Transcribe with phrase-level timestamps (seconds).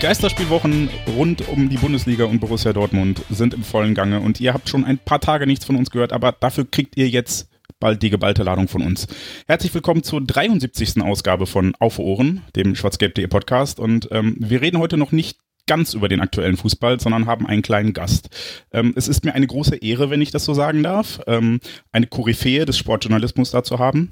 [0.00, 4.70] Geisterspielwochen rund um die Bundesliga und Borussia Dortmund sind im vollen Gange und ihr habt
[4.70, 7.50] schon ein paar Tage nichts von uns gehört, aber dafür kriegt ihr jetzt
[7.80, 9.06] bald die geballte Ladung von uns.
[9.46, 11.02] Herzlich willkommen zur 73.
[11.02, 15.38] Ausgabe von Auf Ohren, dem schwarzgelb.de Podcast und ähm, wir reden heute noch nicht
[15.70, 18.28] ganz über den aktuellen Fußball, sondern haben einen kleinen Gast.
[18.72, 21.60] Ähm, es ist mir eine große Ehre, wenn ich das so sagen darf, ähm,
[21.92, 24.10] eine Koryphäe des Sportjournalismus da zu haben.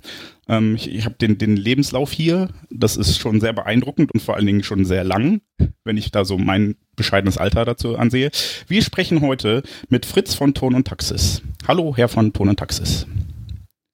[0.48, 4.36] Ähm, ich ich habe den, den Lebenslauf hier, das ist schon sehr beeindruckend und vor
[4.36, 5.40] allen Dingen schon sehr lang,
[5.82, 8.30] wenn ich da so mein bescheidenes Alter dazu ansehe.
[8.68, 11.42] Wir sprechen heute mit Fritz von Ton und Taxis.
[11.66, 13.04] Hallo, Herr von Ton und Taxis.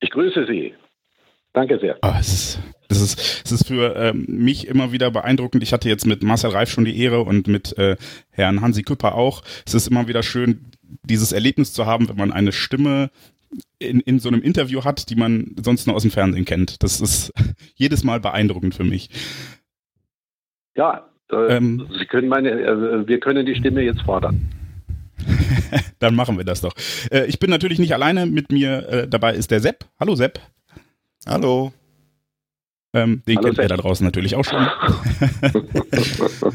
[0.01, 0.75] Ich grüße Sie.
[1.55, 1.97] Danke sehr.
[2.03, 5.63] Ah, es ist, es ist, es ist für ähm, mich immer wieder beeindruckend.
[5.63, 7.97] Ich hatte jetzt mit Marcel Reif schon die Ehre und mit äh,
[8.31, 9.43] Herrn Hansi Küpper auch.
[9.67, 10.67] Es ist immer wieder schön,
[11.03, 13.11] dieses Erlebnis zu haben, wenn man eine Stimme
[13.79, 16.83] in, in so einem Interview hat, die man sonst nur aus dem Fernsehen kennt.
[16.83, 17.33] Das ist
[17.75, 19.11] jedes Mal beeindruckend für mich.
[20.77, 21.87] Ja, äh, Ähm.
[21.99, 24.49] Sie können meine, äh, wir können die Stimme jetzt fordern.
[25.99, 26.75] Dann machen wir das doch.
[27.11, 28.27] Äh, ich bin natürlich nicht alleine.
[28.27, 29.85] Mit mir äh, dabei ist der Sepp.
[29.99, 30.41] Hallo Sepp.
[31.27, 31.73] Hallo.
[32.95, 34.67] Ähm, den Hallo, kennt ihr da draußen natürlich auch schon.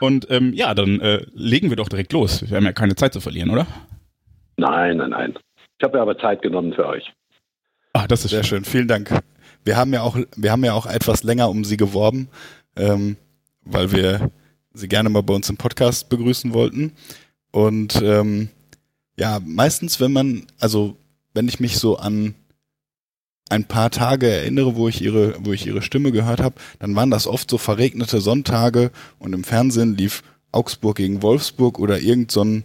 [0.00, 2.48] Und ähm, ja, dann äh, legen wir doch direkt los.
[2.48, 3.66] Wir haben ja keine Zeit zu verlieren, oder?
[4.56, 5.34] nein, nein, nein.
[5.78, 7.12] Ich habe mir aber Zeit genommen für euch.
[7.94, 9.10] Ah, das ist Sehr schön, vielen Dank.
[9.64, 12.28] Wir haben ja auch, wir haben ja auch etwas länger um Sie geworben,
[12.76, 13.16] ähm,
[13.64, 14.30] weil wir
[14.74, 16.92] Sie gerne mal bei uns im Podcast begrüßen wollten.
[17.50, 18.48] Und ähm,
[19.16, 20.96] ja, meistens, wenn man, also
[21.34, 22.34] wenn ich mich so an
[23.52, 27.10] ein paar Tage erinnere, wo ich ihre, wo ich ihre Stimme gehört habe, dann waren
[27.10, 32.42] das oft so verregnete Sonntage und im Fernsehen lief Augsburg gegen Wolfsburg oder irgend so
[32.42, 32.64] ein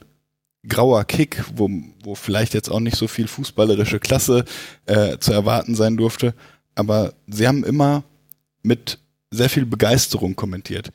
[0.68, 1.70] grauer Kick, wo,
[2.04, 4.46] wo vielleicht jetzt auch nicht so viel fußballerische Klasse
[4.86, 6.34] äh, zu erwarten sein durfte.
[6.74, 8.04] Aber sie haben immer
[8.64, 9.00] mit
[9.30, 10.92] sehr viel Begeisterung kommentiert.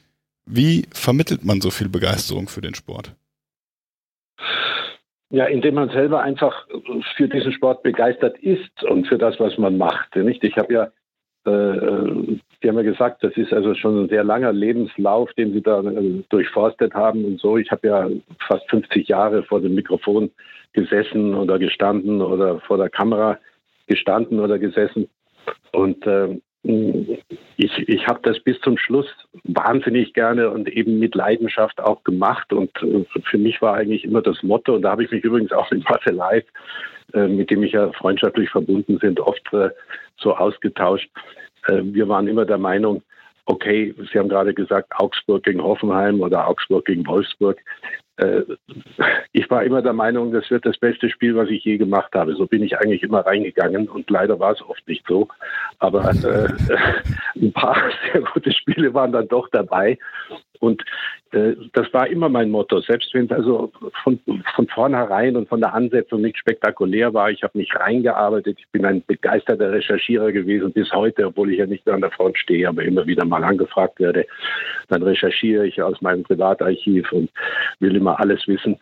[0.46, 3.14] Wie vermittelt man so viel Begeisterung für den Sport?
[5.32, 6.66] Ja, indem man selber einfach
[7.16, 10.14] für diesen Sport begeistert ist und für das, was man macht.
[10.14, 10.44] Nicht?
[10.44, 10.92] Ich habe ja,
[11.46, 15.54] äh, äh, Sie haben ja gesagt, das ist also schon ein sehr langer Lebenslauf, den
[15.54, 17.56] Sie da äh, durchforstet haben und so.
[17.56, 18.10] Ich habe ja
[18.46, 20.30] fast 50 Jahre vor dem Mikrofon
[20.74, 23.38] gesessen oder gestanden oder vor der Kamera
[23.86, 25.08] gestanden oder gesessen.
[25.72, 29.06] Und ähm, ich, ich habe das bis zum Schluss
[29.44, 32.52] wahnsinnig gerne und eben mit Leidenschaft auch gemacht.
[32.52, 35.52] Und äh, für mich war eigentlich immer das Motto, und da habe ich mich übrigens
[35.52, 36.44] auch mit Marcel Live,
[37.14, 39.70] äh, mit dem ich ja freundschaftlich verbunden sind, oft äh,
[40.18, 41.10] so ausgetauscht.
[41.68, 43.04] Wir waren immer der Meinung,
[43.46, 47.58] okay, Sie haben gerade gesagt, Augsburg gegen Hoffenheim oder Augsburg gegen Wolfsburg.
[48.16, 48.42] Äh,
[49.32, 52.34] Ich war immer der Meinung, das wird das beste Spiel, was ich je gemacht habe.
[52.34, 55.28] So bin ich eigentlich immer reingegangen und leider war es oft nicht so.
[55.78, 56.48] Aber äh,
[57.40, 57.76] ein paar
[58.12, 59.98] sehr gute Spiele waren dann doch dabei.
[60.62, 60.80] Und
[61.32, 62.80] äh, das war immer mein Motto.
[62.80, 63.72] Selbst wenn es also
[64.04, 64.20] von,
[64.54, 68.58] von vornherein und von der Ansetzung nicht spektakulär war, ich habe mich reingearbeitet.
[68.60, 72.12] Ich bin ein begeisterter Recherchierer gewesen bis heute, obwohl ich ja nicht mehr an der
[72.12, 74.24] Front stehe, aber immer wieder mal angefragt werde.
[74.88, 77.28] Dann recherchiere ich aus meinem Privatarchiv und
[77.80, 78.78] will immer alles wissen.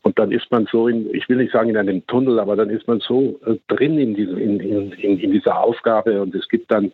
[0.00, 2.70] Und dann ist man so in, ich will nicht sagen in einem Tunnel, aber dann
[2.70, 6.70] ist man so äh, drin in, diesem, in, in, in, dieser Aufgabe und es gibt
[6.70, 6.92] dann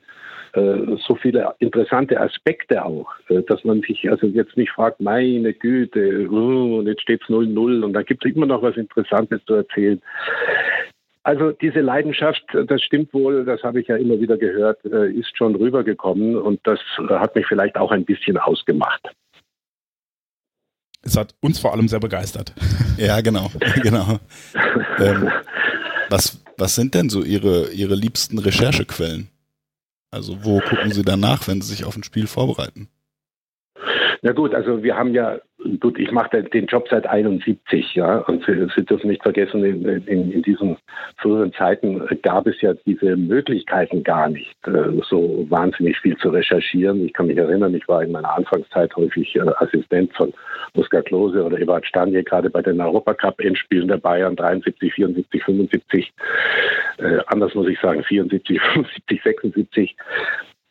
[0.55, 6.29] so viele interessante Aspekte auch, äh, dass man sich also jetzt nicht fragt, meine Güte,
[6.31, 9.55] uh, und jetzt steht es 0-0 und da gibt es immer noch was Interessantes zu
[9.55, 10.01] erzählen.
[11.25, 15.11] Also diese Leidenschaft, äh, das stimmt wohl, das habe ich ja immer wieder gehört, äh,
[15.11, 19.01] ist schon rübergekommen und das äh, hat mich vielleicht auch ein bisschen ausgemacht.
[21.03, 22.53] Es hat uns vor allem sehr begeistert.
[22.97, 23.51] Ja, genau,
[23.83, 24.19] genau.
[24.99, 25.31] Ähm,
[26.11, 29.29] was, was sind denn so Ihre, Ihre liebsten Recherchequellen?
[30.15, 32.89] Also wo gucken Sie danach, wenn Sie sich auf ein Spiel vorbereiten?
[34.23, 35.41] Ja gut, also wir haben ja,
[35.81, 39.85] gut, ich mache den- Job seit 71, ja, und Sie, Sie dürfen nicht vergessen, in,
[40.07, 40.77] in, in diesen
[41.19, 47.05] früheren Zeiten gab es ja diese Möglichkeiten gar nicht, äh, so wahnsinnig viel zu recherchieren.
[47.05, 50.33] Ich kann mich erinnern, ich war in meiner Anfangszeit häufig äh, Assistent von
[50.75, 56.13] Oskar Klose oder Ebert Stanje, gerade bei den Europacup-Endspielen der Bayern 73, 74, 75,
[56.99, 59.97] äh, anders muss ich sagen, 74, 75, 76.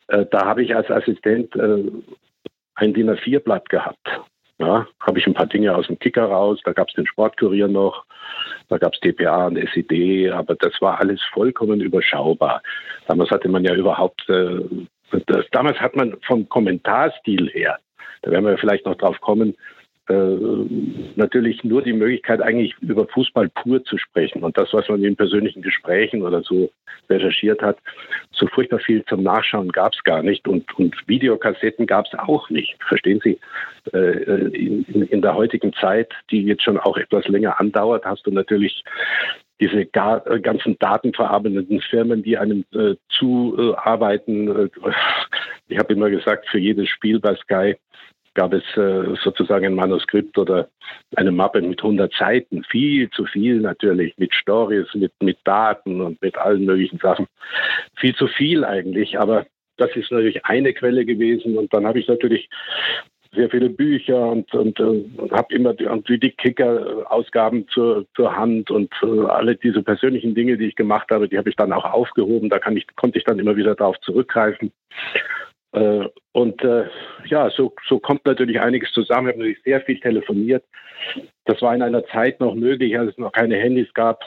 [0.07, 1.83] Äh, da habe ich als Assistent äh,
[2.75, 4.07] ein DIN A4-Blatt gehabt.
[4.63, 7.67] Ja, habe ich ein paar Dinge aus dem Kicker raus, da gab es den Sportkurier
[7.67, 8.05] noch,
[8.69, 12.61] da gab es DPA und SED, aber das war alles vollkommen überschaubar.
[13.07, 14.61] Damals hatte man ja überhaupt, äh,
[15.27, 17.77] das, damals hat man vom Kommentarstil her,
[18.21, 19.53] da werden wir vielleicht noch drauf kommen,
[20.09, 20.37] äh,
[21.15, 24.43] natürlich nur die Möglichkeit, eigentlich über Fußball pur zu sprechen.
[24.43, 26.69] Und das, was man in persönlichen Gesprächen oder so
[27.09, 27.77] recherchiert hat,
[28.31, 30.45] so furchtbar viel zum Nachschauen gab es gar nicht.
[30.47, 32.75] Und, und Videokassetten gab es auch nicht.
[32.85, 33.39] Verstehen Sie?
[33.93, 38.31] Äh, in, in, der heutigen Zeit, die jetzt schon auch etwas länger andauert, hast du
[38.31, 38.83] natürlich
[39.61, 44.69] diese äh, ganzen datenverarbeitenden Firmen, die einem äh, zuarbeiten.
[45.69, 47.77] ich habe immer gesagt, für jedes Spiel bei Sky
[48.33, 50.69] gab es äh, sozusagen ein Manuskript oder
[51.15, 56.21] eine Mappe mit 100 Seiten, viel zu viel natürlich, mit Stories, mit, mit Daten und
[56.21, 57.27] mit allen möglichen Sachen.
[57.97, 59.45] Viel zu viel eigentlich, aber
[59.77, 62.49] das ist natürlich eine Quelle gewesen und dann habe ich natürlich
[63.35, 68.35] sehr viele Bücher und, und, äh, und habe immer die, und die Kicker-Ausgaben zur, zur
[68.35, 71.73] Hand und uh, alle diese persönlichen Dinge, die ich gemacht habe, die habe ich dann
[71.73, 72.49] auch aufgehoben.
[72.49, 74.71] Da kann ich, konnte ich dann immer wieder darauf zurückgreifen.
[75.73, 76.85] Äh, und äh,
[77.25, 79.27] ja, so, so kommt natürlich einiges zusammen.
[79.27, 80.63] Wir haben natürlich sehr viel telefoniert.
[81.45, 84.23] Das war in einer Zeit noch möglich, als es noch keine Handys gab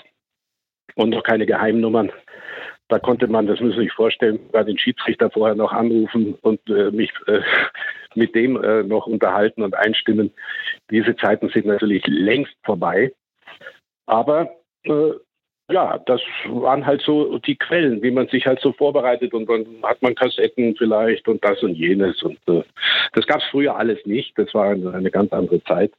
[0.96, 2.12] und noch keine Geheimnummern.
[2.88, 6.60] Da konnte man, das müssen Sie sich vorstellen, bei den Schiedsrichter vorher noch anrufen und
[6.68, 7.40] äh, mich äh,
[8.14, 10.32] mit dem äh, noch unterhalten und einstimmen.
[10.90, 13.12] Diese Zeiten sind natürlich längst vorbei.
[14.06, 14.50] Aber
[14.84, 15.10] äh,
[15.70, 19.66] ja, das waren halt so die Quellen, wie man sich halt so vorbereitet und dann
[19.82, 22.62] hat man Kassetten vielleicht und das und jenes und äh,
[23.14, 24.38] das gab es früher alles nicht.
[24.38, 25.92] Das war eine, ganz andere Zeit.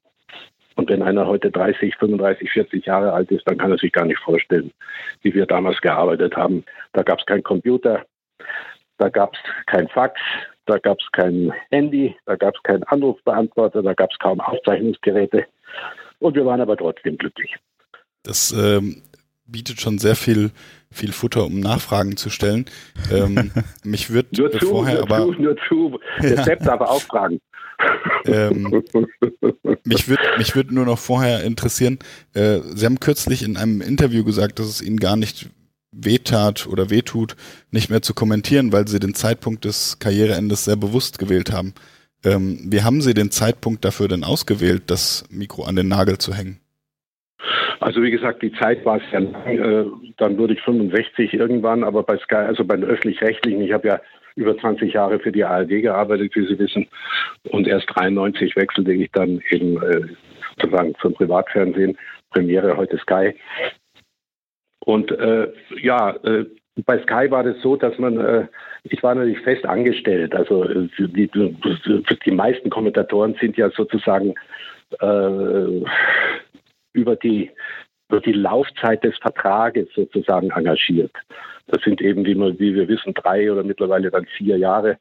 [0.75, 4.05] Und wenn einer heute 30, 35, 40 Jahre alt ist, dann kann er sich gar
[4.05, 4.71] nicht vorstellen,
[5.23, 6.63] wie wir damals gearbeitet haben.
[6.93, 8.05] Da gab es keinen Computer,
[8.99, 10.21] da gab es kein Fax,
[10.65, 15.45] da gab es kein Handy, da gab es keinen Anrufbeantworter, da gab es kaum Aufzeichnungsgeräte.
[16.19, 17.55] Und wir waren aber trotzdem glücklich.
[18.23, 19.01] Das ähm,
[19.47, 20.51] bietet schon sehr viel,
[20.91, 22.65] viel Futter, um Nachfragen zu stellen.
[23.11, 23.51] Ähm,
[23.83, 25.17] mich wird nur zu, vorher nur aber.
[25.25, 25.99] Zu, nur zu.
[26.21, 26.43] Der.
[26.43, 27.39] Sepp darf auch fragen.
[28.25, 28.83] ähm,
[29.83, 31.99] mich würde mich würd nur noch vorher interessieren,
[32.33, 35.49] äh, Sie haben kürzlich in einem Interview gesagt, dass es Ihnen gar nicht
[35.91, 37.35] wehtat oder wehtut,
[37.71, 41.73] nicht mehr zu kommentieren, weil Sie den Zeitpunkt des Karriereendes sehr bewusst gewählt haben.
[42.23, 46.33] Ähm, wie haben Sie den Zeitpunkt dafür denn ausgewählt, das Mikro an den Nagel zu
[46.33, 46.59] hängen?
[47.79, 49.45] Also wie gesagt, die Zeit war sehr lang.
[49.45, 49.85] Äh,
[50.17, 54.01] dann wurde ich 65 irgendwann, aber bei Sky, also bei den öffentlich-rechtlichen, ich habe ja
[54.35, 56.87] über 20 Jahre für die ARD gearbeitet, wie Sie wissen.
[57.49, 60.01] Und erst 93 wechselte ich dann eben äh,
[60.55, 61.97] sozusagen zum Privatfernsehen,
[62.31, 63.33] Premiere heute Sky.
[64.85, 65.51] Und äh,
[65.81, 66.45] ja, äh,
[66.85, 68.47] bei Sky war das so, dass man, äh,
[68.83, 70.35] ich war natürlich fest angestellt.
[70.35, 71.29] Also äh, die,
[72.25, 74.35] die meisten Kommentatoren sind ja sozusagen
[74.99, 75.83] äh,
[76.93, 77.51] über die,
[78.09, 81.11] über die Laufzeit des Vertrages sozusagen engagiert.
[81.67, 84.97] Das sind eben, wie, man, wie wir wissen, drei oder mittlerweile dann vier Jahre.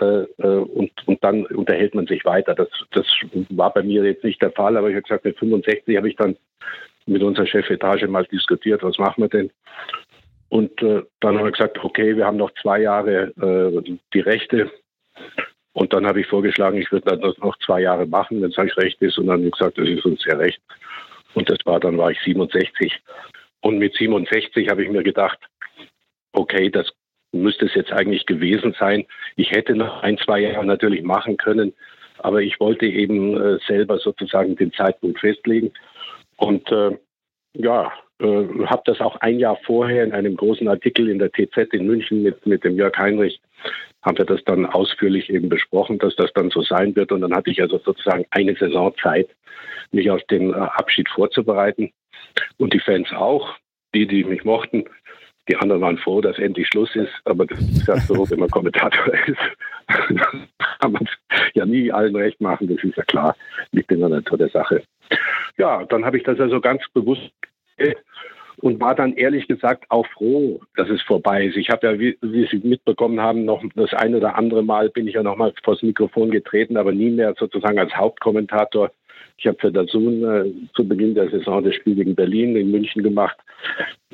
[0.00, 2.54] Äh, äh, und, und dann unterhält man sich weiter.
[2.54, 3.06] Das, das
[3.50, 6.16] war bei mir jetzt nicht der Fall, aber ich habe gesagt, mit 65 habe ich
[6.16, 6.36] dann
[7.06, 9.50] mit unserer Chefetage mal diskutiert, was machen wir denn?
[10.50, 14.70] Und äh, dann haben wir gesagt, okay, wir haben noch zwei Jahre äh, die Rechte.
[15.72, 18.76] Und dann habe ich vorgeschlagen, ich würde das noch zwei Jahre machen, wenn es euch
[18.76, 19.18] recht ist.
[19.18, 20.60] Und dann haben wir gesagt, das ist uns sehr recht.
[21.38, 23.00] Und das war, dann war ich 67.
[23.60, 25.38] Und mit 67 habe ich mir gedacht,
[26.32, 26.90] okay, das
[27.30, 29.06] müsste es jetzt eigentlich gewesen sein.
[29.36, 31.74] Ich hätte noch ein, zwei Jahre natürlich machen können,
[32.18, 35.70] aber ich wollte eben äh, selber sozusagen den Zeitpunkt festlegen.
[36.38, 36.98] Und äh,
[37.54, 41.72] ja, äh, habe das auch ein Jahr vorher in einem großen Artikel in der TZ
[41.72, 43.40] in München mit, mit dem Jörg Heinrich,
[44.02, 47.12] haben wir das dann ausführlich eben besprochen, dass das dann so sein wird.
[47.12, 49.28] Und dann hatte ich also sozusagen eine Saison Zeit,
[49.90, 51.90] mich auf den äh, Abschied vorzubereiten.
[52.58, 53.56] Und die Fans auch,
[53.94, 54.84] die, die mich mochten.
[55.48, 58.50] Die anderen waren froh, dass endlich Schluss ist, aber das ist ja so, wenn man
[58.50, 59.38] Kommentator ist,
[60.80, 61.08] kann man
[61.54, 63.34] ja nie allen recht machen, das ist ja klar,
[63.72, 64.82] liegt in der Natur der Sache.
[65.56, 67.30] Ja, dann habe ich das also ganz bewusst
[68.60, 71.56] und war dann ehrlich gesagt auch froh, dass es vorbei ist.
[71.56, 75.06] Ich habe ja, wie, wie, Sie mitbekommen haben, noch das ein oder andere Mal bin
[75.06, 78.90] ich ja noch mal vors Mikrofon getreten, aber nie mehr sozusagen als Hauptkommentator.
[79.36, 83.02] Ich habe für Dazun äh, zu Beginn der Saison das Spiel gegen Berlin in München
[83.02, 83.36] gemacht.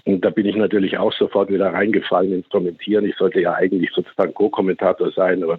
[0.05, 3.07] Und da bin ich natürlich auch sofort wieder reingefallen ins Kommentieren.
[3.07, 5.59] Ich sollte ja eigentlich sozusagen Co-Kommentator sein, aber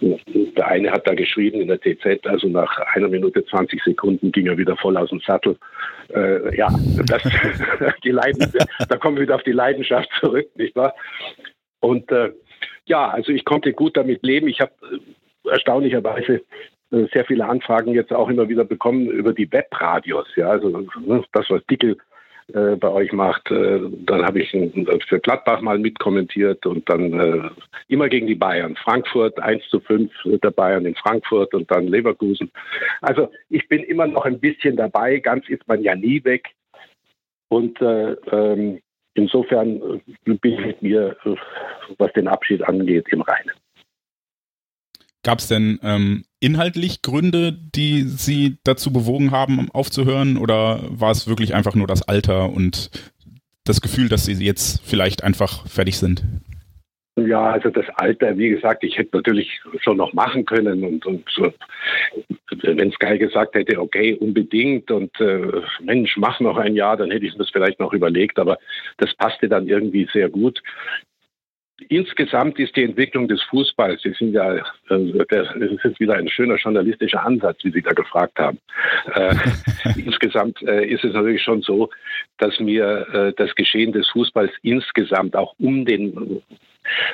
[0.00, 4.48] der eine hat da geschrieben in der TZ, also nach einer Minute 20 Sekunden ging
[4.48, 5.56] er wieder voll aus dem Sattel.
[6.12, 6.68] Äh, ja,
[7.06, 7.22] das,
[8.04, 10.94] die da kommen wir wieder auf die Leidenschaft zurück, nicht wahr?
[11.80, 12.32] Und äh,
[12.86, 14.48] ja, also ich konnte gut damit leben.
[14.48, 16.40] Ich habe äh, erstaunlicherweise äh,
[17.12, 20.26] sehr viele Anfragen jetzt auch immer wieder bekommen über die Webradios.
[20.36, 21.96] Ja, also ne, das, was Dickel
[22.54, 23.50] äh, bei euch macht.
[23.50, 27.50] Äh, dann habe ich für Gladbach mal mitkommentiert und dann äh,
[27.88, 28.76] immer gegen die Bayern.
[28.76, 32.52] Frankfurt 1 zu 5 der Bayern in Frankfurt und dann Leverkusen.
[33.00, 35.18] Also ich bin immer noch ein bisschen dabei.
[35.18, 36.54] Ganz ist man ja nie weg.
[37.48, 38.80] Und äh, ähm,
[39.14, 41.16] insofern bin ich mit mir,
[41.98, 43.56] was den Abschied angeht, im Reinen.
[45.24, 50.36] Gab es denn ähm, inhaltlich Gründe, die Sie dazu bewogen haben, aufzuhören?
[50.36, 52.90] Oder war es wirklich einfach nur das Alter und
[53.64, 56.22] das Gefühl, dass Sie jetzt vielleicht einfach fertig sind?
[57.18, 61.24] Ja, also das Alter, wie gesagt, ich hätte natürlich schon noch machen können und, und
[62.62, 67.24] wenn Sky gesagt hätte, okay, unbedingt und äh, Mensch, mach noch ein Jahr, dann hätte
[67.24, 68.58] ich mir das vielleicht noch überlegt, aber
[68.98, 70.62] das passte dann irgendwie sehr gut.
[71.88, 74.62] Insgesamt ist die Entwicklung des Fußballs, Sie sind ja, äh,
[75.28, 75.54] das
[75.84, 78.58] ist wieder ein schöner journalistischer Ansatz, wie Sie da gefragt haben.
[79.14, 79.34] Äh,
[79.96, 81.90] insgesamt äh, ist es natürlich schon so,
[82.38, 86.42] dass mir das Geschehen des Fußballs insgesamt auch um den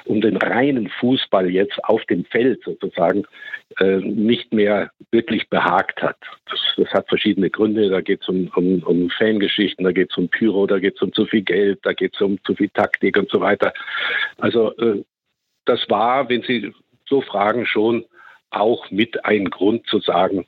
[0.04, 3.24] um den reinen Fußball jetzt auf dem Feld sozusagen
[3.78, 6.18] äh, nicht mehr wirklich behagt hat.
[6.50, 7.88] Das, das hat verschiedene Gründe.
[7.88, 11.02] Da geht es um, um, um Fangeschichten, da geht es um Pyro, da geht es
[11.02, 13.72] um zu viel Geld, da geht es um zu viel Taktik und so weiter.
[14.38, 15.02] Also äh,
[15.64, 16.72] das war, wenn Sie
[17.06, 18.04] so fragen, schon
[18.50, 20.46] auch mit ein Grund zu sagen,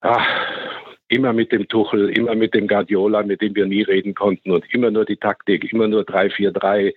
[0.00, 0.26] ach,
[1.08, 4.64] immer mit dem Tuchel, immer mit dem Guardiola, mit dem wir nie reden konnten und
[4.74, 6.94] immer nur die Taktik, immer nur 3-4-3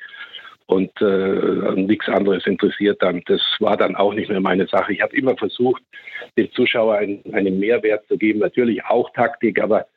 [0.70, 3.24] und äh, nichts anderes interessiert dann.
[3.26, 4.94] Das war dann auch nicht mehr meine Sache.
[4.94, 5.82] Ich habe immer versucht,
[6.38, 9.88] dem Zuschauer einen, einen Mehrwert zu geben, natürlich auch Taktik, aber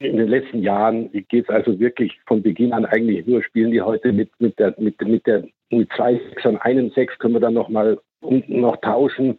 [0.00, 3.82] in den letzten Jahren geht es also wirklich von Beginn an eigentlich nur, spielen die
[3.82, 7.40] heute mit, mit der, mit, mit der, mit zwei Sechs und einem Sechs können wir
[7.40, 9.38] dann noch mal unten noch tauschen.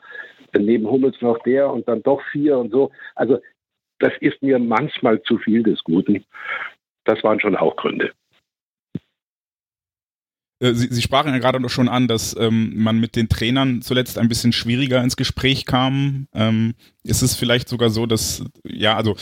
[0.57, 2.91] Neben Hummels noch der und dann doch vier und so.
[3.15, 3.39] Also
[3.99, 6.23] das ist mir manchmal zu viel des Guten.
[7.03, 8.13] Das waren schon auch Gründe.
[10.59, 13.81] Äh, Sie, Sie sprachen ja gerade noch schon an, dass ähm, man mit den Trainern
[13.81, 16.27] zuletzt ein bisschen schwieriger ins Gespräch kam.
[16.33, 16.73] Ähm,
[17.05, 19.15] ist es vielleicht sogar so, dass, ja, also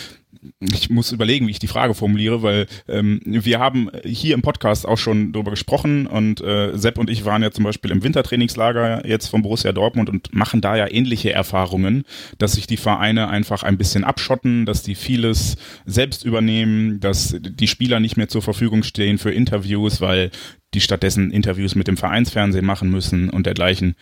[0.60, 4.88] ich muss überlegen, wie ich die Frage formuliere, weil ähm, wir haben hier im Podcast
[4.88, 9.06] auch schon darüber gesprochen und äh, Sepp und ich waren ja zum Beispiel im Wintertrainingslager
[9.06, 12.04] jetzt von Borussia Dortmund und machen da ja ähnliche Erfahrungen,
[12.38, 17.68] dass sich die Vereine einfach ein bisschen abschotten, dass die vieles selbst übernehmen, dass die
[17.68, 20.32] Spieler nicht mehr zur Verfügung stehen für Interviews, weil
[20.74, 23.96] die stattdessen Interviews mit dem Vereinsfernsehen machen müssen und dergleichen.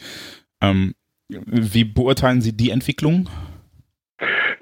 [0.62, 0.94] Ähm,
[1.30, 3.30] wie beurteilen Sie die Entwicklung?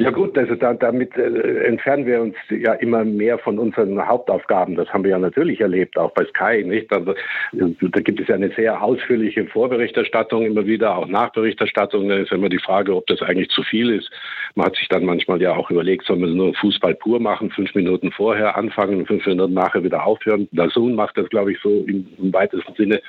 [0.02, 4.76] Ja gut, also da, damit äh, entfernen wir uns ja immer mehr von unseren Hauptaufgaben.
[4.76, 6.64] Das haben wir ja natürlich erlebt, auch bei Sky.
[6.64, 6.90] Nicht?
[6.94, 7.16] Also,
[7.52, 12.08] da gibt es ja eine sehr ausführliche Vorberichterstattung immer wieder, auch Nachberichterstattung.
[12.08, 14.10] Da ist immer die Frage, ob das eigentlich zu viel ist.
[14.56, 17.76] Man hat sich dann manchmal ja auch überlegt, soll man nur Fußball pur machen, fünf
[17.76, 20.48] Minuten vorher anfangen fünf Minuten nachher wieder aufhören.
[20.54, 23.02] Dazun macht das, glaube ich, so im, im weitesten Sinne.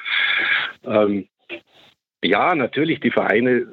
[0.84, 1.28] Ähm,
[2.22, 3.66] ja, natürlich, die Vereine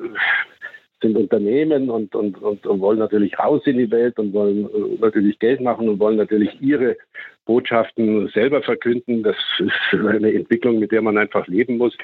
[1.02, 4.98] sind Unternehmen und, und, und, und, wollen natürlich raus in die Welt und wollen äh,
[5.00, 6.98] natürlich Geld machen und wollen natürlich ihre
[7.46, 9.24] Botschaften selber verkünden.
[9.24, 11.96] Das ist eine Entwicklung, mit der man einfach leben muss.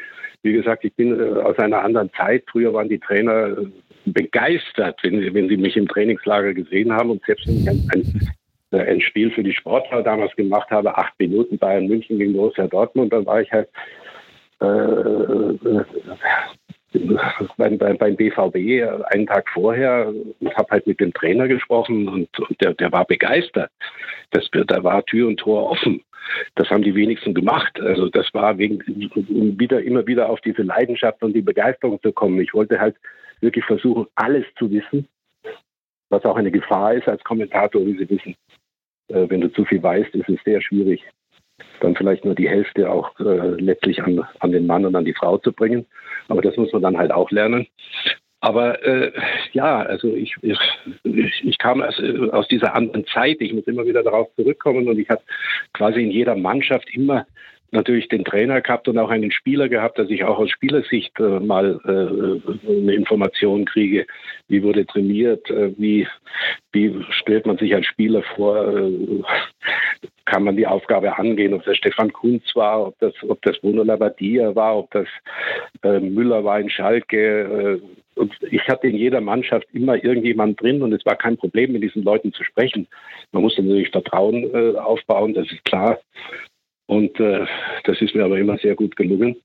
[0.44, 2.44] Wie gesagt, ich bin äh, aus einer anderen Zeit.
[2.52, 3.66] Früher waren die Trainer äh,
[4.06, 8.80] begeistert, wenn, wenn sie mich im Trainingslager gesehen haben und selbst wenn ich ein, ein,
[8.80, 13.14] ein Spiel für die Sportler damals gemacht habe, acht Minuten Bayern München gegen Borussia Dortmund,
[13.14, 13.70] dann war ich halt
[14.60, 15.84] äh,
[17.58, 18.84] beim, beim, beim BVB
[19.14, 23.06] einen Tag vorher und habe halt mit dem Trainer gesprochen und, und der, der war
[23.06, 23.72] begeistert.
[24.32, 26.02] Das, da war Tür und Tor offen.
[26.56, 27.80] Das haben die wenigsten gemacht.
[27.80, 28.82] Also das war wegen
[29.30, 32.40] um wieder immer wieder auf diese Leidenschaft und die Begeisterung zu kommen.
[32.40, 32.96] Ich wollte halt
[33.42, 35.08] wirklich versuchen, alles zu wissen,
[36.10, 38.36] was auch eine Gefahr ist als Kommentator, wie Sie wissen.
[39.10, 41.04] Äh, wenn du zu viel weißt, ist es sehr schwierig,
[41.80, 45.14] dann vielleicht nur die Hälfte auch äh, letztlich an, an den Mann und an die
[45.14, 45.86] Frau zu bringen.
[46.28, 47.68] Aber das muss man dann halt auch lernen.
[48.40, 49.14] Aber äh,
[49.54, 50.60] ja, also ich, ich,
[51.04, 52.02] ich kam aus,
[52.32, 53.38] aus dieser anderen Zeit.
[53.40, 55.22] Ich muss immer wieder darauf zurückkommen und ich habe
[55.74, 57.26] quasi in jeder Mannschaft immer
[57.74, 61.40] natürlich den Trainer gehabt und auch einen Spieler gehabt, dass ich auch aus Spielersicht äh,
[61.40, 64.06] mal äh, eine Information kriege,
[64.48, 66.08] wie wurde trainiert, äh, wie,
[66.72, 69.24] wie stellt man sich als Spieler vor, äh,
[70.26, 73.84] kann man die Aufgabe angehen, ob das Stefan Kunz war, ob das, ob das Bruno
[73.84, 75.08] Labbadia war, ob das
[75.84, 77.82] äh, Müller war in Schalke.
[77.82, 81.72] Äh, und ich hatte in jeder Mannschaft immer irgendjemand drin und es war kein Problem,
[81.72, 82.88] mit diesen Leuten zu sprechen.
[83.32, 85.98] Man musste natürlich Vertrauen aufbauen, das ist klar.
[86.86, 87.46] Und äh,
[87.86, 89.36] das ist mir aber immer sehr gut gelungen.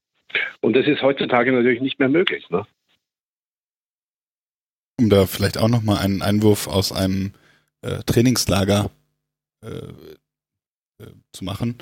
[0.60, 2.48] Und das ist heutzutage natürlich nicht mehr möglich.
[2.50, 2.66] Ne?
[4.98, 7.32] um da vielleicht auch nochmal einen Einwurf aus einem
[7.82, 8.90] äh, Trainingslager
[9.62, 11.76] äh, äh, zu machen.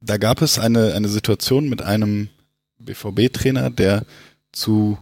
[0.00, 2.28] Da gab es eine, eine Situation mit einem
[2.78, 4.06] BVB-Trainer, der
[4.52, 4.98] zu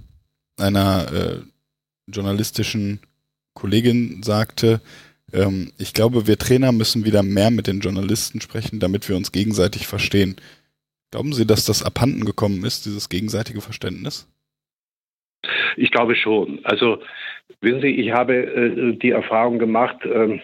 [0.57, 1.41] einer äh,
[2.11, 3.01] journalistischen
[3.55, 4.81] Kollegin sagte,
[5.33, 9.33] ähm, ich glaube, wir Trainer müssen wieder mehr mit den Journalisten sprechen, damit wir uns
[9.33, 10.37] gegenseitig verstehen.
[11.11, 14.29] Glauben Sie, dass das abhanden gekommen ist, dieses gegenseitige Verständnis?
[15.77, 16.61] Ich glaube schon.
[16.65, 16.99] Also,
[17.61, 20.41] wissen Sie, ich habe äh, die Erfahrung gemacht, äh,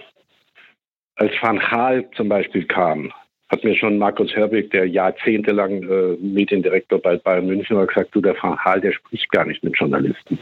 [1.16, 3.12] als Van Gaal zum Beispiel kam,
[3.48, 8.20] hat mir schon Markus Herbig, der jahrzehntelang äh, Mediendirektor bei Bayern München war, gesagt, du,
[8.20, 10.38] der Van Gaal, der spricht gar nicht mit Journalisten.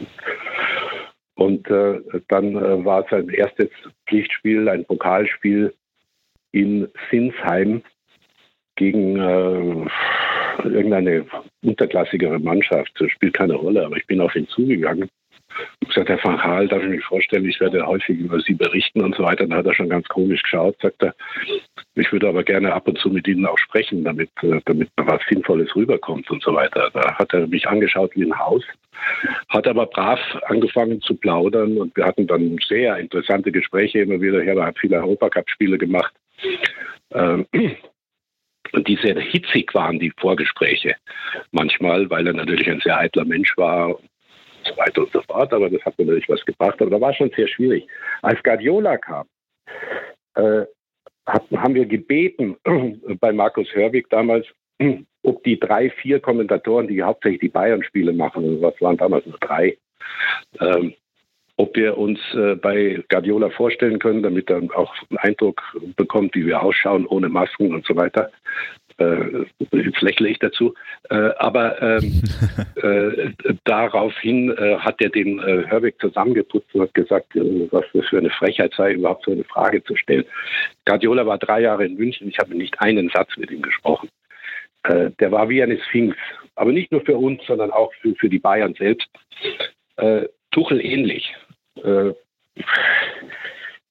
[1.35, 3.69] Und äh, dann äh, war sein erstes
[4.07, 5.73] Pflichtspiel, ein Pokalspiel
[6.51, 7.81] in Sinsheim
[8.75, 9.87] gegen äh,
[10.63, 11.25] irgendeine
[11.63, 12.91] unterklassigere Mannschaft.
[12.99, 15.09] Das spielt keine Rolle, aber ich bin auf ihn zugegangen.
[15.81, 19.01] Ich gesagt, Herr Van Gaal, darf ich mich vorstellen, ich werde häufig über Sie berichten
[19.01, 19.45] und so weiter.
[19.45, 21.13] Dann hat er schon ganz komisch geschaut, sagt er,
[21.95, 25.21] ich würde aber gerne ab und zu mit Ihnen auch sprechen, damit, äh, damit was
[25.29, 26.89] Sinnvolles rüberkommt und so weiter.
[26.93, 28.63] Da hat er mich angeschaut wie ein Haus,
[29.49, 34.43] hat aber brav angefangen zu plaudern und wir hatten dann sehr interessante Gespräche immer wieder.
[34.43, 36.13] Er hat viele Europacup-Spiele gemacht.
[37.13, 37.45] Ähm,
[38.73, 40.95] und die sehr hitzig waren, die Vorgespräche.
[41.51, 44.09] Manchmal, weil er natürlich ein sehr eitler Mensch war und
[44.63, 45.53] so weiter und so fort.
[45.53, 46.81] Aber das hat natürlich was gebracht.
[46.81, 47.85] Aber da war schon sehr schwierig.
[48.21, 49.27] Als Guardiola kam,
[50.35, 50.65] äh,
[51.25, 52.57] haben wir gebeten
[53.19, 54.47] bei Markus Hörwig damals,
[55.23, 59.77] ob die drei, vier Kommentatoren, die hauptsächlich die Bayern-Spiele machen, was waren damals nur drei,
[60.59, 60.93] ähm,
[61.55, 65.61] ob wir uns äh, bei Guardiola vorstellen können, damit er auch einen Eindruck
[65.95, 68.31] bekommt, wie wir ausschauen, ohne Masken und so weiter.
[68.97, 70.73] Äh, jetzt lächle ich dazu.
[71.09, 72.21] Äh, aber ähm,
[72.81, 73.31] äh,
[73.65, 78.17] daraufhin äh, hat er den äh, Hörweg zusammengeputzt und hat gesagt, äh, was das für
[78.17, 80.25] eine Frechheit sei, überhaupt so eine Frage zu stellen.
[80.85, 84.09] Guardiola war drei Jahre in München, ich habe nicht einen Satz mit ihm gesprochen.
[84.83, 86.15] Äh, der war wie eine Sphinx,
[86.55, 89.07] aber nicht nur für uns, sondern auch für, für die Bayern selbst.
[89.97, 91.35] Äh, Tuchel ähnlich.
[91.83, 92.13] Äh,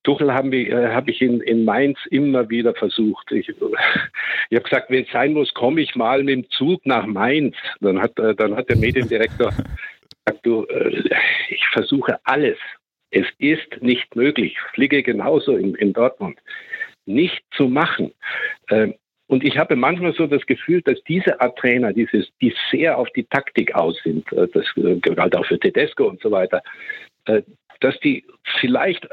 [0.05, 3.31] Tuchel habe äh, hab ich in, in Mainz immer wieder versucht.
[3.33, 7.07] Ich, ich habe gesagt, wenn es sein muss, komme ich mal mit dem Zug nach
[7.07, 7.57] Mainz.
[7.81, 11.03] Dann hat, äh, dann hat der Mediendirektor gesagt, du, äh,
[11.49, 12.59] ich versuche alles.
[13.11, 14.59] Es ist nicht möglich.
[14.73, 16.39] Fliege genauso in, in Dortmund.
[17.05, 18.13] Nicht zu machen.
[18.71, 18.95] Ähm,
[19.33, 23.09] und ich habe manchmal so das Gefühl, dass diese Art Trainer, dieses, die sehr auf
[23.17, 24.67] die Taktik aus sind, äh, das
[25.01, 26.63] galt auch für Tedesco und so weiter,
[27.25, 27.41] äh,
[27.81, 28.27] dass die
[28.61, 29.09] vielleicht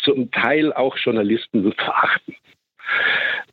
[0.00, 2.34] zum Teil auch Journalisten verachten.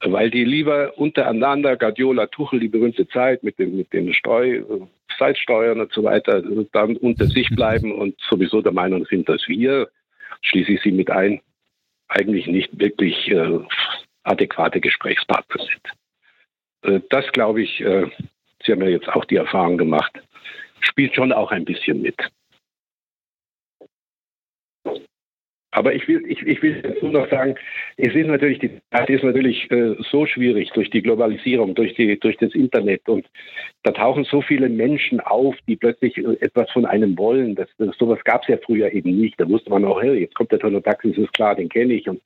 [0.02, 4.62] Weil die lieber untereinander, Guardiola, Tuchel, die berühmte Zeit mit den, mit den Steu,
[5.18, 9.88] Zeitsteuern und so weiter, dann unter sich bleiben und sowieso der Meinung sind, dass wir,
[10.42, 11.40] schließe ich sie mit ein,
[12.10, 13.60] eigentlich nicht wirklich äh,
[14.24, 16.96] adäquate Gesprächspartner sind.
[16.96, 18.10] Äh, das glaube ich, äh,
[18.66, 20.22] Sie haben ja jetzt auch die Erfahrung gemacht,
[20.80, 22.16] spielt schon auch ein bisschen mit.
[25.72, 27.56] Aber ich will, ich, ich will dazu noch sagen,
[27.98, 32.20] es ist natürlich, die Zeit ist natürlich äh, so schwierig durch die Globalisierung, durch, die,
[32.20, 33.26] durch das Internet und
[33.82, 37.56] da tauchen so viele Menschen auf, die plötzlich äh, etwas von einem wollen.
[37.56, 39.42] Das, das, sowas gab es ja früher eben nicht.
[39.42, 42.22] Da wusste man auch, hey, jetzt kommt der Tonotaxis, ist klar, den kenne ich und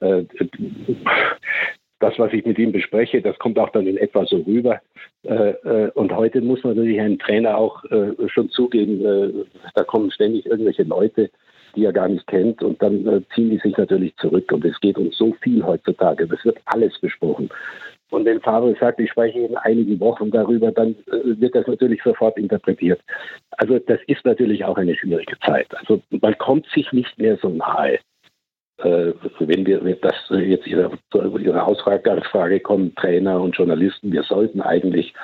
[0.00, 0.24] äh,
[2.00, 4.80] das, was ich mit ihm bespreche, das kommt auch dann in etwa so rüber.
[5.22, 7.84] Äh, äh, und heute muss man natürlich einen Trainer auch
[8.28, 11.30] schon zugeben, da kommen ständig irgendwelche Leute,
[11.76, 12.62] die er gar nicht kennt.
[12.62, 14.50] Und dann ziehen die sich natürlich zurück.
[14.50, 16.26] Und es geht um so viel heutzutage.
[16.26, 17.50] Das wird alles besprochen.
[18.10, 22.36] Und wenn Favre sagt, ich spreche in einigen Wochen darüber, dann wird das natürlich sofort
[22.38, 23.00] interpretiert.
[23.52, 25.68] Also das ist natürlich auch eine schwierige Zeit.
[25.76, 28.00] Also man kommt sich nicht mehr so nahe.
[28.82, 34.60] Äh, wenn wir wenn das jetzt Ihre, Ihre Ausfrage kommen, Trainer und Journalisten, wir sollten
[34.60, 35.14] eigentlich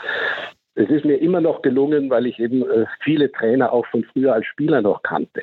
[0.77, 4.35] es ist mir immer noch gelungen, weil ich eben äh, viele Trainer auch von früher
[4.35, 5.43] als Spieler noch kannte.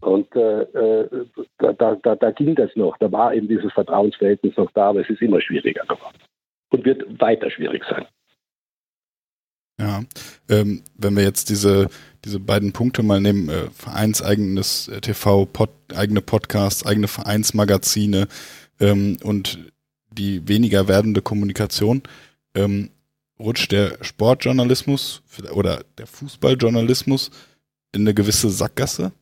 [0.00, 1.08] Und äh, äh,
[1.58, 5.10] da, da, da ging das noch, da war eben dieses Vertrauensverhältnis noch da, aber es
[5.10, 6.16] ist immer schwieriger geworden
[6.70, 8.06] und wird weiter schwierig sein.
[9.80, 10.04] Ja,
[10.50, 11.88] ähm, wenn wir jetzt diese,
[12.26, 18.28] diese beiden Punkte mal nehmen, äh, vereinseigenes äh, TV, Pod, eigene Podcasts, eigene Vereinsmagazine
[18.78, 19.58] ähm, und
[20.10, 22.02] die weniger werdende Kommunikation,
[22.54, 22.90] ähm,
[23.38, 27.30] rutscht der Sportjournalismus oder der Fußballjournalismus
[27.92, 29.12] in eine gewisse Sackgasse?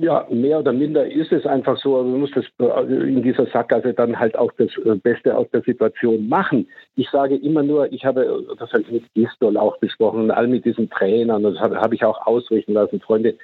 [0.00, 3.92] Ja, mehr oder minder ist es einfach so, man muss das äh, in dieser Sackgasse
[3.92, 6.68] dann halt auch das äh, Beste aus der Situation machen.
[6.94, 10.46] Ich sage immer nur, ich habe, das habe ich mit Gistol auch besprochen und all
[10.46, 13.36] mit diesen Trainern, das habe, ich auch ausrichten lassen, Freunde,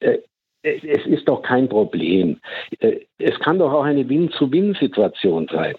[0.00, 0.18] äh,
[0.62, 2.40] es ist doch kein Problem.
[3.18, 5.74] Es kann doch auch eine Win-zu-Win-Situation sein.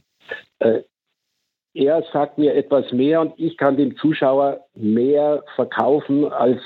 [1.73, 6.61] Er sagt mir etwas mehr und ich kann dem Zuschauer mehr verkaufen als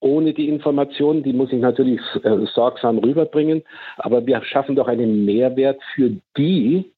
[0.00, 1.22] ohne die Informationen.
[1.22, 3.62] Die muss ich natürlich äh, sorgsam rüberbringen.
[3.98, 6.90] Aber wir schaffen doch einen Mehrwert für die,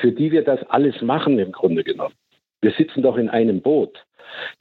[0.00, 2.14] für die wir das alles machen im Grunde genommen.
[2.60, 4.04] Wir sitzen doch in einem Boot.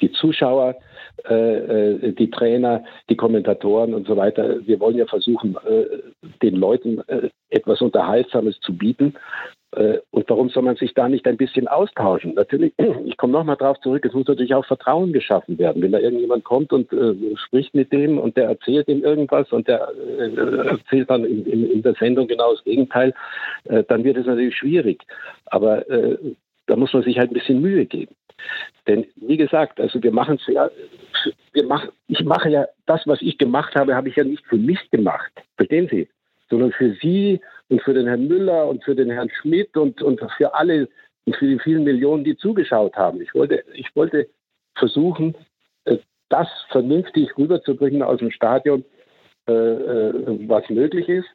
[0.02, 0.75] Die Zuschauer,
[1.30, 4.65] äh, äh, die Trainer, die Kommentatoren und so weiter.
[4.65, 5.86] Wir wollen ja versuchen, äh,
[6.41, 9.15] den Leuten äh, etwas Unterhaltsames zu bieten.
[9.75, 12.34] Äh, und warum soll man sich da nicht ein bisschen austauschen?
[12.34, 12.73] Natürlich,
[13.05, 15.82] ich komme nochmal drauf zurück, es muss natürlich auch Vertrauen geschaffen werden.
[15.82, 19.67] Wenn da irgendjemand kommt und äh, spricht mit dem und der erzählt ihm irgendwas und
[19.67, 23.13] der äh, erzählt dann in, in, in, der Sendung genau das Gegenteil,
[23.65, 25.03] äh, dann wird es natürlich schwierig.
[25.45, 26.17] Aber äh,
[26.65, 28.15] da muss man sich halt ein bisschen Mühe geben.
[28.88, 30.69] Denn wie gesagt, also wir machen es ja,
[31.53, 34.58] wir machen, ich mache ja das, was ich gemacht habe, habe ich ja nicht für
[34.58, 35.32] mich gemacht.
[35.58, 36.08] Verstehen Sie?
[36.49, 40.19] Sondern für Sie und für den Herrn Müller und für den Herrn Schmidt und, und
[40.38, 40.89] für alle
[41.25, 43.21] und für die vielen Millionen, die zugeschaut haben.
[43.21, 44.27] Ich wollte, ich wollte
[44.75, 45.36] versuchen,
[45.86, 45.97] äh,
[46.29, 48.84] das vernünftig rüberzubringen aus dem Stadion,
[49.47, 51.27] äh, äh, was möglich ist.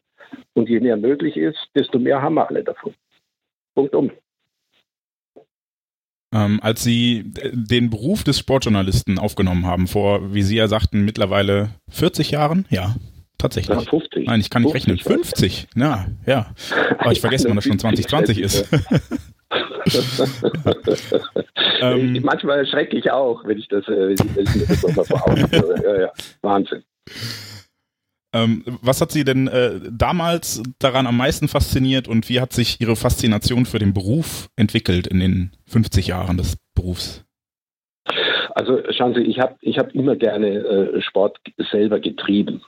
[0.54, 2.94] Und je mehr möglich ist, desto mehr haben wir alle davon.
[3.74, 4.10] Punkt um.
[6.32, 11.70] Ähm, als Sie den Beruf des Sportjournalisten aufgenommen haben, vor, wie Sie ja sagten, mittlerweile
[11.90, 12.96] 40 Jahren, ja,
[13.38, 13.76] Tatsächlich.
[13.76, 14.26] Ja, 50.
[14.26, 15.22] Nein, ich kann nicht 50, rechnen.
[15.22, 15.68] 50.
[15.76, 16.54] Ja, ja.
[16.98, 18.68] Aber ich vergesse immer, dass schon 2020 ist.
[21.80, 25.04] ähm, Manchmal erschrecke ich auch, wenn ich das, äh, wenn ich, wenn ich das nochmal
[25.04, 25.84] vor Augen höre.
[25.84, 26.12] Ja, ja.
[26.42, 26.82] Wahnsinn.
[28.34, 32.80] Ähm, was hat Sie denn äh, damals daran am meisten fasziniert und wie hat sich
[32.80, 37.24] Ihre Faszination für den Beruf entwickelt in den 50 Jahren des Berufs?
[38.54, 41.38] Also schauen Sie, ich habe ich hab immer gerne äh, Sport
[41.70, 42.62] selber getrieben.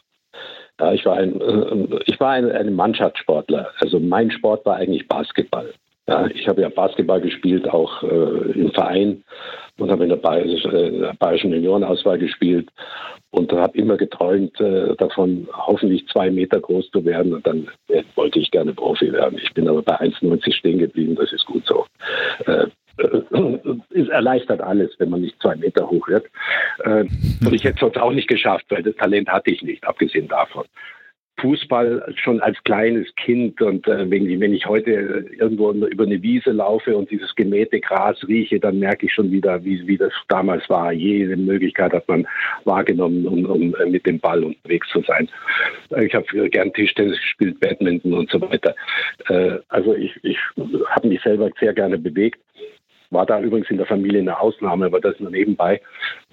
[0.81, 3.71] Ja, ich war ein, äh, ich war ein, ein Mannschaftssportler.
[3.81, 5.73] Also mein Sport war eigentlich Basketball.
[6.09, 9.25] Ja, ich habe ja Basketball gespielt, auch äh, im Verein
[9.79, 12.69] und habe in der, Bayerisch, äh, Bayerischen Juniorenauswahl gespielt
[13.31, 18.05] und habe immer geträumt äh, davon, hoffentlich zwei Meter groß zu werden und dann äh,
[18.15, 19.39] wollte ich gerne Profi werden.
[19.43, 21.87] Ich bin aber bei 1,90 stehen geblieben, das ist gut so.
[22.98, 26.26] Es erleichtert alles, wenn man nicht zwei Meter hoch wird.
[26.85, 27.04] Äh,
[27.44, 30.28] und ich hätte es sonst auch nicht geschafft, weil das Talent hatte ich nicht, abgesehen
[30.28, 30.64] davon.
[31.38, 36.50] Fußball schon als kleines Kind und äh, wenn, wenn, ich heute irgendwo über eine Wiese
[36.50, 40.68] laufe und dieses gemähte Gras rieche, dann merke ich schon wieder, wie, wie das damals
[40.70, 40.92] war.
[40.92, 42.26] Jede Möglichkeit hat man
[42.64, 45.28] wahrgenommen, um, um äh, mit dem Ball unterwegs zu sein.
[45.98, 48.74] Ich habe gern Tischtennis gespielt, Badminton und so weiter.
[49.28, 50.38] Äh, also ich, ich
[50.88, 52.40] habe mich selber sehr gerne bewegt
[53.11, 55.81] war da übrigens in der Familie eine Ausnahme, aber das nur nebenbei.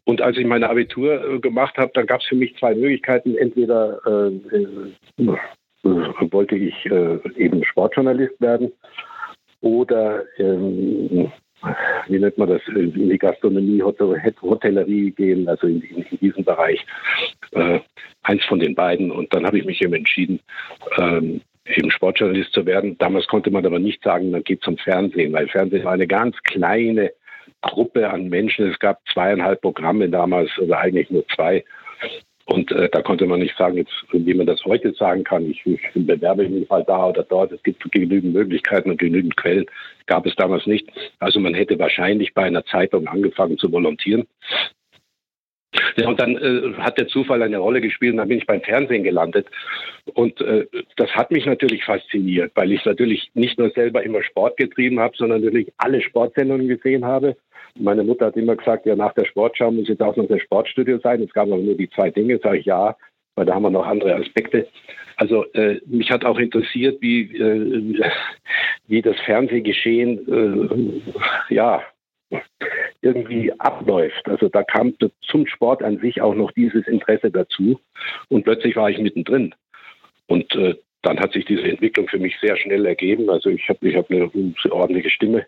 [0.05, 3.35] Und als ich meine Abitur äh, gemacht habe, dann gab es für mich zwei Möglichkeiten.
[3.37, 8.71] Entweder äh, äh, wollte ich äh, eben Sportjournalist werden
[9.61, 11.31] oder ähm,
[12.07, 16.85] wie nennt man das, in die Gastronomie, Hotellerie gehen, also in, in, in diesem Bereich.
[17.51, 17.79] Äh,
[18.23, 19.11] eins von den beiden.
[19.11, 20.39] Und dann habe ich mich eben entschieden,
[20.97, 22.97] ähm, eben Sportjournalist zu werden.
[22.97, 26.35] Damals konnte man aber nicht sagen, man geht zum Fernsehen, weil Fernsehen war eine ganz
[26.43, 27.11] kleine
[27.61, 28.69] Gruppe an Menschen.
[28.69, 31.63] Es gab zweieinhalb Programme damals, oder eigentlich nur zwei.
[32.45, 35.65] Und äh, da konnte man nicht sagen, jetzt, wie man das heute sagen kann, ich,
[35.65, 37.53] ich bewerbe mich mal da oder dort.
[37.53, 39.65] Es gibt genügend Möglichkeiten und genügend Quellen.
[40.07, 40.89] Gab es damals nicht.
[41.19, 44.27] Also man hätte wahrscheinlich bei einer Zeitung angefangen zu volontieren.
[45.95, 48.61] Ja, und dann äh, hat der Zufall eine Rolle gespielt und dann bin ich beim
[48.61, 49.47] Fernsehen gelandet.
[50.13, 50.65] Und äh,
[50.97, 55.15] das hat mich natürlich fasziniert, weil ich natürlich nicht nur selber immer Sport getrieben habe,
[55.17, 57.35] sondern natürlich alle Sportsendungen gesehen habe.
[57.75, 60.99] Meine Mutter hat immer gesagt, ja, nach der Sportschau muss jetzt auch noch das Sportstudio
[60.99, 61.23] sein.
[61.23, 62.95] Es gab aber nur die zwei Dinge, sage ich ja,
[63.35, 64.67] weil da haben wir noch andere Aspekte.
[65.15, 67.99] Also äh, mich hat auch interessiert, wie, äh,
[68.87, 71.01] wie das Fernsehgeschehen
[71.49, 71.81] äh, ja,
[73.01, 74.27] irgendwie abläuft.
[74.27, 77.79] Also da kam zum Sport an sich auch noch dieses Interesse dazu
[78.29, 79.53] und plötzlich war ich mittendrin.
[80.27, 83.29] Und äh, dann hat sich diese Entwicklung für mich sehr schnell ergeben.
[83.29, 84.31] Also ich habe ich hab eine
[84.71, 85.45] ordentliche Stimme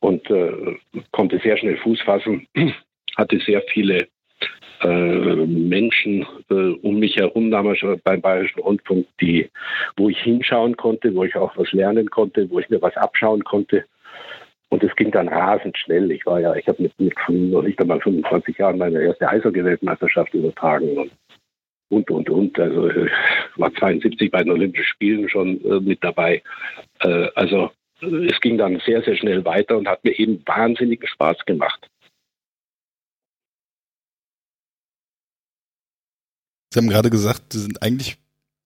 [0.00, 0.76] und äh,
[1.12, 2.46] konnte sehr schnell Fuß fassen,
[3.16, 4.08] hatte sehr viele
[4.82, 9.48] äh, Menschen äh, um mich herum damals beim Bayerischen Rundfunk, die,
[9.96, 13.44] wo ich hinschauen konnte, wo ich auch was lernen konnte, wo ich mir was abschauen
[13.44, 13.84] konnte.
[14.70, 16.10] Und es ging dann rasend schnell.
[16.12, 20.32] Ich war ja, ich habe mit, mit noch nicht einmal 25 Jahren meine erste Eishockey-Weltmeisterschaft
[20.32, 20.96] übertragen.
[20.96, 21.10] Und
[21.90, 22.58] und, und, und.
[22.58, 23.10] Also äh,
[23.56, 26.42] war 72 bei den Olympischen Spielen schon äh, mit dabei.
[27.00, 31.44] Äh, also es ging dann sehr, sehr schnell weiter und hat mir eben wahnsinnigen Spaß
[31.46, 31.88] gemacht.
[36.72, 38.16] Sie haben gerade gesagt, Sie sind eigentlich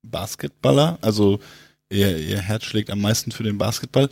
[0.03, 1.41] Basketballer, also
[1.91, 4.11] Ihr, Ihr Herz schlägt am meisten für den Basketball.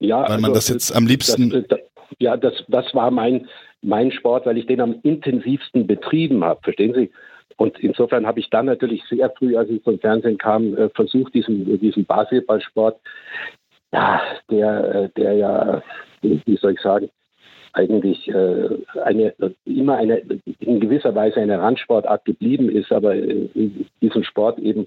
[0.00, 1.50] Ja, weil man also, das jetzt am liebsten.
[1.50, 1.80] Das, das,
[2.18, 3.48] ja, das, das war mein,
[3.82, 7.10] mein Sport, weil ich den am intensivsten betrieben habe, verstehen Sie?
[7.56, 11.34] Und insofern habe ich dann natürlich sehr früh, als ich vom Fernsehen kam, äh, versucht,
[11.34, 13.00] diesen, diesen Basketballsport,
[13.92, 15.82] ja, der, äh, der ja,
[16.22, 17.10] wie soll ich sagen,
[17.72, 18.68] eigentlich äh,
[19.02, 19.34] eine,
[19.64, 20.22] immer eine,
[20.60, 24.86] in gewisser Weise eine Randsportart geblieben ist, aber diesen Sport eben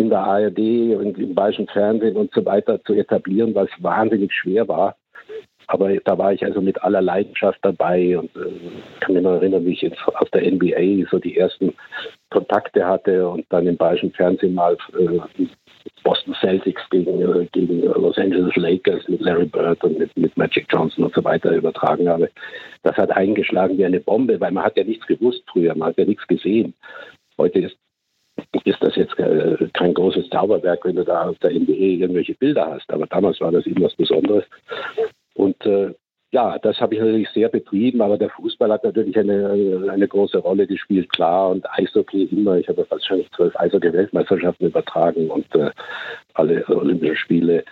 [0.00, 0.58] in der ARD
[0.96, 4.96] und im bayerischen Fernsehen und so weiter zu etablieren, was wahnsinnig schwer war.
[5.66, 8.50] Aber da war ich also mit aller Leidenschaft dabei und äh,
[9.00, 11.74] kann mich noch erinnern, wie ich jetzt auf der NBA so die ersten
[12.30, 15.46] Kontakte hatte und dann im bayerischen Fernsehen mal äh,
[16.02, 20.66] Boston Celtics gegen, äh, gegen Los Angeles Lakers mit Larry Bird und mit, mit Magic
[20.70, 22.30] Johnson und so weiter übertragen habe.
[22.82, 25.98] Das hat eingeschlagen wie eine Bombe, weil man hat ja nichts gewusst früher, man hat
[25.98, 26.74] ja nichts gesehen.
[27.38, 27.76] Heute ist
[28.64, 32.66] ist das jetzt äh, kein großes Zauberwerk, wenn du da auf der NBA irgendwelche Bilder
[32.66, 32.90] hast.
[32.92, 34.44] Aber damals war das eben was Besonderes.
[35.34, 35.94] Und äh,
[36.32, 40.38] ja, das habe ich natürlich sehr betrieben, aber der Fußball hat natürlich eine, eine große
[40.38, 41.50] Rolle gespielt, klar.
[41.50, 42.56] Und Eishockey immer.
[42.56, 45.70] Ich habe wahrscheinlich zwölf Eishockey-Weltmeisterschaften übertragen und äh,
[46.34, 47.64] alle Olympischen Spiele.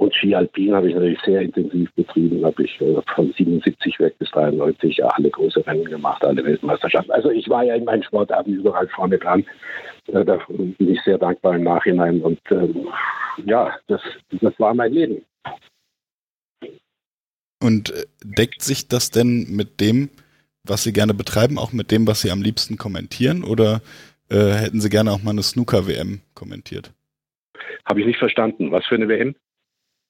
[0.00, 2.42] Und Ski Alpin habe ich natürlich sehr intensiv betrieben.
[2.42, 7.12] Habe ich äh, von 77 weg bis 93 ja, alle große Rennen gemacht, alle Weltmeisterschaften.
[7.12, 9.44] Also ich war ja in meinen Sportarten überall vorne dran.
[10.06, 12.22] Äh, da bin ich sehr dankbar im Nachhinein.
[12.22, 12.88] Und ähm,
[13.44, 14.00] ja, das,
[14.40, 15.22] das war mein Leben.
[17.62, 20.08] Und äh, deckt sich das denn mit dem,
[20.64, 23.44] was Sie gerne betreiben, auch mit dem, was Sie am liebsten kommentieren?
[23.44, 23.82] Oder
[24.30, 26.90] äh, hätten Sie gerne auch mal eine Snooker-WM kommentiert?
[27.84, 28.72] Habe ich nicht verstanden.
[28.72, 29.34] Was für eine WM?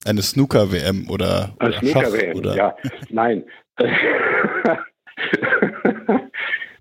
[0.07, 2.75] Eine Snooker-WM oder, oder Snooker-WM, ja.
[3.11, 3.45] Nein.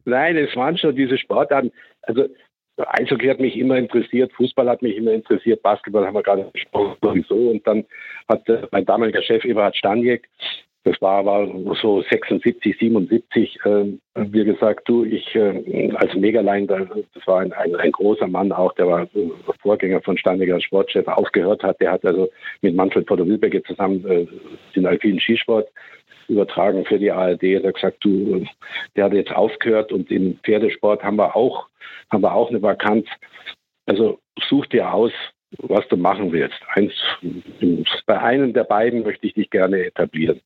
[0.05, 1.71] Nein, es waren schon diese Sportarten.
[2.03, 2.29] Also
[2.77, 6.95] Eishockey hat mich immer interessiert, Fußball hat mich immer interessiert, Basketball haben wir gerade gesprochen
[7.01, 7.49] sowieso.
[7.49, 7.85] Und dann
[8.29, 10.29] hat mein damaliger Chef Eberhard Stanjek,
[10.83, 11.47] das war, war
[11.81, 17.75] so 76, 77, äh, mir gesagt, du, ich äh, als Megalein, das war ein, ein,
[17.75, 19.07] ein, großer Mann auch, der war
[19.61, 21.81] Vorgänger von Stanjek als Sportchef, aufgehört hat.
[21.81, 22.29] Der hat also
[22.61, 24.25] mit Manfred Potter-Wilbecke zusammen äh,
[24.75, 25.67] den alpinen Skisport
[26.29, 27.43] übertragen für die ARD.
[27.43, 28.45] Er hat gesagt, du,
[28.95, 31.67] der hat jetzt aufgehört und im Pferdesport haben wir auch,
[32.09, 33.05] haben wir auch eine Vakanz.
[33.85, 35.11] Also such dir aus,
[35.57, 36.59] was du machen willst.
[36.75, 36.93] Eins,
[38.05, 40.39] bei einem der beiden möchte ich dich gerne etablieren.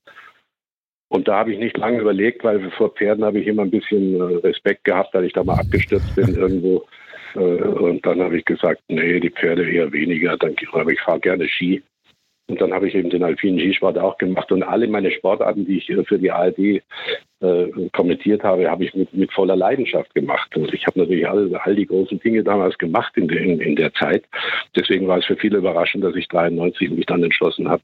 [1.10, 4.16] Und da habe ich nicht lange überlegt, weil vor Pferden habe ich immer ein bisschen
[4.16, 6.86] äh, Respekt gehabt, als ich da mal abgestürzt bin irgendwo.
[7.36, 10.38] Äh, und dann habe ich gesagt, nee, die Pferde eher weniger.
[10.38, 11.84] Dann, aber ich fahre gerne Ski.
[12.48, 14.52] Und dann habe ich eben den alpinen Skisport auch gemacht.
[14.52, 16.82] Und alle meine Sportarten, die ich für die ARD äh,
[17.94, 20.56] kommentiert habe, habe ich mit, mit voller Leidenschaft gemacht.
[20.58, 23.94] Und ich habe natürlich all, all die großen Dinge damals gemacht in, in, in der
[23.94, 24.26] Zeit.
[24.76, 27.84] Deswegen war es für viele überraschend, dass ich 93 mich dann entschlossen habe,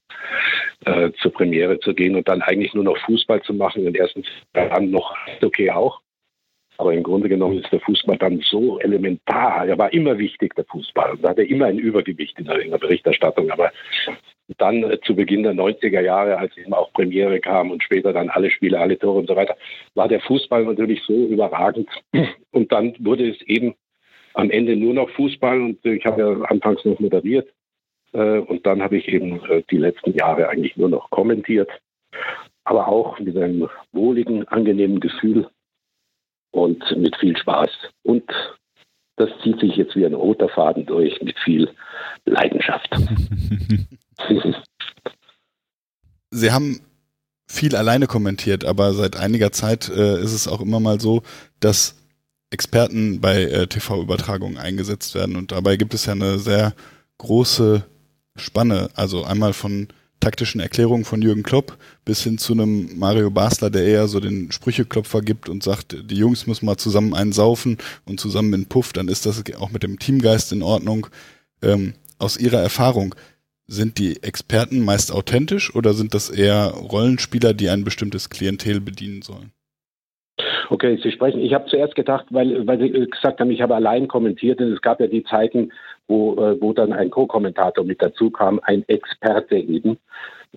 [0.86, 3.86] äh, zur Premiere zu gehen und dann eigentlich nur noch Fußball zu machen.
[3.86, 6.02] In den ersten Jahren noch okay auch.
[6.79, 9.67] Aber im Grunde genommen ist der Fußball dann so elementar.
[9.67, 11.11] Er war immer wichtig, der Fußball.
[11.11, 13.51] Und da hat er immer ein Übergewicht in der, Berichterstattung.
[13.51, 13.73] Aber
[14.57, 18.29] dann äh, zu Beginn der 90er Jahre, als eben auch Premiere kam und später dann
[18.29, 19.57] alle Spiele, alle Tore und so weiter,
[19.93, 21.89] war der Fußball natürlich so überragend.
[22.51, 23.75] Und dann wurde es eben
[24.33, 27.49] am Ende nur noch Fußball und ich habe ja anfangs noch moderiert.
[28.13, 31.69] Äh, und dann habe ich eben äh, die letzten Jahre eigentlich nur noch kommentiert,
[32.63, 35.49] aber auch mit einem wohligen, angenehmen Gefühl
[36.51, 37.69] und mit viel Spaß.
[38.03, 38.23] Und
[39.15, 41.69] das zieht sich jetzt wie ein roter Faden durch mit viel
[42.25, 42.89] Leidenschaft.
[46.31, 46.79] Sie haben
[47.47, 51.23] viel alleine kommentiert, aber seit einiger Zeit äh, ist es auch immer mal so,
[51.59, 51.95] dass
[52.51, 55.35] Experten bei äh, TV-Übertragungen eingesetzt werden.
[55.35, 56.73] Und dabei gibt es ja eine sehr
[57.17, 57.83] große
[58.35, 58.89] Spanne.
[58.95, 59.88] Also einmal von
[60.19, 64.51] taktischen Erklärungen von Jürgen Klopp bis hin zu einem Mario Basler, der eher so den
[64.51, 67.34] Sprücheklopfer gibt und sagt, die Jungs müssen mal zusammen einen
[68.05, 71.08] und zusammen in Puff, dann ist das auch mit dem Teamgeist in Ordnung.
[71.62, 73.15] Ähm, aus Ihrer Erfahrung,
[73.69, 79.21] sind die Experten meist authentisch oder sind das eher Rollenspieler, die ein bestimmtes Klientel bedienen
[79.21, 79.51] sollen?
[80.69, 81.41] Okay, Sie sprechen.
[81.41, 84.82] Ich habe zuerst gedacht, weil, weil Sie gesagt haben, ich habe allein kommentiert und es
[84.82, 85.71] gab ja die Zeiten,
[86.10, 89.98] wo, äh, wo dann ein Co-Kommentator mit dazu kam, ein Experte eben.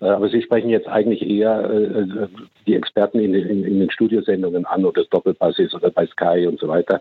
[0.00, 2.26] Äh, aber Sie sprechen jetzt eigentlich eher äh,
[2.66, 6.46] die Experten in, in, in den Studiosendungen an, ob das Doppelpass ist oder bei Sky
[6.46, 7.00] und so weiter.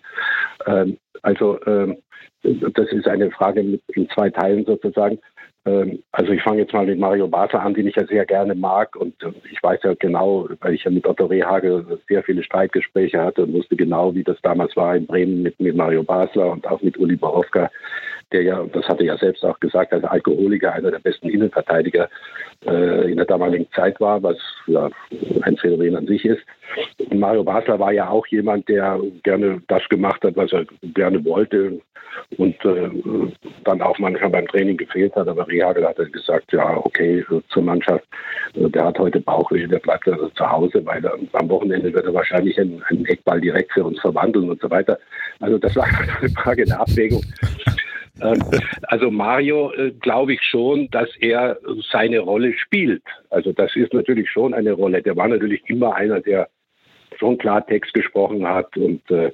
[0.67, 1.97] Ähm, also ähm,
[2.43, 5.19] das ist eine Frage in zwei Teilen sozusagen.
[5.65, 8.55] Ähm, also ich fange jetzt mal mit Mario Basler an, den ich ja sehr gerne
[8.55, 9.13] mag und
[9.51, 13.53] ich weiß ja genau, weil ich ja mit Otto Rehage sehr viele Streitgespräche hatte und
[13.53, 16.97] wusste genau, wie das damals war in Bremen mit, mit Mario Basler und auch mit
[16.97, 17.69] Uli Borowka,
[18.31, 22.09] der ja, das hatte er ja selbst auch gesagt, als Alkoholiker einer der besten Innenverteidiger
[22.65, 24.89] äh, in der damaligen Zeit war, was ja
[25.41, 26.41] ein Phänomen an sich ist.
[26.97, 31.23] Und Mario Basler war ja auch jemand, der gerne das gemacht hat, was er gerne
[31.25, 31.81] wollte
[32.37, 32.89] und äh,
[33.63, 35.27] dann auch manchmal beim Training gefehlt hat.
[35.27, 38.05] Aber Rehagel hat gesagt, ja, okay, zur Mannschaft,
[38.55, 42.05] äh, der hat heute Bauchweh, der bleibt also zu Hause, weil er, am Wochenende wird
[42.05, 44.97] er wahrscheinlich einen Eckball direkt für uns verwandeln und so weiter.
[45.39, 45.85] Also das war
[46.19, 47.23] eine Frage der Abwägung.
[48.83, 51.57] Also Mario äh, glaube ich schon, dass er
[51.91, 53.03] seine Rolle spielt.
[53.29, 55.01] Also das ist natürlich schon eine Rolle.
[55.01, 56.49] Der war natürlich immer einer, der
[57.17, 59.31] schon Klartext gesprochen hat und, äh,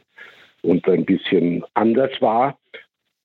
[0.61, 2.57] und ein bisschen anders war.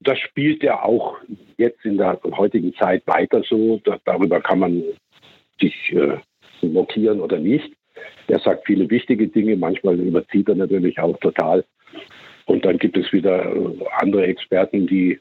[0.00, 1.16] Das spielt er auch
[1.56, 3.80] jetzt in der heutigen Zeit weiter so.
[3.84, 4.82] Da, darüber kann man
[5.60, 6.18] sich äh,
[6.66, 7.72] mokieren oder nicht.
[8.28, 11.64] Er sagt viele wichtige Dinge, manchmal überzieht er natürlich auch total.
[12.46, 15.18] Und dann gibt es wieder äh, andere Experten, die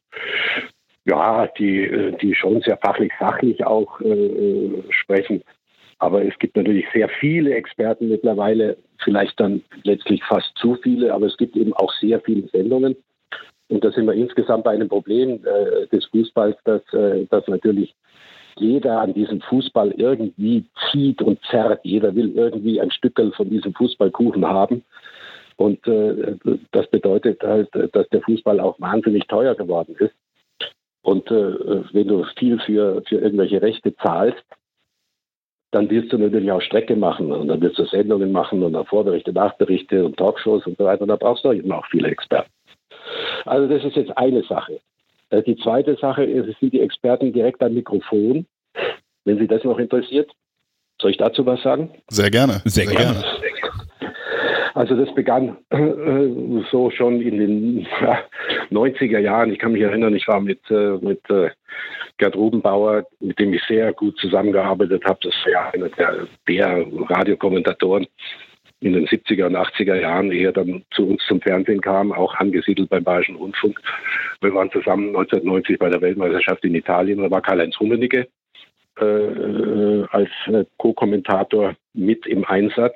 [1.05, 5.43] ja, die, äh, die schon sehr fachlich sachlich auch äh, sprechen.
[5.99, 11.27] Aber es gibt natürlich sehr viele Experten mittlerweile, vielleicht dann letztlich fast zu viele, aber
[11.27, 12.95] es gibt eben auch sehr viele Sendungen.
[13.69, 17.93] Und da sind wir insgesamt bei einem Problem äh, des Fußballs, dass, äh, dass natürlich
[18.57, 21.79] jeder an diesem Fußball irgendwie zieht und zerrt.
[21.83, 24.83] Jeder will irgendwie ein Stückel von diesem Fußballkuchen haben.
[25.61, 26.37] Und äh,
[26.71, 30.15] das bedeutet halt, dass der Fußball auch wahnsinnig teuer geworden ist.
[31.03, 34.43] Und äh, wenn du viel für, für irgendwelche Rechte zahlst,
[35.69, 38.85] dann wirst du natürlich auch Strecke machen und dann wirst du Sendungen machen und dann
[38.85, 41.03] Vorberichte, Nachberichte und Talkshows und so weiter.
[41.03, 42.51] Und da brauchst du eben auch viele Experten.
[43.45, 44.79] Also das ist jetzt eine Sache.
[45.29, 48.47] Äh, die zweite Sache ist, es sind die Experten direkt am Mikrofon.
[49.25, 50.31] Wenn Sie das noch interessiert,
[50.99, 51.91] soll ich dazu was sagen?
[52.09, 52.61] Sehr gerne.
[52.65, 53.19] Sehr, Sehr gerne.
[53.21, 53.41] gerne.
[54.73, 58.19] Also das begann äh, so schon in den ja,
[58.71, 59.51] 90er Jahren.
[59.51, 61.49] Ich kann mich erinnern, ich war mit, äh, mit äh,
[62.17, 65.19] Gerd Rubenbauer, mit dem ich sehr gut zusammengearbeitet habe.
[65.23, 68.07] Das war ja einer der, der Radiokommentatoren
[68.79, 72.33] in den 70er und 80er Jahren, ehe er dann zu uns zum Fernsehen kam, auch
[72.35, 73.79] angesiedelt beim Bayerischen Rundfunk.
[74.41, 77.21] Wir waren zusammen 1990 bei der Weltmeisterschaft in Italien.
[77.21, 78.27] Da war Karl-Heinz Rummenigge
[78.99, 82.95] äh, äh als äh, Co-Kommentator mit im Einsatz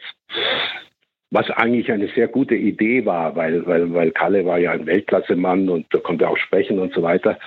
[1.36, 5.67] was eigentlich eine sehr gute Idee war, weil, weil, weil Kalle war ja ein Weltklasse-Mann
[5.67, 7.38] und da konnte auch sprechen und so weiter.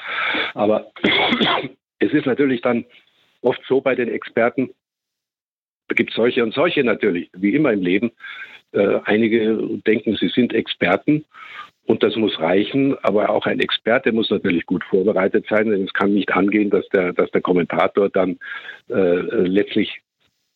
[0.52, 0.90] Aber
[1.98, 2.84] es ist natürlich dann
[3.40, 4.68] oft so bei den Experten,
[5.88, 8.10] da gibt es solche und solche natürlich, wie immer im Leben.
[8.72, 11.24] Äh, einige denken, sie sind Experten
[11.86, 15.94] und das muss reichen, aber auch ein Experte muss natürlich gut vorbereitet sein, denn es
[15.94, 18.38] kann nicht angehen, dass der, dass der Kommentator dann
[18.90, 20.02] äh, letztlich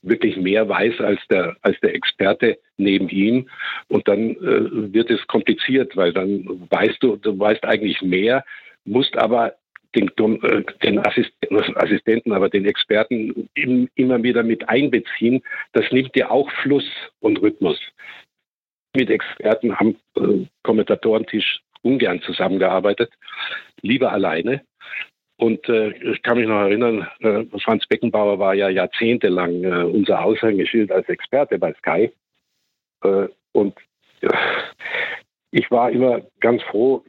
[0.03, 3.49] wirklich mehr weiß als der, als der Experte neben ihm.
[3.89, 8.45] Und dann äh, wird es kompliziert, weil dann weißt du, du weißt eigentlich mehr,
[8.85, 9.55] musst aber
[9.95, 15.43] den, äh, den Assistenten, aber den Experten im, immer wieder mit einbeziehen.
[15.73, 16.89] Das nimmt dir auch Fluss
[17.21, 17.79] und Rhythmus.
[18.95, 23.11] Mit Experten am äh, Kommentatorentisch ungern zusammengearbeitet,
[23.81, 24.63] lieber alleine.
[25.37, 30.25] Und äh, ich kann mich noch erinnern, äh, Franz Beckenbauer war ja jahrzehntelang äh, unser
[30.25, 32.13] Aushängeschild als Experte bei Sky.
[33.03, 33.75] Äh, und
[35.51, 37.03] ich war immer ganz froh,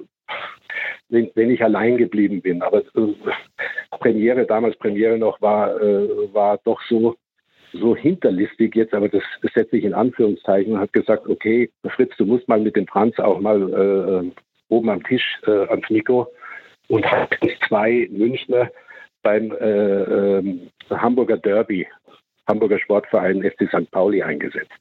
[1.09, 2.61] wenn, wenn, ich allein geblieben bin.
[2.61, 3.13] Aber äh,
[3.99, 7.15] Premiere, damals Premiere noch, war, äh, war doch so,
[7.71, 12.25] so hinterlistig jetzt, aber das, setze ich in Anführungszeichen und hat gesagt, okay, Fritz, du
[12.25, 14.31] musst mal mit dem Franz auch mal
[14.69, 16.27] oben am Tisch ans Mikro
[16.93, 17.35] und hat
[17.67, 18.69] zwei Münchner
[19.23, 20.59] beim äh, äh,
[20.91, 21.87] Hamburger Derby,
[22.47, 23.89] Hamburger Sportverein FC St.
[23.89, 24.71] Pauli eingesetzt.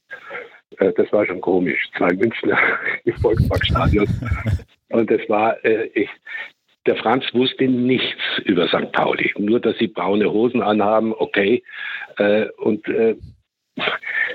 [0.78, 1.88] Äh, das war schon komisch.
[1.96, 2.58] Zwei Münchner
[3.04, 4.06] im Volksparkstadion.
[4.90, 6.10] Und das war, äh, ich,
[6.84, 8.92] der Franz wusste nichts über St.
[8.92, 9.32] Pauli.
[9.38, 11.62] Nur, dass sie braune Hosen anhaben, okay.
[12.18, 13.16] Äh, und äh,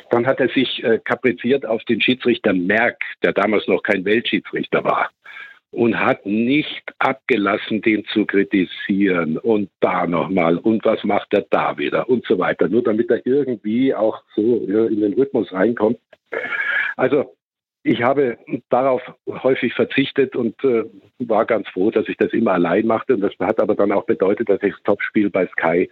[0.09, 5.11] dann hat er sich kapriziert auf den Schiedsrichter Merck, der damals noch kein Weltschiedsrichter war
[5.77, 11.77] und hat nicht abgelassen, den zu kritisieren und da nochmal und was macht er da
[11.77, 15.99] wieder und so weiter, nur damit er irgendwie auch so in den Rhythmus reinkommt.
[16.95, 17.35] Also
[17.83, 20.85] ich habe darauf häufig verzichtet und äh,
[21.19, 23.13] war ganz froh, dass ich das immer allein machte.
[23.13, 25.91] Und das hat aber dann auch bedeutet, dass ich das Topspiel bei Sky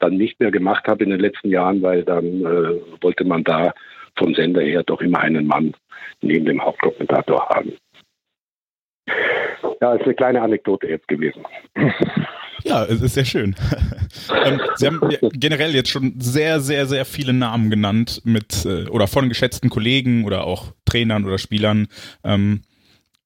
[0.00, 3.72] dann nicht mehr gemacht habe in den letzten Jahren, weil dann äh, wollte man da
[4.16, 5.72] vom Sender her doch immer einen Mann
[6.20, 7.72] neben dem Hauptkommentator haben.
[9.80, 11.44] Ja, ist eine kleine Anekdote jetzt gewesen.
[12.64, 13.54] Ja, es ist sehr schön.
[14.44, 15.00] ähm, Sie haben
[15.34, 20.24] generell jetzt schon sehr, sehr, sehr viele Namen genannt mit äh, oder von geschätzten Kollegen
[20.24, 21.88] oder auch Trainern oder Spielern.
[22.24, 22.62] Ähm,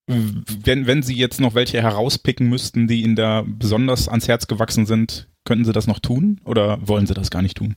[0.09, 4.87] wenn, wenn Sie jetzt noch welche herauspicken müssten, die Ihnen da besonders ans Herz gewachsen
[4.87, 7.77] sind, könnten Sie das noch tun oder wollen Sie das gar nicht tun?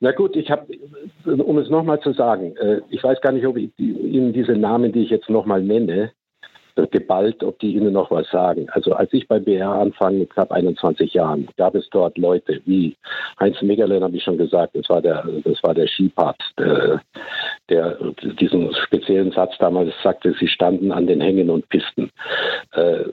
[0.00, 0.66] Na gut, ich habe,
[1.24, 4.92] um es nochmal zu sagen, äh, ich weiß gar nicht, ob ich Ihnen diese Namen,
[4.92, 6.12] die ich jetzt nochmal nenne,
[6.90, 8.68] geballt, ob die Ihnen noch was sagen.
[8.70, 12.96] Also als ich bei BR anfang mit knapp 21 Jahren, gab es dort Leute wie
[13.38, 17.00] Heinz Megerlen, habe ich schon gesagt, das war der, das war der Skipart, der,
[17.68, 17.98] der
[18.40, 22.10] diesen speziellen Satz damals sagte, sie standen an den Hängen und Pisten.
[22.72, 23.04] Äh,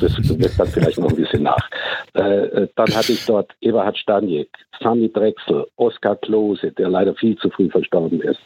[0.00, 1.70] das wird dann vielleicht noch ein bisschen nach.
[2.14, 4.50] Äh, dann hatte ich dort Eberhard Staniek,
[4.80, 8.40] Sami Drechsel, Oskar Klose, der leider viel zu früh verstorben ist,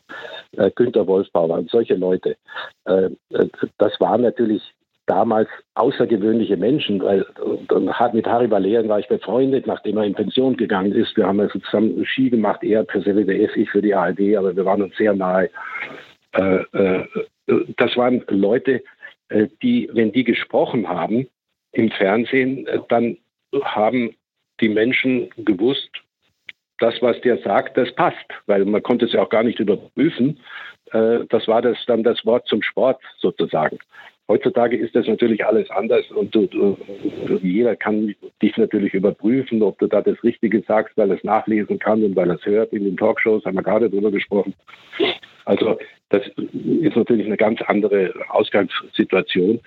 [0.53, 2.37] äh, Günter Wolfbauer und solche Leute.
[3.79, 4.63] Das waren natürlich
[5.07, 7.27] damals außergewöhnliche Menschen, weil
[8.13, 11.17] mit Harry Valerian war ich befreundet, nachdem er in Pension gegangen ist.
[11.17, 14.65] Wir haben also zusammen Ski gemacht, er für CWDS, ich für die ARD, aber wir
[14.65, 15.51] waren uns sehr nahe.
[16.33, 17.05] Äh, äh,
[17.77, 18.83] das waren Leute,
[19.29, 21.29] äh, die, wenn die gesprochen haben
[21.73, 23.19] im Fernsehen, dann
[23.63, 24.15] haben
[24.61, 25.91] die Menschen gewusst,
[26.79, 30.41] das, was der sagt, das passt, weil man konnte es ja auch gar nicht überprüfen.
[30.91, 33.79] Das war das dann das Wort zum Sport sozusagen.
[34.27, 36.79] Heutzutage ist das natürlich alles anders und du, du,
[37.43, 41.79] jeder kann dich natürlich überprüfen, ob du da das Richtige sagst, weil er es nachlesen
[41.79, 42.73] kann und weil er es hört.
[42.73, 44.55] In den Talkshows haben wir gerade drüber gesprochen.
[45.45, 49.61] Also das ist natürlich eine ganz andere Ausgangssituation.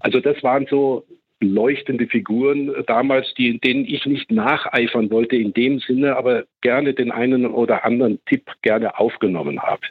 [0.00, 1.04] Also das waren so
[1.40, 7.12] leuchtende Figuren damals, die, denen ich nicht nacheifern wollte in dem Sinne, aber gerne den
[7.12, 9.82] einen oder anderen Tipp gerne aufgenommen habe.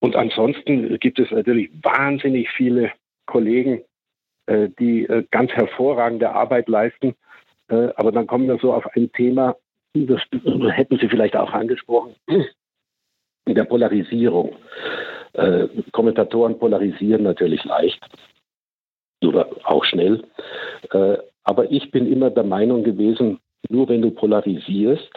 [0.00, 2.92] Und ansonsten gibt es natürlich wahnsinnig viele
[3.26, 3.82] Kollegen,
[4.46, 7.14] äh, die äh, ganz hervorragende Arbeit leisten.
[7.68, 9.56] Äh, aber dann kommen wir so auf ein Thema,
[9.94, 10.20] das
[10.72, 12.14] hätten Sie vielleicht auch angesprochen,
[13.46, 14.54] der Polarisierung.
[15.92, 18.00] Kommentatoren polarisieren natürlich leicht
[19.22, 20.24] oder auch schnell.
[21.44, 23.38] aber ich bin immer der Meinung gewesen,
[23.68, 25.10] nur wenn du polarisierst,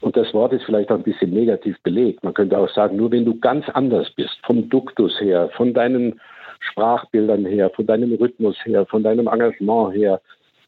[0.00, 2.22] und das Wort ist vielleicht auch ein bisschen negativ belegt.
[2.24, 6.20] Man könnte auch sagen, nur wenn du ganz anders bist, vom Duktus her, von deinen
[6.60, 10.20] Sprachbildern her, von deinem Rhythmus her, von deinem Engagement her,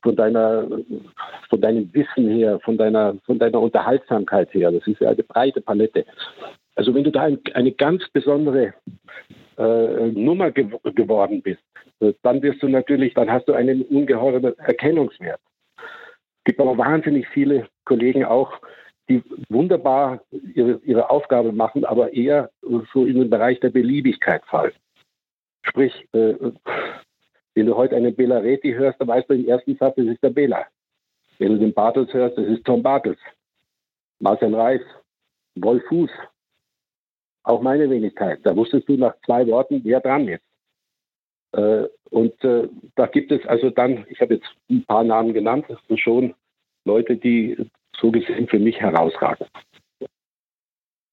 [0.02, 0.66] von deiner,
[1.48, 4.70] von deinem Wissen her, von deiner, von deiner Unterhaltsamkeit her.
[4.70, 6.04] Das ist ja eine breite Palette.
[6.76, 8.74] Also wenn du da ein, eine ganz besondere
[9.58, 11.60] äh, Nummer ge geworden bist,
[12.22, 15.40] dann wirst du natürlich, dann hast du einen ungeheuren Erkennungswert.
[16.48, 18.50] Es gibt aber wahnsinnig viele Kollegen auch,
[19.10, 20.22] die wunderbar
[20.54, 22.50] ihre, ihre Aufgabe machen, aber eher
[22.94, 24.72] so in den Bereich der Beliebigkeit fallen.
[25.60, 26.36] Sprich, äh,
[27.54, 30.22] wenn du heute einen Bela Reti hörst, dann weißt du im ersten Satz, das ist
[30.22, 30.64] der Bela.
[31.38, 33.18] Wenn du den Bartels hörst, das ist Tom Bartels.
[34.18, 34.82] Marcel Reif,
[35.54, 36.10] Wolf Fuß,
[37.42, 38.40] auch meine Wenigkeit.
[38.44, 40.47] Da wusstest du nach zwei Worten, wer dran ist.
[41.52, 45.66] Äh, und äh, da gibt es also dann, ich habe jetzt ein paar Namen genannt,
[45.68, 46.34] das sind schon
[46.84, 47.56] Leute, die
[47.98, 49.46] so gesehen für mich herausragen.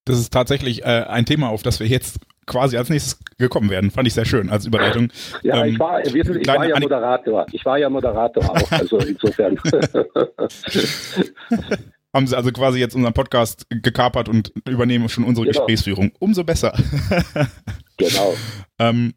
[0.04, 3.90] Das ist tatsächlich äh, ein Thema, auf das wir jetzt quasi als nächstes gekommen werden.
[3.90, 5.10] Fand ich sehr schön als Überleitung.
[5.42, 7.44] Ja, ähm, ich, war, wissen, ich war ja Moderator.
[7.50, 9.58] Ich war ja Moderator auch, also insofern.
[12.14, 15.58] Haben Sie also quasi jetzt unseren Podcast gekapert und übernehmen schon unsere genau.
[15.58, 16.12] Gesprächsführung.
[16.18, 16.72] Umso besser.
[17.98, 18.34] genau.
[18.78, 19.12] ähm,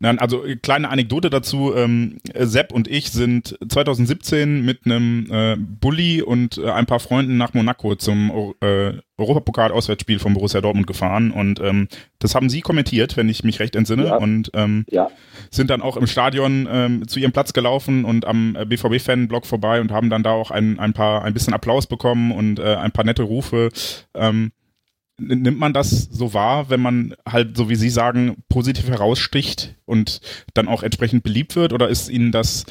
[0.00, 1.74] Nein, also äh, kleine Anekdote dazu.
[1.74, 7.36] Ähm, Sepp und ich sind 2017 mit einem äh, Bulli und äh, ein paar Freunden
[7.36, 11.88] nach Monaco zum äh, Europapokal-Auswärtsspiel von Borussia Dortmund gefahren und ähm,
[12.20, 14.16] das haben sie kommentiert, wenn ich mich recht entsinne ja.
[14.16, 15.10] und ähm, ja.
[15.50, 19.80] sind dann auch im Stadion ähm, zu ihrem Platz gelaufen und am äh, BVB-Fan-Blog vorbei
[19.80, 22.92] und haben dann da auch ein, ein paar ein bisschen Applaus bekommen und äh, ein
[22.92, 23.70] paar nette Rufe.
[24.14, 24.52] Ähm,
[25.18, 30.20] nimmt man das so wahr, wenn man halt, so wie Sie sagen, positiv heraussticht und
[30.54, 31.72] dann auch entsprechend beliebt wird?
[31.72, 32.64] Oder ist Ihnen das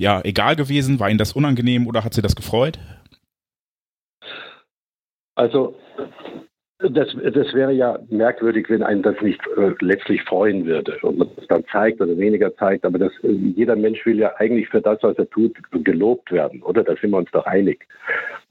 [0.00, 1.00] ja egal gewesen?
[1.00, 2.78] War Ihnen das unangenehm oder hat Sie das gefreut?
[5.34, 5.76] Also
[6.78, 11.28] das, das wäre ja merkwürdig, wenn einen das nicht äh, letztlich freuen würde und man
[11.34, 12.84] das dann zeigt oder weniger zeigt.
[12.84, 16.62] Aber das, äh, jeder Mensch will ja eigentlich für das, was er tut, gelobt werden,
[16.62, 16.84] oder?
[16.84, 17.86] Da sind wir uns doch einig.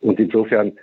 [0.01, 0.73] Und insofern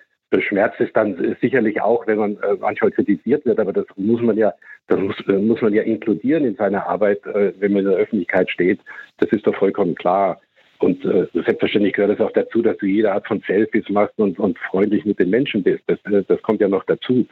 [0.41, 4.37] schmerzt es dann sicherlich auch, wenn man äh, manchmal kritisiert wird, aber das muss man
[4.37, 4.53] ja,
[4.89, 7.99] das muss, äh, muss man ja inkludieren in seiner Arbeit, äh, wenn man in der
[7.99, 8.81] Öffentlichkeit steht.
[9.19, 10.41] Das ist doch vollkommen klar.
[10.85, 14.39] Und äh, selbstverständlich gehört es auch dazu, dass du jede Art von Selfies machst und,
[14.39, 15.83] und freundlich mit den Menschen bist.
[15.87, 17.27] Das, äh, das kommt ja noch dazu.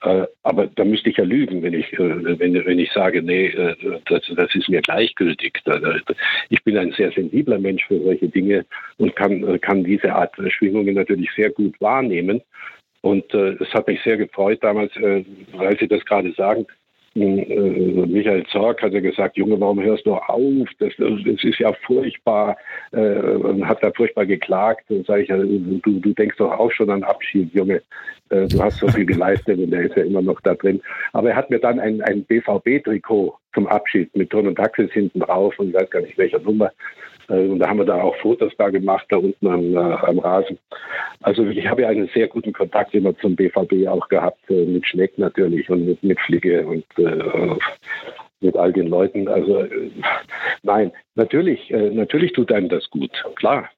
[0.00, 3.48] Äh, aber da müsste ich ja lügen, wenn ich, äh, wenn, wenn ich sage, nee,
[3.48, 3.76] äh,
[4.06, 5.60] das, das ist mir gleichgültig.
[6.48, 8.64] Ich bin ein sehr sensibler Mensch für solche Dinge
[8.96, 12.40] und kann, äh, kann diese Art Schwingungen natürlich sehr gut wahrnehmen.
[13.02, 16.66] Und äh, es hat mich sehr gefreut damals, äh, weil Sie das gerade sagen,
[17.14, 20.68] Michael Zorg hat ja gesagt, Junge, warum hörst du auf?
[20.78, 22.56] Das, das ist ja furchtbar,
[22.92, 24.90] äh, hat da furchtbar geklagt.
[24.90, 27.82] Und sage ich, du, du denkst doch auch schon an Abschied, Junge.
[28.30, 30.80] Äh, du hast so viel geleistet und der ist ja immer noch da drin.
[31.12, 35.20] Aber er hat mir dann ein, ein BVB-Trikot zum Abschied mit Ton und Taxis hinten
[35.20, 38.16] drauf und ich weiß gar nicht welcher Nummer äh, und da haben wir da auch
[38.16, 40.58] Fotos da gemacht, da unten am, äh, am Rasen.
[41.20, 44.86] Also ich habe ja einen sehr guten Kontakt immer zum BVB auch gehabt, äh, mit
[44.86, 47.56] Schneck natürlich und mit, mit Flicke und äh,
[48.40, 49.28] mit all den Leuten.
[49.28, 49.90] Also äh,
[50.62, 53.70] nein, natürlich, äh, natürlich tut einem das gut, klar.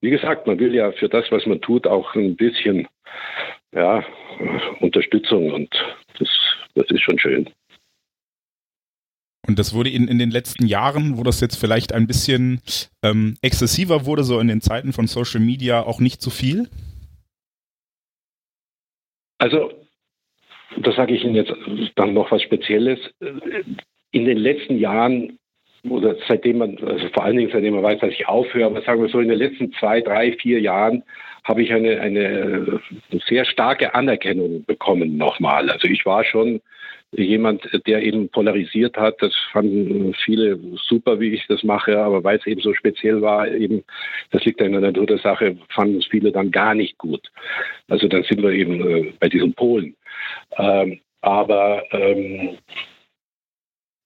[0.00, 2.86] Wie gesagt, man will ja für das, was man tut, auch ein bisschen
[3.74, 4.04] ja,
[4.80, 5.68] Unterstützung und
[6.18, 6.28] das,
[6.74, 7.50] das ist schon schön.
[9.46, 12.60] Und das wurde in, in den letzten Jahren, wo das jetzt vielleicht ein bisschen
[13.02, 16.68] ähm, exzessiver wurde, so in den Zeiten von Social Media, auch nicht zu viel?
[19.38, 19.72] Also,
[20.78, 21.52] da sage ich Ihnen jetzt
[21.94, 22.98] dann noch was Spezielles.
[24.10, 25.38] In den letzten Jahren
[25.90, 29.02] oder seitdem man, also vor allen Dingen seitdem man weiß, dass ich aufhöre, aber sagen
[29.02, 31.02] wir so, in den letzten zwei, drei, vier Jahren
[31.44, 32.80] habe ich eine, eine
[33.28, 35.70] sehr starke Anerkennung bekommen nochmal.
[35.70, 36.60] Also ich war schon
[37.24, 39.16] jemand, der eben polarisiert hat.
[39.20, 40.58] Das fanden viele
[40.88, 43.84] super, wie ich das mache, aber weil es eben so speziell war, eben,
[44.30, 47.26] das liegt ja in der Natur der Sache, fanden es viele dann gar nicht gut.
[47.88, 49.96] Also dann sind wir eben äh, bei diesen Polen.
[50.58, 52.58] Ähm, aber ähm,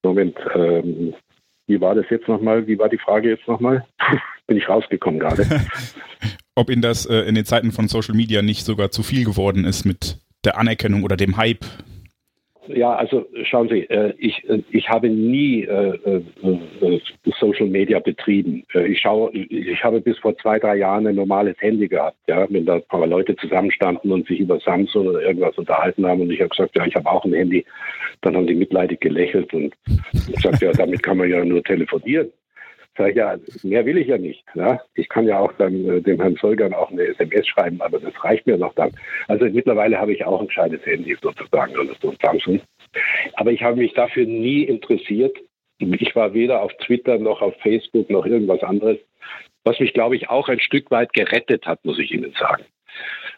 [0.02, 1.14] Moment, ähm,
[1.66, 2.66] wie war das jetzt nochmal?
[2.66, 3.86] Wie war die Frage jetzt nochmal?
[4.46, 5.46] Bin ich rausgekommen gerade.
[6.54, 9.64] Ob Ihnen das äh, in den Zeiten von Social Media nicht sogar zu viel geworden
[9.64, 11.64] ist mit der Anerkennung oder dem Hype,
[12.74, 16.20] ja, also schauen Sie, äh, ich, äh, ich habe nie äh,
[17.38, 18.64] Social Media betrieben.
[18.74, 22.66] Ich, schaue, ich habe bis vor zwei, drei Jahren ein normales Handy gehabt, ja, wenn
[22.66, 26.40] da ein paar Leute zusammenstanden und sich über Samsung oder irgendwas unterhalten haben und ich
[26.40, 27.64] habe gesagt, ja, ich habe auch ein Handy.
[28.22, 29.74] Dann haben die mitleidig gelächelt und
[30.34, 32.30] gesagt, ja, damit kann man ja nur telefonieren.
[32.97, 34.45] Sag ich, ja, mehr will ich ja nicht.
[34.55, 34.80] Ja?
[34.95, 38.12] Ich kann ja auch dann äh, dem Herrn Solgern auch eine SMS schreiben, aber das
[38.24, 38.91] reicht mir noch dann.
[39.28, 42.61] Also mittlerweile habe ich auch ein gescheites Handy sozusagen oder so ein Samsung.
[43.34, 45.36] Aber ich habe mich dafür nie interessiert.
[45.78, 48.99] Ich war weder auf Twitter noch auf Facebook noch irgendwas anderes,
[49.64, 52.64] was mich, glaube ich, auch ein Stück weit gerettet hat, muss ich Ihnen sagen.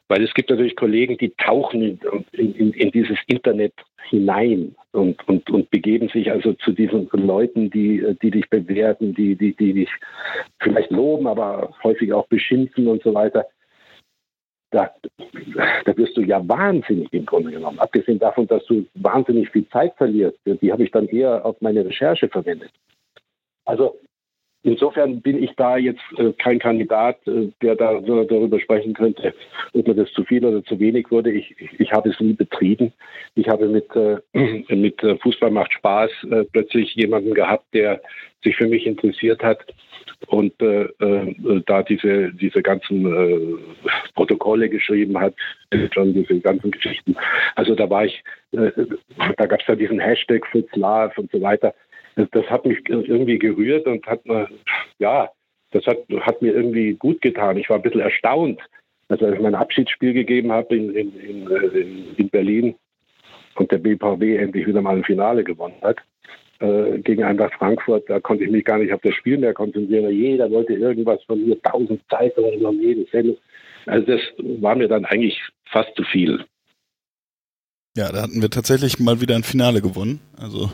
[0.08, 1.98] Weil es gibt natürlich Kollegen, die tauchen
[2.32, 3.72] in, in, in dieses Internet
[4.10, 9.36] hinein und, und, und begeben sich also zu diesen Leuten, die, die dich bewerten, die,
[9.36, 9.88] die, die dich
[10.60, 13.46] vielleicht loben, aber häufig auch beschimpfen und so weiter.
[14.70, 14.90] Da,
[15.84, 17.78] da wirst du ja wahnsinnig im Grunde genommen.
[17.78, 20.38] Abgesehen davon, dass du wahnsinnig viel Zeit verlierst.
[20.46, 22.70] Die habe ich dann eher auf meine Recherche verwendet.
[23.64, 23.98] Also
[24.64, 29.34] Insofern bin ich da jetzt äh, kein Kandidat, äh, der da so darüber sprechen könnte,
[29.72, 31.32] ob mir das zu viel oder zu wenig wurde.
[31.32, 32.92] Ich, ich, ich habe es nie betrieben.
[33.34, 34.18] Ich habe mit, äh,
[34.74, 38.00] mit äh, Fußball macht Spaß äh, plötzlich jemanden gehabt, der
[38.44, 39.64] sich für mich interessiert hat
[40.28, 40.88] und äh,
[41.66, 43.58] da diese, diese ganzen
[44.14, 45.34] Protokolle geschrieben hat,
[45.92, 47.16] schon diese ganzen Geschichten.
[47.54, 51.74] Also da war ich, da gab es ja diesen Hashtag Fritz Love und so weiter
[52.16, 54.48] das hat mich irgendwie gerührt und hat mir,
[54.98, 55.30] ja,
[55.70, 57.56] das hat, hat mir irgendwie gut getan.
[57.56, 58.60] Ich war ein bisschen erstaunt,
[59.08, 62.74] als ich mein Abschiedsspiel gegeben habe in, in, in, in Berlin
[63.56, 65.98] und der BVB endlich wieder mal ein Finale gewonnen hat
[66.60, 68.08] äh, gegen Eintracht Frankfurt.
[68.08, 70.10] Da konnte ich mich gar nicht auf das Spiel mehr konzentrieren.
[70.10, 73.36] Jeder wollte irgendwas von mir, tausend Zeitungen um jeden Sendung.
[73.86, 76.44] Also das war mir dann eigentlich fast zu viel.
[77.94, 80.20] Ja, da hatten wir tatsächlich mal wieder ein Finale gewonnen.
[80.38, 80.70] Also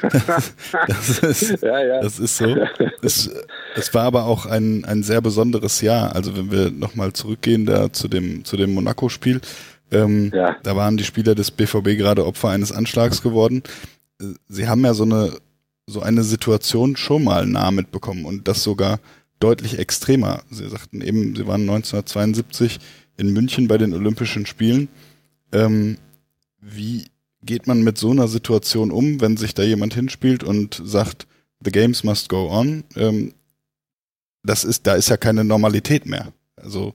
[0.00, 0.52] das,
[1.20, 2.00] das, ist, ja, ja.
[2.00, 2.56] das ist so.
[3.02, 3.30] Es,
[3.74, 6.14] es war aber auch ein, ein sehr besonderes Jahr.
[6.14, 9.40] Also wenn wir nochmal zurückgehen da zu dem, zu dem Monaco-Spiel,
[9.90, 10.56] ähm, ja.
[10.62, 13.64] da waren die Spieler des BVB gerade Opfer eines Anschlags geworden.
[14.48, 15.32] Sie haben ja so eine,
[15.88, 19.00] so eine Situation schon mal nah mitbekommen und das sogar
[19.40, 20.42] deutlich extremer.
[20.50, 22.78] Sie sagten eben, Sie waren 1972
[23.16, 24.88] in München bei den Olympischen Spielen.
[25.52, 25.98] Ähm,
[26.60, 27.06] wie
[27.42, 31.26] geht man mit so einer Situation um, wenn sich da jemand hinspielt und sagt,
[31.64, 32.84] the games must go on?
[32.96, 33.34] Ähm,
[34.42, 36.32] das ist, da ist ja keine Normalität mehr.
[36.56, 36.94] Also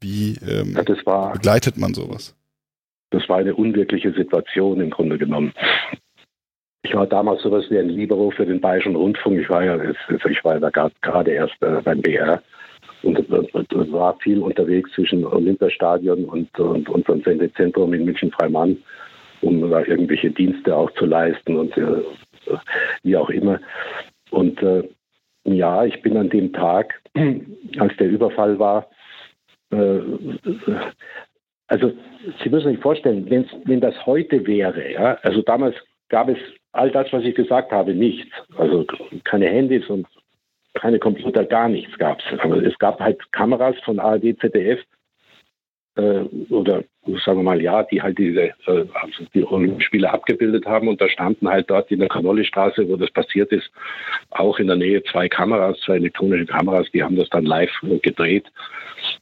[0.00, 2.34] Wie ähm, Ja, das war, begleitet man sowas?
[3.12, 5.52] das war eine unwirkliche Situation im Grunde genommen.
[6.82, 9.38] Ich war damals sowas wie ein Libero für den Bayerischen Rundfunk.
[9.40, 12.42] Ich war ja, ich war ja da gerade erst äh, beim BR
[13.02, 13.30] und,
[13.92, 18.76] war viel unterwegs zwischen Olympiastadion und, und unserem Sendezentrum in München-Freimann,
[19.40, 22.02] um da irgendwelche Dienste auch zu leisten und äh,
[23.02, 23.60] wie auch immer.
[24.30, 24.88] Und äh,
[25.44, 27.00] ja, ich bin an dem Tag,
[27.78, 28.88] als der Überfall war,
[29.70, 30.00] äh,
[31.66, 31.92] also
[32.42, 35.74] Sie müssen sich vorstellen, wenn's, wenn das heute wäre, ja, also damals
[36.08, 36.38] gab es
[36.72, 38.30] all das, was ich gesagt habe, nichts.
[38.56, 38.86] Also
[39.24, 40.06] keine Handys und
[40.74, 42.40] keine Computer, gar nichts gab es.
[42.40, 44.80] Aber es gab halt Kameras von ARD, ZDF
[45.96, 46.20] äh,
[46.50, 46.84] oder
[47.24, 51.08] sagen wir mal ja, die halt diese äh, also die Olympiaspiele abgebildet haben und da
[51.08, 53.70] standen halt dort in der Kanolli-Straße, wo das passiert ist,
[54.30, 57.98] auch in der Nähe zwei Kameras, zwei elektronische Kameras, die haben das dann live äh,
[57.98, 58.46] gedreht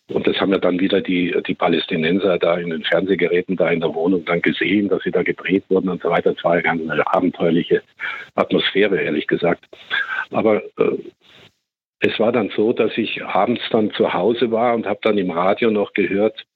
[0.08, 3.80] und das haben ja dann wieder die, die Palästinenser da in den Fernsehgeräten da in
[3.80, 6.34] der Wohnung dann gesehen, dass sie da gedreht wurden und so weiter.
[6.36, 7.82] Es war ja ganz eine abenteuerliche
[8.34, 9.64] Atmosphäre, ehrlich gesagt.
[10.30, 10.98] Aber äh,
[12.00, 15.30] es war dann so, dass ich abends dann zu Hause war und habe dann im
[15.30, 16.46] Radio noch gehört,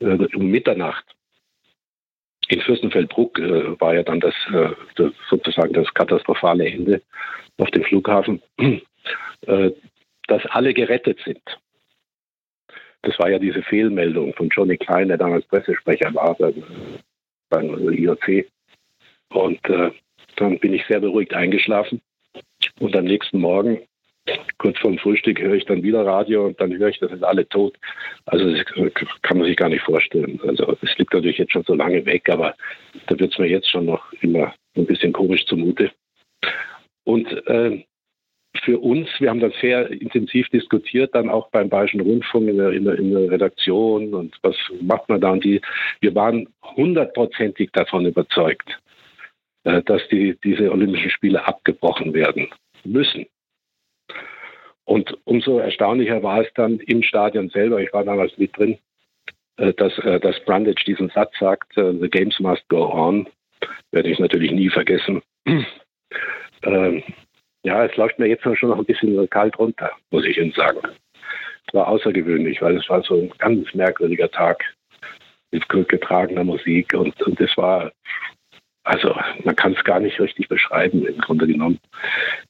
[0.00, 1.04] äh, um Mitternacht.
[2.48, 7.02] In Fürstenfeldbruck äh, war ja dann das, äh, das, sozusagen das katastrophale Ende
[7.58, 8.40] auf dem Flughafen,
[9.46, 9.70] äh,
[10.28, 11.42] dass alle gerettet sind.
[13.02, 16.62] Das war ja diese Fehlmeldung von Johnny Klein, der damals Pressesprecher war beim,
[17.48, 18.46] beim IOC.
[19.30, 19.90] Und äh,
[20.36, 22.00] dann bin ich sehr beruhigt eingeschlafen.
[22.80, 23.80] Und am nächsten Morgen,
[24.58, 27.48] kurz vorm Frühstück, höre ich dann wieder Radio und dann höre ich, das sind alle
[27.48, 27.76] tot.
[28.26, 28.64] Also das
[29.22, 30.40] kann man sich gar nicht vorstellen.
[30.46, 32.54] Also es liegt natürlich jetzt schon so lange weg, aber
[33.06, 35.90] da wird es mir jetzt schon noch immer ein bisschen komisch zumute.
[37.04, 37.84] Und äh,
[38.64, 42.72] für uns, wir haben das sehr intensiv diskutiert, dann auch beim Bayerischen Rundfunk in der,
[42.72, 45.60] in der, in der Redaktion und was macht man da und die,
[46.00, 48.78] wir waren hundertprozentig davon überzeugt,
[49.64, 52.48] äh, dass die, diese Olympischen Spiele abgebrochen werden
[52.84, 53.26] müssen.
[54.88, 58.78] Und umso erstaunlicher war es dann im Stadion selber, ich war damals mit drin,
[59.58, 63.28] äh, dass, äh, dass Brundage diesen Satz sagt, The Games must go on,
[63.90, 65.22] werde ich natürlich nie vergessen.
[66.64, 67.04] Ähm,
[67.62, 70.80] ja, es läuft mir jetzt schon noch ein bisschen kalt runter, muss ich Ihnen sagen.
[71.68, 74.64] Es war außergewöhnlich, weil es war so ein ganz merkwürdiger Tag
[75.52, 77.92] mit getragener Musik und, und es war,
[78.84, 79.14] also
[79.44, 81.78] man kann es gar nicht richtig beschreiben im Grunde genommen,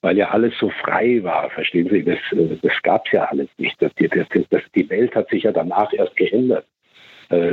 [0.03, 2.19] weil ja alles so frei war, verstehen Sie, das,
[2.63, 3.81] das gab es ja alles nicht.
[3.83, 6.65] Das, das, das, die Welt hat sich ja danach erst geändert.
[7.31, 7.53] Äh,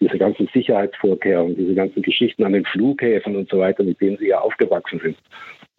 [0.00, 4.28] diese ganzen Sicherheitsvorkehrungen, diese ganzen Geschichten an den Flughäfen und so weiter, mit denen Sie
[4.28, 5.18] ja aufgewachsen sind.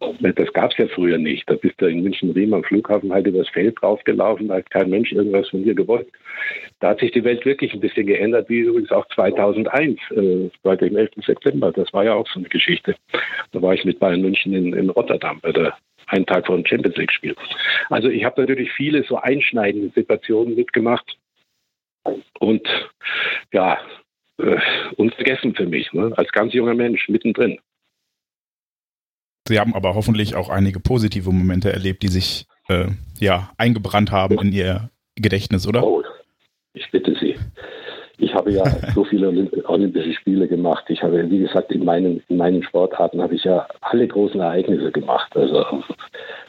[0.00, 1.48] Das gab es ja früher nicht.
[1.50, 5.10] Da bist du in München-Riem am Flughafen halt übers Feld draufgelaufen, da hat kein Mensch
[5.10, 6.08] irgendwas von dir gewollt.
[6.78, 10.76] Da hat sich die Welt wirklich ein bisschen geändert, wie übrigens auch 2001, äh, bei
[10.76, 11.10] dem 11.
[11.26, 11.72] September.
[11.72, 12.94] Das war ja auch so eine Geschichte.
[13.50, 15.76] Da war ich mit Bayern München in, in Rotterdam bei der
[16.06, 17.34] einen Tag vor dem Champions League-Spiel.
[17.90, 21.18] Also ich habe natürlich viele so einschneidende Situationen mitgemacht
[22.38, 22.66] und
[23.52, 23.78] ja,
[24.38, 24.56] äh,
[24.96, 26.12] unvergessen für mich, ne?
[26.16, 27.58] als ganz junger Mensch mittendrin.
[29.48, 32.88] Sie haben aber hoffentlich auch einige positive Momente erlebt, die sich äh,
[33.18, 35.82] ja eingebrannt haben in Ihr Gedächtnis, oder?
[35.82, 36.02] Oh,
[36.74, 37.34] ich bitte Sie.
[38.18, 40.84] Ich habe ja so viele Olymp Olympische Spiele gemacht.
[40.88, 44.92] Ich habe, wie gesagt, in meinen, in meinen Sportarten habe ich ja alle großen Ereignisse
[44.92, 45.34] gemacht.
[45.34, 45.64] Also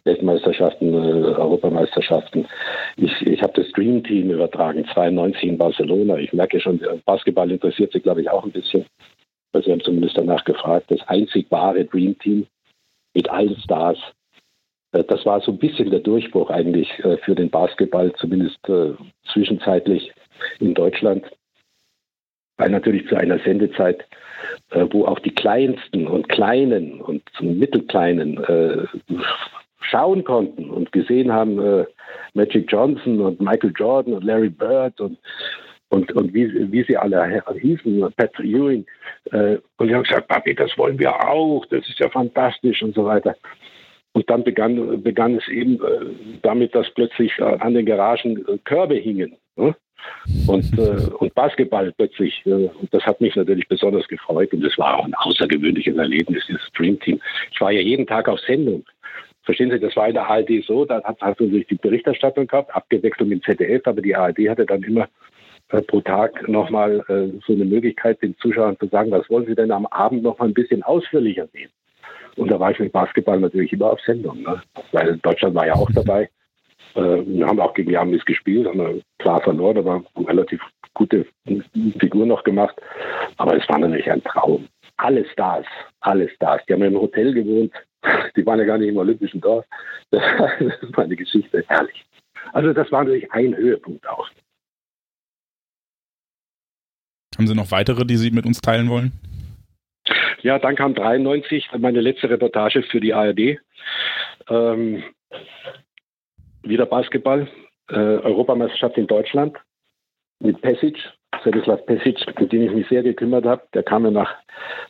[0.04, 2.48] Weltmeisterschaften, äh, Europameisterschaften.
[2.98, 6.18] Ich, ich habe das Dream Team übertragen, 92 in Barcelona.
[6.18, 8.86] Ich merke schon, Basketball interessiert Sie, glaube ich, auch ein bisschen.
[9.54, 10.88] Also Sie haben zumindest danach gefragt.
[10.90, 12.46] Das einzig wahre Dream Team
[13.20, 13.98] mit allen Stars.
[14.94, 18.94] Äh, das war so ein bisschen der Durchbruch eigentlich äh, für den Basketball, zumindest äh,
[19.34, 20.14] zwischenzeitlich
[20.60, 21.26] in Deutschland.
[22.58, 24.06] Weil natürlich zu einer Sendezeit,
[24.92, 28.38] wo auch die Kleinsten und Kleinen und Mittelkleinen
[29.80, 31.86] schauen konnten und gesehen haben,
[32.34, 35.18] Magic Johnson und Michael Jordan und Larry Bird und
[35.90, 38.86] und, und wie, wie sie alle hießen, Patrick Ewing.
[39.32, 42.96] Äh, und die haben gesagt, Papi, das wollen wir auch, das ist ja fantastisch und
[42.96, 43.36] so weiter.
[44.14, 48.58] Und dann begann, begann es eben äh, damit, dass plötzlich äh, an den Garagen äh,
[48.64, 49.36] Körbe hingen.
[49.56, 49.76] Ne?
[50.48, 52.42] Und, äh, und Basketball plötzlich.
[52.46, 54.54] Äh, und das hat mich natürlich besonders gefreut.
[54.54, 57.20] Und es war auch ein außergewöhnliches Erlebnis, dieses Streamteam.
[57.52, 58.84] Ich war ja jeden Tag auf Sendung.
[59.44, 62.76] Verstehen Sie, das war in der ARD so, da hat, man sich die Berichterstattung gehabt,
[62.76, 65.08] abgewechselt mit ZDF, aber die ARD hatte dann immer
[65.70, 69.72] pro Tag nochmal äh, so eine Möglichkeit, den Zuschauern zu sagen, was wollen sie denn
[69.72, 71.70] am Abend noch mal ein bisschen ausführlicher sehen?
[72.36, 74.62] Und da war ich mit Basketball natürlich immer auf Sendung, ne?
[74.92, 76.30] weil Deutschland war ja auch dabei.
[76.96, 80.62] Äh, wir haben auch gegen Jamis gespielt, haben wir klar verloren, aber relativ
[80.94, 81.26] gute
[82.00, 82.76] Figur noch gemacht.
[83.38, 84.68] Aber es war natürlich ein Traum.
[84.98, 85.66] Alle Stars,
[86.02, 86.62] alle Stars.
[86.68, 87.72] Die haben ja im Hotel gewohnt.
[88.36, 89.66] Die waren ja gar nicht im Olympischen Dorf.
[90.12, 90.22] Das
[90.94, 92.04] war eine Geschichte, herrlich.
[92.54, 94.28] Also das war natürlich ein Höhepunkt auch.
[97.38, 99.12] Haben Sie noch weitere, die Sie mit uns teilen wollen?
[100.42, 103.60] Ja, dann kam 93 meine letzte Reportage für die ARD.
[104.50, 105.04] Ähm,
[106.64, 107.48] wieder Basketball,
[107.90, 109.58] äh, Europameisterschaft in Deutschland
[110.40, 110.98] mit Pesic,
[111.42, 113.64] Svetislav Pesic, mit dem ich mich sehr gekümmert habe.
[113.74, 114.34] Der kam ja nach,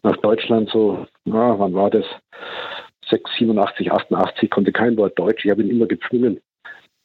[0.04, 2.06] nach Deutschland so, na, wann war das?
[3.10, 5.44] 6, 87, 88, konnte kein Wort Deutsch.
[5.46, 6.40] Ich habe ihn immer gezwungen,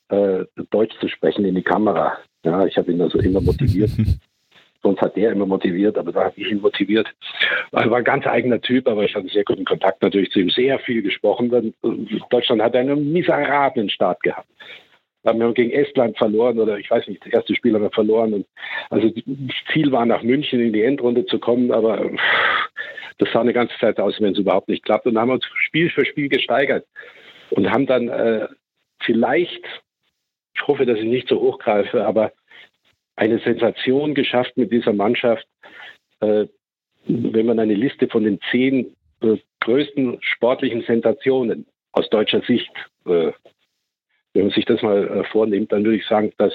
[0.09, 2.19] äh, Deutsch zu sprechen in die Kamera.
[2.45, 3.91] Ja, ich habe ihn also immer motiviert.
[4.85, 7.09] Sonst hat der immer motiviert, aber da habe ich ihn motiviert.
[7.73, 10.51] Er war ein ganz eigener Typ, aber ich hatte sehr guten Kontakt natürlich zu ihm.
[10.51, 11.49] Sehr viel gesprochen.
[11.49, 11.73] Dann,
[12.29, 14.47] Deutschland hat einen miserablen Start gehabt.
[15.23, 18.35] Wir haben gegen Estland verloren oder ich weiß nicht, das erste Spiel haben wir verloren.
[18.35, 18.47] Und
[18.91, 22.11] also das Ziel war nach München in die Endrunde zu kommen, aber
[23.17, 25.07] das sah eine ganze Zeit aus, wenn es überhaupt nicht klappt.
[25.07, 26.85] Und haben wir uns Spiel für Spiel gesteigert
[27.49, 28.49] und haben dann äh,
[29.01, 29.65] vielleicht,
[30.55, 32.33] ich hoffe, dass ich nicht so hochgreife, aber
[33.17, 35.47] eine Sensation geschafft mit dieser Mannschaft.
[36.21, 36.47] Äh,
[37.07, 42.73] wenn man eine Liste von den zehn äh, größten sportlichen Sensationen aus deutscher Sicht,
[43.07, 43.33] äh,
[44.33, 46.53] wenn man sich das mal vornimmt, dann würde ich sagen, dass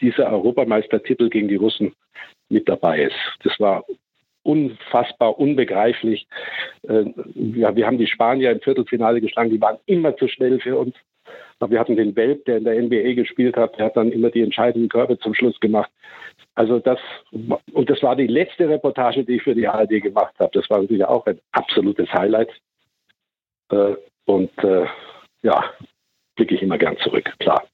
[0.00, 1.94] dieser Europameistertitel gegen die Russen
[2.48, 3.16] mit dabei ist.
[3.42, 3.84] Das war
[4.44, 6.28] unfassbar, unbegreiflich.
[6.84, 10.94] Ja, wir haben die Spanier im Viertelfinale geschlagen, die waren immer zu schnell für uns.
[11.60, 14.42] Wir hatten den Welp, der in der NBA gespielt hat, der hat dann immer die
[14.42, 15.90] entscheidenden Körbe zum Schluss gemacht.
[16.54, 16.98] Also das,
[17.30, 20.50] und das war die letzte Reportage, die ich für die ARD gemacht habe.
[20.52, 22.50] Das war natürlich auch ein absolutes Highlight.
[23.70, 24.86] Äh, und äh,
[25.42, 25.64] ja,
[26.36, 27.64] blicke ich immer gern zurück, klar.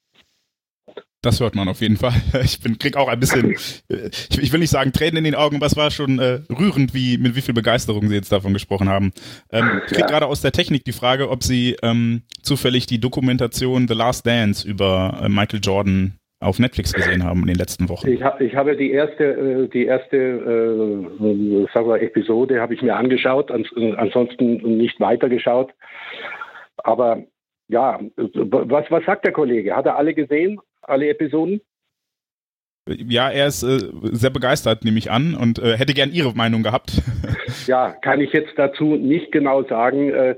[1.23, 2.13] Das hört man auf jeden Fall.
[2.45, 3.53] Ich bin, krieg auch ein bisschen,
[3.91, 6.41] äh, ich, ich will nicht sagen Tränen in den Augen, aber es war schon äh,
[6.51, 9.13] rührend, wie mit wie viel Begeisterung Sie jetzt davon gesprochen haben.
[9.51, 10.07] Ähm, ich krieg ja.
[10.07, 14.67] gerade aus der Technik die Frage, ob Sie ähm, zufällig die Dokumentation The Last Dance
[14.67, 18.09] über äh, Michael Jordan auf Netflix gesehen haben in den letzten Wochen.
[18.09, 22.83] Ich, hab, ich habe die erste, äh, die erste äh, sagen wir, Episode habe ich
[22.83, 25.73] mir angeschaut, ans, ansonsten nicht weitergeschaut.
[26.77, 27.25] Aber
[27.67, 29.75] ja, was, was sagt der Kollege?
[29.75, 30.61] Hat er alle gesehen?
[30.89, 31.61] Alle Episoden?
[32.89, 36.63] Ja, er ist äh, sehr begeistert, nehme ich an, und äh, hätte gern Ihre Meinung
[36.63, 37.03] gehabt.
[37.67, 40.11] ja, kann ich jetzt dazu nicht genau sagen.
[40.11, 40.37] Äh,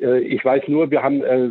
[0.00, 1.50] ich weiß nur, wir haben äh,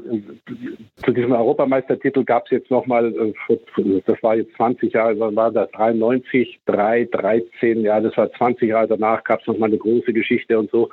[1.04, 5.52] zu diesem Europameistertitel gab es jetzt nochmal, äh, das war jetzt 20 Jahre, wann war
[5.52, 5.70] das?
[5.72, 10.58] 93, 3, 13, ja, das war 20 Jahre danach, gab es nochmal eine große Geschichte
[10.58, 10.90] und so.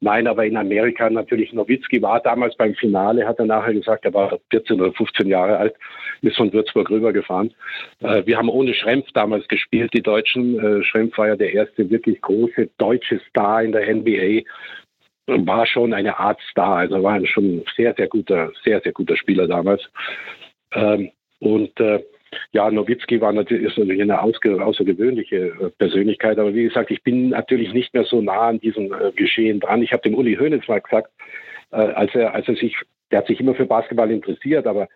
[0.00, 4.14] Nein, aber in Amerika natürlich, Nowitzki war damals beim Finale, hat er nachher gesagt, er
[4.14, 5.74] war 14 oder 15 Jahre alt,
[6.22, 7.54] ist von Würzburg rübergefahren.
[8.00, 10.58] Äh, wir haben ohne Schrempf damals gespielt, die Deutschen.
[10.58, 14.42] Äh, Schrempf war ja der erste wirklich große deutsche Star in der NBA
[15.26, 19.16] war schon eine Art Star, also war schon ein sehr, sehr guter, sehr, sehr guter
[19.16, 19.82] Spieler damals.
[20.72, 22.02] Ähm, und äh,
[22.52, 27.30] ja, Nowitzki war natürlich, ist natürlich eine außergewöhnliche äh, Persönlichkeit, aber wie gesagt, ich bin
[27.30, 29.82] natürlich nicht mehr so nah an diesem äh, Geschehen dran.
[29.82, 31.10] Ich habe dem Uli Hoeneß mal gesagt,
[31.72, 32.76] äh, als er, als er sich,
[33.10, 34.88] der hat sich immer für Basketball interessiert, aber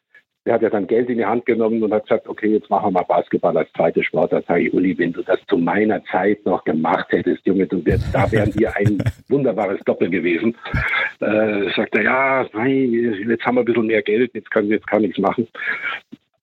[0.45, 2.86] der hat ja dann Geld in die Hand genommen und hat gesagt, okay, jetzt machen
[2.86, 4.32] wir mal Basketball als zweite Sport.
[4.32, 7.84] Da sage ich, Uli, wenn du das zu meiner Zeit noch gemacht hättest, Junge, du
[7.84, 10.55] wärst, da wären wir ein wunderbares Doppel gewesen.
[11.20, 12.92] Äh, sagt er, ja, nein,
[13.26, 15.49] jetzt haben wir ein bisschen mehr Geld, jetzt kann, jetzt kann ich es machen.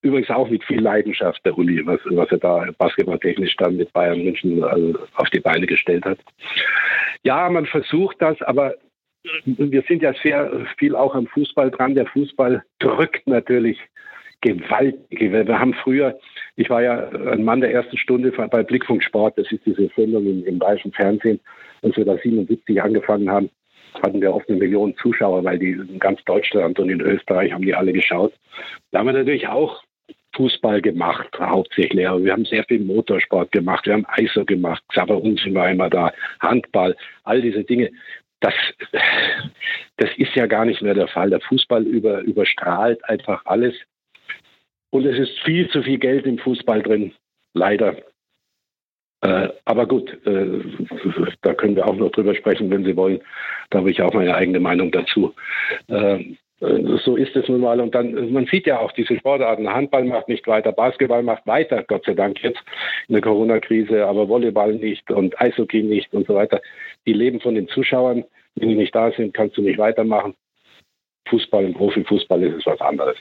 [0.02, 4.24] Übrigens auch mit viel Leidenschaft, der Uli, was, was er da basketballtechnisch dann mit Bayern
[4.24, 6.18] München also auf die Beine gestellt hat.
[7.22, 8.74] Ja, man versucht das, aber
[9.45, 11.95] wir sind ja sehr viel auch am Fußball dran.
[11.95, 13.78] Der Fußball drückt natürlich
[14.41, 15.32] gewaltig.
[15.32, 16.19] Wir haben früher,
[16.55, 20.26] ich war ja ein Mann der ersten Stunde bei Blickfunk Sport, das ist diese Sendung
[20.26, 21.39] im, im bayerischen Fernsehen,
[21.84, 23.49] als wir da 77 angefangen haben,
[24.01, 27.63] hatten wir oft eine Million Zuschauer, weil die in ganz Deutschland und in Österreich haben
[27.63, 28.34] die alle geschaut.
[28.91, 29.84] Da haben wir natürlich auch
[30.36, 32.07] Fußball gemacht, hauptsächlich.
[32.07, 35.89] Aber wir haben sehr viel Motorsport gemacht, wir haben Eishockey gemacht, Xaver Unsin war immer
[35.89, 37.91] da, Handball, all diese Dinge.
[38.42, 38.54] Das,
[39.98, 41.30] das ist ja gar nicht mehr der Fall.
[41.30, 43.76] Der Fußball über, überstrahlt einfach alles.
[44.89, 47.14] Und es ist viel zu viel Geld im Fußball drin,
[47.54, 47.96] leider.
[49.22, 50.60] Äh, aber gut, äh,
[51.42, 53.22] da können wir auch noch drüber sprechen, wenn Sie wollen.
[53.70, 55.34] Da habe ich auch meine eigene Meinung dazu.
[55.88, 57.80] Äh, so ist es nun mal.
[57.80, 59.68] Und dann, man sieht ja auch diese Sportarten.
[59.68, 62.62] Handball macht nicht weiter, Basketball macht weiter, Gott sei Dank jetzt
[63.07, 66.62] in der Corona-Krise, aber Volleyball nicht und Eishockey nicht und so weiter.
[67.07, 68.24] Die leben von den Zuschauern.
[68.55, 70.36] Wenn die nicht da sind, kannst du nicht weitermachen.
[71.30, 73.18] Fußball und Profifußball ist es was anderes.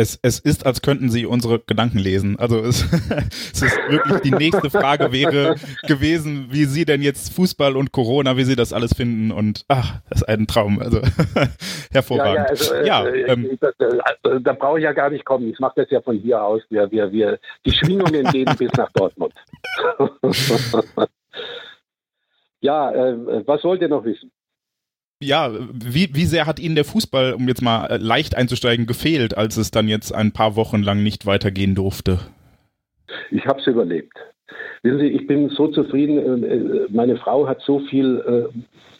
[0.00, 2.38] Es, es ist, als könnten Sie unsere Gedanken lesen.
[2.38, 2.82] Also es,
[3.52, 8.36] es ist wirklich die nächste Frage wäre gewesen, wie Sie denn jetzt Fußball und Corona,
[8.36, 10.80] wie Sie das alles finden und ach, das ist ein Traum.
[10.80, 11.00] Also
[11.92, 12.58] hervorragend.
[12.72, 15.50] Ja, ja, also, ja äh, ähm, das, äh, da brauche ich ja gar nicht kommen.
[15.50, 16.62] Ich mache das ja von hier aus.
[16.70, 19.34] Wir, wir, wir, die Schwingungen gehen bis nach Dortmund.
[22.60, 24.30] ja, äh, was wollt ihr noch wissen?
[25.22, 29.36] Ja, wie, wie sehr hat Ihnen der Fußball, um jetzt mal äh, leicht einzusteigen, gefehlt,
[29.36, 32.20] als es dann jetzt ein paar Wochen lang nicht weitergehen durfte?
[33.30, 34.16] Ich habe es überlebt.
[34.82, 36.42] Wissen Sie, ich bin so zufrieden.
[36.42, 38.48] Äh, äh, meine Frau hat so viel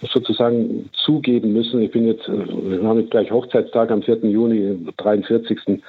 [0.02, 1.82] sozusagen zugeben müssen.
[1.82, 4.16] Ich bin jetzt, wir haben jetzt gleich Hochzeitstag am 4.
[4.22, 5.82] Juni, 43.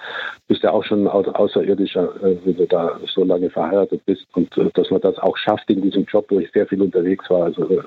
[0.49, 2.13] Bist ja auch schon außerirdischer,
[2.43, 4.25] wenn du da so lange verheiratet bist.
[4.34, 7.45] Und dass man das auch schafft in diesem Job, wo ich sehr viel unterwegs war.
[7.45, 7.82] Also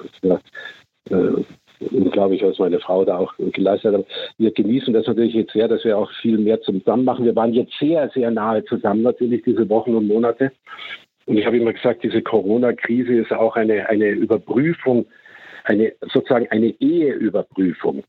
[1.91, 4.07] unglaublich, was meine Frau da auch geleistet hat.
[4.39, 7.25] Wir genießen das natürlich jetzt sehr, dass wir auch viel mehr zusammen machen.
[7.25, 10.53] Wir waren jetzt sehr, sehr nahe zusammen natürlich diese Wochen und Monate.
[11.27, 15.07] Und ich habe immer gesagt, diese Corona-Krise ist auch eine, eine Überprüfung,
[15.65, 18.05] eine, sozusagen eine Eheüberprüfung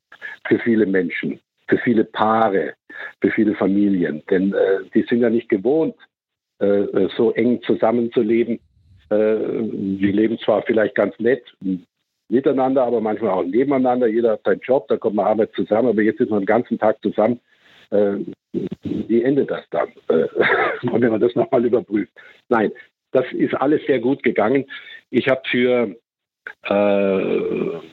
[0.48, 2.74] für viele Menschen, für viele Paare,
[3.22, 4.22] für viele Familien.
[4.30, 5.96] Denn äh, die sind ja nicht gewohnt,
[6.60, 8.60] äh, so eng zusammenzuleben.
[9.10, 9.36] Äh,
[9.72, 11.44] die leben zwar vielleicht ganz nett,
[12.30, 14.08] miteinander, aber manchmal auch nebeneinander.
[14.08, 16.80] Jeder hat seinen Job, da kommt man Arbeit zusammen, aber jetzt ist man den ganzen
[16.80, 17.40] Tag zusammen.
[17.92, 18.18] Äh,
[18.84, 20.28] wie endet das dann, äh,
[20.84, 22.12] wenn man das nochmal überprüft?
[22.50, 22.72] Nein,
[23.12, 24.66] das ist alles sehr gut gegangen.
[25.10, 25.96] Ich habe für,
[26.64, 26.70] äh,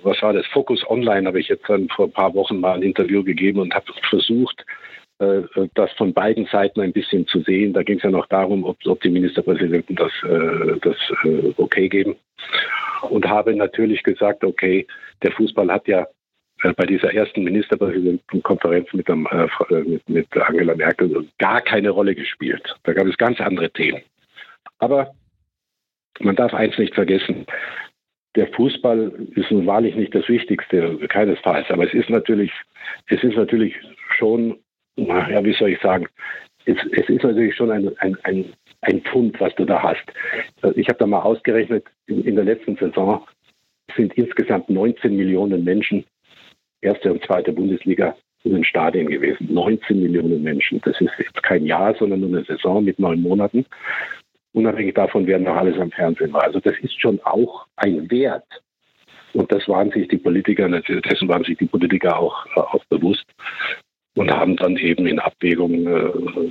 [0.02, 2.82] was war das, Focus Online, habe ich jetzt dann vor ein paar Wochen mal ein
[2.82, 4.64] Interview gegeben und habe versucht,
[5.22, 7.72] äh, das von beiden Seiten ein bisschen zu sehen.
[7.72, 11.88] Da ging es ja noch darum, ob, ob die Ministerpräsidenten das, äh, das äh, okay
[11.88, 12.16] geben
[13.08, 14.86] und habe natürlich gesagt, okay,
[15.22, 16.06] der Fußball hat ja
[16.76, 19.14] bei dieser ersten Ministerpräsidentenkonferenz mit, äh,
[19.84, 22.76] mit, mit Angela Merkel gar keine Rolle gespielt.
[22.84, 24.02] Da gab es ganz andere Themen.
[24.78, 25.12] Aber
[26.20, 27.46] man darf eins nicht vergessen.
[28.36, 31.68] Der Fußball ist nun wahrlich nicht das Wichtigste, keinesfalls.
[31.70, 32.52] Aber es ist natürlich,
[33.08, 33.74] es ist natürlich
[34.16, 34.58] schon,
[34.96, 36.06] ja, wie soll ich sagen,
[36.64, 40.04] es, es ist natürlich schon ein, ein, ein ein Pfund, was du da hast.
[40.74, 43.24] Ich habe da mal ausgerechnet, in, in der letzten Saison
[43.96, 46.04] sind insgesamt 19 Millionen Menschen,
[46.80, 49.52] erste und zweite Bundesliga, in den Stadien gewesen.
[49.52, 50.80] 19 Millionen Menschen.
[50.84, 53.64] Das ist jetzt kein Jahr, sondern nur eine Saison mit neun Monaten.
[54.52, 56.42] Unabhängig davon werden noch alles am Fernsehen war.
[56.42, 58.44] Also das ist schon auch ein Wert.
[59.32, 63.24] Und das waren sich die Politiker, dessen waren sich die Politiker auch, auch bewusst
[64.14, 66.10] und haben dann eben in Abwägung äh,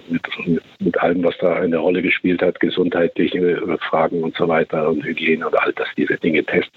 [0.09, 5.03] mit, mit, allem, was da eine Rolle gespielt hat, gesundheitliche Fragen und so weiter und
[5.03, 6.71] Hygiene und all das, diese Dinge Test,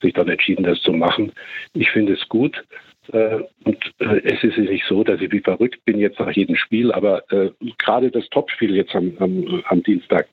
[0.00, 1.32] sich dann entschieden, das zu machen.
[1.74, 2.64] Ich finde es gut.
[3.12, 6.56] Äh, und äh, es ist nicht so, dass ich wie verrückt bin jetzt nach jedem
[6.56, 10.26] Spiel, aber äh, gerade das Topspiel jetzt am, am, am Dienstag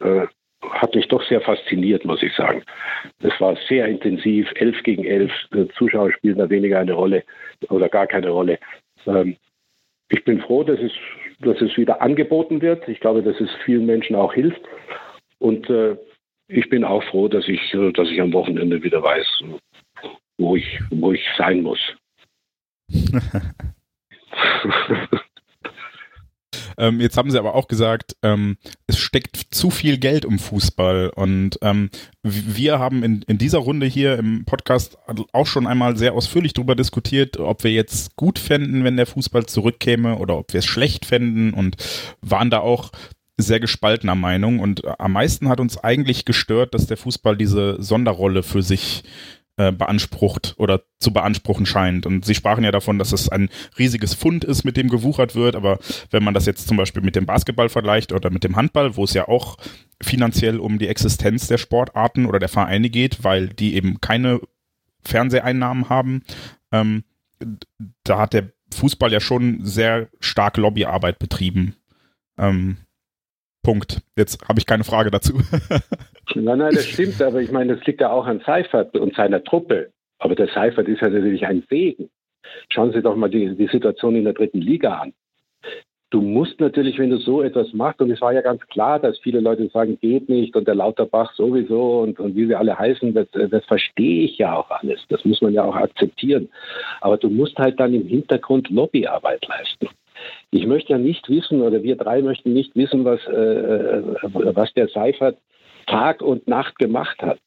[0.00, 0.26] äh,
[0.62, 2.62] hat mich doch sehr fasziniert, muss ich sagen.
[3.20, 5.32] Es war sehr intensiv, elf gegen elf.
[5.52, 7.24] Äh, Zuschauer spielen da weniger eine Rolle
[7.68, 8.58] oder gar keine Rolle.
[9.06, 9.36] Ähm,
[10.08, 10.92] ich bin froh, dass es,
[11.40, 12.88] dass es wieder angeboten wird.
[12.88, 14.62] Ich glaube, dass es vielen Menschen auch hilft.
[15.38, 15.96] Und äh,
[16.48, 19.42] ich bin auch froh, dass ich, äh, dass ich am Wochenende wieder weiß,
[20.38, 21.80] wo ich, wo ich sein muss.
[26.80, 28.56] Ähm, jetzt haben sie aber auch gesagt, ähm,
[28.86, 31.10] es steckt zu viel Geld im Fußball.
[31.14, 31.90] Und ähm,
[32.22, 34.96] wir haben in, in dieser Runde hier im Podcast
[35.32, 39.46] auch schon einmal sehr ausführlich darüber diskutiert, ob wir jetzt gut fänden, wenn der Fußball
[39.46, 41.76] zurückkäme oder ob wir es schlecht fänden und
[42.22, 42.90] waren da auch
[43.36, 44.58] sehr gespaltener Meinung.
[44.58, 49.04] Und am meisten hat uns eigentlich gestört, dass der Fußball diese Sonderrolle für sich
[49.60, 52.06] äh, beansprucht oder zu beanspruchen scheint.
[52.06, 55.54] Und Sie sprachen ja davon, dass es ein riesiges Fund ist, mit dem gewuchert wird.
[55.54, 55.78] Aber
[56.10, 59.04] wenn man das jetzt zum Beispiel mit dem Basketball vergleicht oder mit dem Handball, wo
[59.04, 59.58] es ja auch
[60.02, 64.40] finanziell um die Existenz der Sportarten oder der Vereine geht, weil die eben keine
[65.04, 66.22] Fernseheinnahmen haben,
[66.72, 67.04] ähm,
[68.04, 71.76] da hat der Fußball ja schon sehr stark Lobbyarbeit betrieben.
[72.38, 72.78] Ähm,
[73.62, 74.00] Punkt.
[74.16, 75.34] Jetzt habe ich keine Frage dazu.
[76.34, 79.42] nein, nein, das stimmt, aber ich meine, das liegt ja auch an Seifert und seiner
[79.44, 79.90] Truppe.
[80.18, 82.10] Aber der Seifert ist ja natürlich ein Segen.
[82.70, 85.12] Schauen Sie doch mal die, die Situation in der dritten Liga an.
[86.10, 89.16] Du musst natürlich, wenn du so etwas machst, und es war ja ganz klar, dass
[89.20, 93.14] viele Leute sagen, geht nicht und der Lauterbach sowieso und, und wie sie alle heißen,
[93.14, 95.00] das, das verstehe ich ja auch alles.
[95.08, 96.48] Das muss man ja auch akzeptieren.
[97.00, 99.88] Aber du musst halt dann im Hintergrund Lobbyarbeit leisten.
[100.52, 104.02] Ich möchte ja nicht wissen, oder wir drei möchten nicht wissen, was, äh, äh
[104.54, 105.38] was der Seifert
[105.90, 107.38] Tag und Nacht gemacht hat.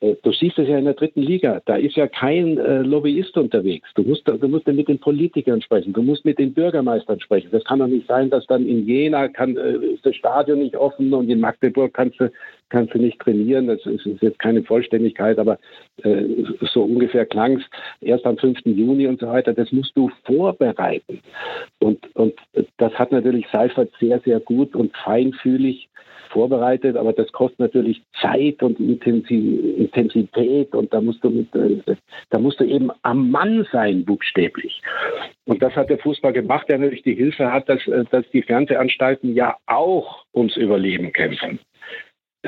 [0.00, 1.60] Äh, du siehst es ja in der dritten Liga.
[1.64, 3.88] Da ist ja kein äh, Lobbyist unterwegs.
[3.94, 5.92] Du musst, du musst mit den Politikern sprechen.
[5.94, 7.48] Du musst mit den Bürgermeistern sprechen.
[7.50, 10.76] Das kann doch nicht sein, dass dann in Jena kann, äh, ist das Stadion nicht
[10.76, 12.30] offen und in Magdeburg kannst du,
[12.68, 13.66] kannst du nicht trainieren.
[13.66, 15.58] Das ist, ist jetzt keine Vollständigkeit, aber
[16.02, 16.24] äh,
[16.60, 17.64] so ungefähr klang es
[18.00, 18.60] erst am 5.
[18.66, 19.54] Juni und so weiter.
[19.54, 21.20] Das musst du vorbereiten.
[21.78, 22.34] Und, und
[22.76, 25.88] das hat natürlich Seifert sehr, sehr gut und feinfühlig
[26.28, 31.96] vorbereitet, aber das kostet natürlich Zeit und Intensität und da musst du mit, äh,
[32.30, 34.80] da musst du eben am Mann sein, buchstäblich.
[35.46, 38.42] Und das hat der Fußball gemacht, der natürlich die Hilfe hat, dass, äh, dass die
[38.42, 41.58] Fernsehanstalten ja auch ums Überleben kämpfen.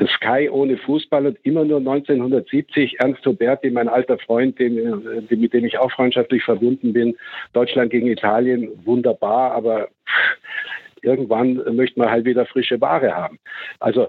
[0.07, 5.53] Sky ohne Fußball und immer nur 1970 Ernst Huberti, mein alter Freund, den, äh, mit
[5.53, 7.15] dem ich auch freundschaftlich verbunden bin.
[7.53, 9.89] Deutschland gegen Italien, wunderbar, aber
[11.01, 13.39] irgendwann möchte man halt wieder frische Ware haben.
[13.79, 14.07] Also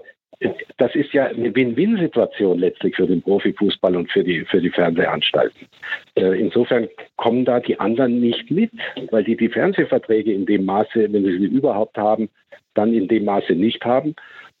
[0.77, 5.67] das ist ja eine Win-Win-Situation letztlich für den Profifußball und für die, für die Fernsehanstalten.
[6.15, 6.87] Äh, insofern
[7.17, 8.71] kommen da die anderen nicht mit,
[9.11, 12.29] weil die die Fernsehverträge in dem Maße, wenn sie sie überhaupt haben,
[12.73, 14.15] dann in dem Maße nicht haben.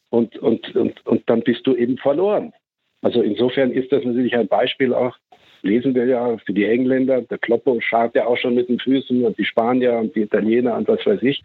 [0.09, 2.53] Und, und, und, und dann bist du eben verloren.
[3.01, 5.17] Also insofern ist das natürlich ein Beispiel auch
[5.63, 9.25] lesen wir ja für die Engländer, der Kloppo scharrt ja auch schon mit den Füßen
[9.25, 11.41] und die Spanier und die Italiener und was weiß ich.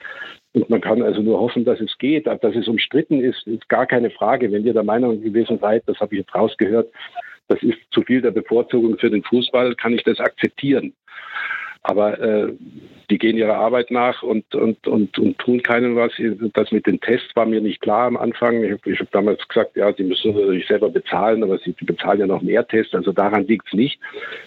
[0.53, 2.27] Und man kann also nur hoffen, dass es geht.
[2.27, 4.51] Dass es umstritten ist, ist gar keine Frage.
[4.51, 6.91] Wenn ihr der Meinung gewesen seid, das habe ich jetzt rausgehört,
[7.47, 10.93] das ist zu viel der Bevorzugung für den Fußball, kann ich das akzeptieren.
[11.83, 12.53] Aber äh,
[13.11, 16.13] die gehen ihrer Arbeit nach und, und, und, und tun keinen was.
[16.53, 18.63] Das mit den Tests war mir nicht klar am Anfang.
[18.63, 22.43] Ich, habe damals gesagt, ja, sie müssen natürlich selber bezahlen, aber sie bezahlen ja noch
[22.43, 22.95] mehr Tests.
[22.95, 24.01] Also daran liegt es nicht.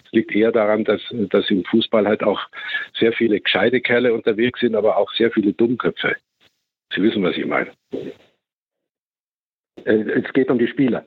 [0.05, 2.39] Es liegt eher daran, dass, dass im Fußball halt auch
[2.97, 6.15] sehr viele gescheite Kerle unterwegs sind, aber auch sehr viele Dummköpfe.
[6.93, 7.71] Sie wissen, was ich meine.
[9.85, 11.05] Äh, es geht um die Spieler.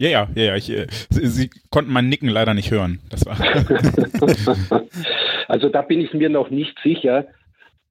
[0.00, 0.56] Ja, ja, ja.
[0.56, 3.00] Ich, äh, Sie, Sie, konnten mein Nicken leider nicht hören.
[3.10, 3.36] Das war.
[5.48, 7.26] also da bin ich mir noch nicht sicher,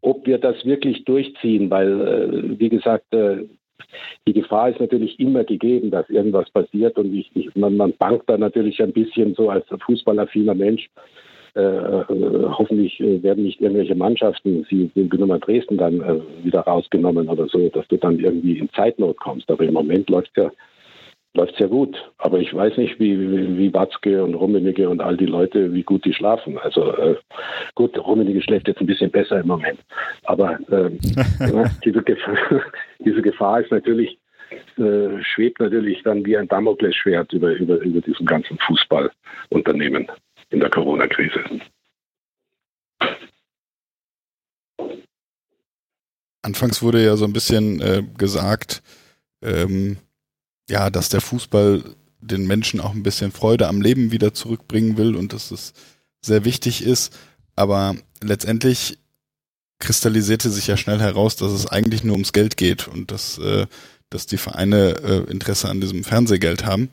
[0.01, 3.45] ob wir das wirklich durchziehen, weil, äh, wie gesagt, äh,
[4.27, 8.23] die Gefahr ist natürlich immer gegeben, dass irgendwas passiert und ich, ich, man, man bangt
[8.25, 10.89] da natürlich ein bisschen so als fußballaffiner Mensch.
[11.53, 17.47] Äh, hoffentlich werden nicht irgendwelche Mannschaften, sie sind Nummer Dresden dann äh, wieder rausgenommen oder
[17.47, 19.49] so, dass du dann irgendwie in Zeitnot kommst.
[19.49, 20.51] Aber im Moment läuft ja
[21.33, 21.95] läuft sehr gut.
[22.17, 25.83] Aber ich weiß nicht, wie, wie, wie Watzke und Rummenigge und all die Leute, wie
[25.83, 26.57] gut die schlafen.
[26.57, 27.15] Also äh,
[27.75, 29.79] gut, Rummenigge schläft jetzt ein bisschen besser im Moment.
[30.23, 30.89] Aber äh,
[31.85, 32.37] diese, Gefahr,
[32.99, 34.17] diese Gefahr ist natürlich,
[34.77, 40.07] äh, schwebt natürlich dann wie ein Damoklesschwert über, über, über diesem ganzen Fußballunternehmen
[40.49, 41.43] in der Corona-Krise.
[46.41, 48.81] Anfangs wurde ja so ein bisschen äh, gesagt,
[49.43, 49.97] ähm,
[50.69, 51.83] ja, dass der Fußball
[52.21, 55.73] den Menschen auch ein bisschen Freude am Leben wieder zurückbringen will und dass es
[56.21, 57.13] sehr wichtig ist.
[57.55, 58.97] Aber letztendlich
[59.79, 63.65] kristallisierte sich ja schnell heraus, dass es eigentlich nur ums Geld geht und dass, äh,
[64.09, 66.89] dass die Vereine äh, Interesse an diesem Fernsehgeld haben.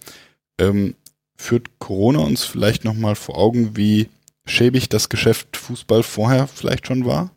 [0.58, 0.94] Ähm,
[1.36, 4.08] führt Corona uns vielleicht nochmal vor Augen, wie
[4.46, 7.30] schäbig das Geschäft Fußball vorher vielleicht schon war?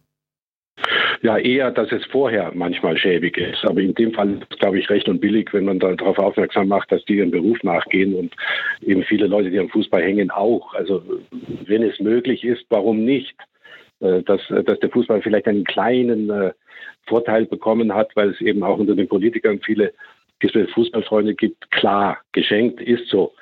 [1.22, 3.66] Ja, eher, dass es vorher manchmal schäbig ist.
[3.66, 6.92] Aber in dem Fall ist glaube ich, recht und billig, wenn man darauf aufmerksam macht,
[6.92, 8.34] dass die ihren Beruf nachgehen und
[8.82, 10.74] eben viele Leute, die am Fußball hängen, auch.
[10.74, 11.04] Also
[11.66, 13.36] wenn es möglich ist, warum nicht?
[14.00, 16.54] Äh, dass, dass der Fußball vielleicht einen kleinen äh,
[17.06, 19.94] Vorteil bekommen hat, weil es eben auch unter den Politikern viele
[20.74, 21.70] Fußballfreunde gibt.
[21.72, 23.34] Klar, geschenkt ist so.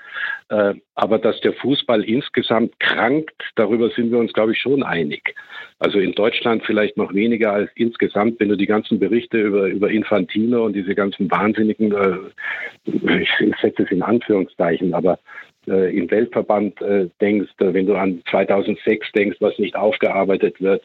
[0.50, 5.36] Äh, aber dass der Fußball insgesamt krankt, darüber sind wir uns, glaube ich, schon einig.
[5.80, 9.90] Also in Deutschland vielleicht noch weniger als insgesamt, wenn du die ganzen Berichte über, über
[9.90, 13.30] Infantino und diese ganzen wahnsinnigen, äh, ich
[13.62, 15.20] setze es in Anführungszeichen, aber
[15.68, 16.80] äh, im Weltverband
[17.20, 20.82] denkst, wenn du an 2006 denkst, was nicht aufgearbeitet wird,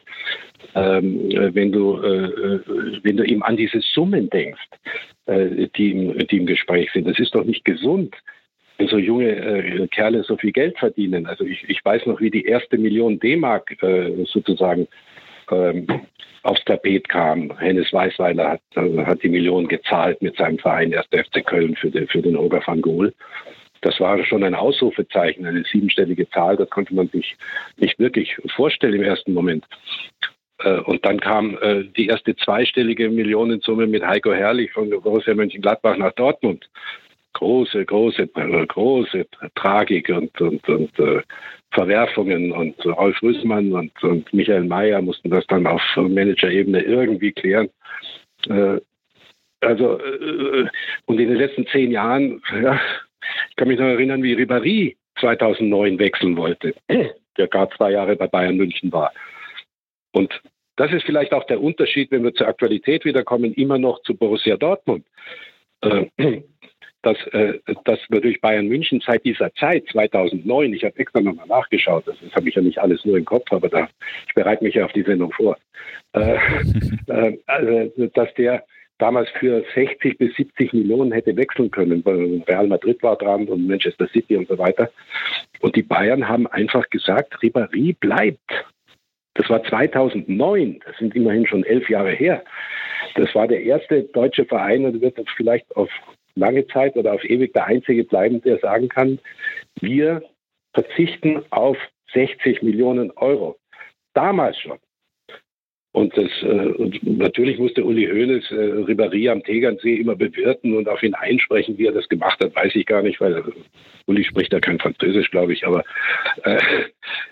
[0.75, 2.01] ähm, äh, wenn du
[3.03, 4.61] wenn du eben an diese Summen denkst,
[5.27, 8.13] die im, die im Gespräch sind, das ist doch nicht gesund
[8.83, 11.25] wenn so junge äh, Kerle so viel Geld verdienen.
[11.25, 14.87] Also ich, ich weiß noch, wie die erste Million D-Mark äh, sozusagen
[15.51, 15.87] ähm,
[16.43, 17.57] aufs Tapet kam.
[17.59, 21.07] Hennes Weißweiler hat, äh, hat die Million gezahlt mit seinem Verein 1.
[21.07, 23.13] FC Köln für, den, für den Oger van Gool.
[23.81, 26.55] Das war schon ein Ausrufezeichen, eine siebenstellige Zahl.
[26.57, 27.35] Das konnte man sich
[27.77, 29.65] nicht wirklich vorstellen im ersten Moment.
[30.59, 35.97] Äh, und dann kam äh, die erste zweistellige Millionensumme mit Heiko Herrlich von Borussia Mönchengladbach
[35.97, 36.67] nach Dortmund
[37.33, 39.25] große, große, große
[39.55, 41.21] Tragik und, und, und äh,
[41.71, 47.69] Verwerfungen und Rolf Rüssmann und, und Michael Mayer mussten das dann auf Managerebene irgendwie klären.
[48.49, 48.79] Äh,
[49.61, 50.67] Also, äh,
[51.05, 52.79] und in den letzten zehn Jahren, ja,
[53.49, 56.75] ich kann mich noch erinnern, wie Ribéry 2009 wechseln wollte,
[57.37, 59.11] der gar zwei Jahre bei Bayern München war.
[60.11, 60.41] Und
[60.75, 64.57] das ist vielleicht auch der Unterschied, wenn wir zur Aktualität wiederkommen, immer noch zu Borussia
[64.57, 65.05] Dortmund.
[65.81, 66.07] Äh,
[67.03, 71.47] dass, äh, dass wir durch Bayern München seit dieser Zeit, 2009, ich habe extra nochmal
[71.47, 73.89] nachgeschaut, das, das habe ich ja nicht alles nur im Kopf, aber da,
[74.27, 75.57] ich bereite mich ja auf die Sendung vor,
[76.13, 76.37] äh,
[77.07, 78.63] äh, also, dass der
[78.99, 82.03] damals für 60 bis 70 Millionen hätte wechseln können.
[82.47, 84.89] Real Madrid war dran und Manchester City und so weiter.
[85.59, 88.39] Und die Bayern haben einfach gesagt, Ribéry bleibt.
[89.33, 92.43] Das war 2009, das sind immerhin schon elf Jahre her.
[93.15, 95.89] Das war der erste deutsche Verein und wird vielleicht auf
[96.35, 99.19] lange Zeit oder auf ewig der einzige bleiben, der sagen kann,
[99.79, 100.23] wir
[100.73, 101.77] verzichten auf
[102.13, 103.57] 60 Millionen Euro.
[104.13, 104.79] Damals schon.
[105.93, 111.03] Und das äh, natürlich musste Uli Hoeneß äh, Ribéry am Tegernsee immer bewirten und auf
[111.03, 113.43] ihn einsprechen, wie er das gemacht hat, weiß ich gar nicht, weil äh,
[114.07, 115.67] Uli spricht da kein Französisch, glaube ich.
[115.67, 115.83] Aber
[116.45, 116.57] äh,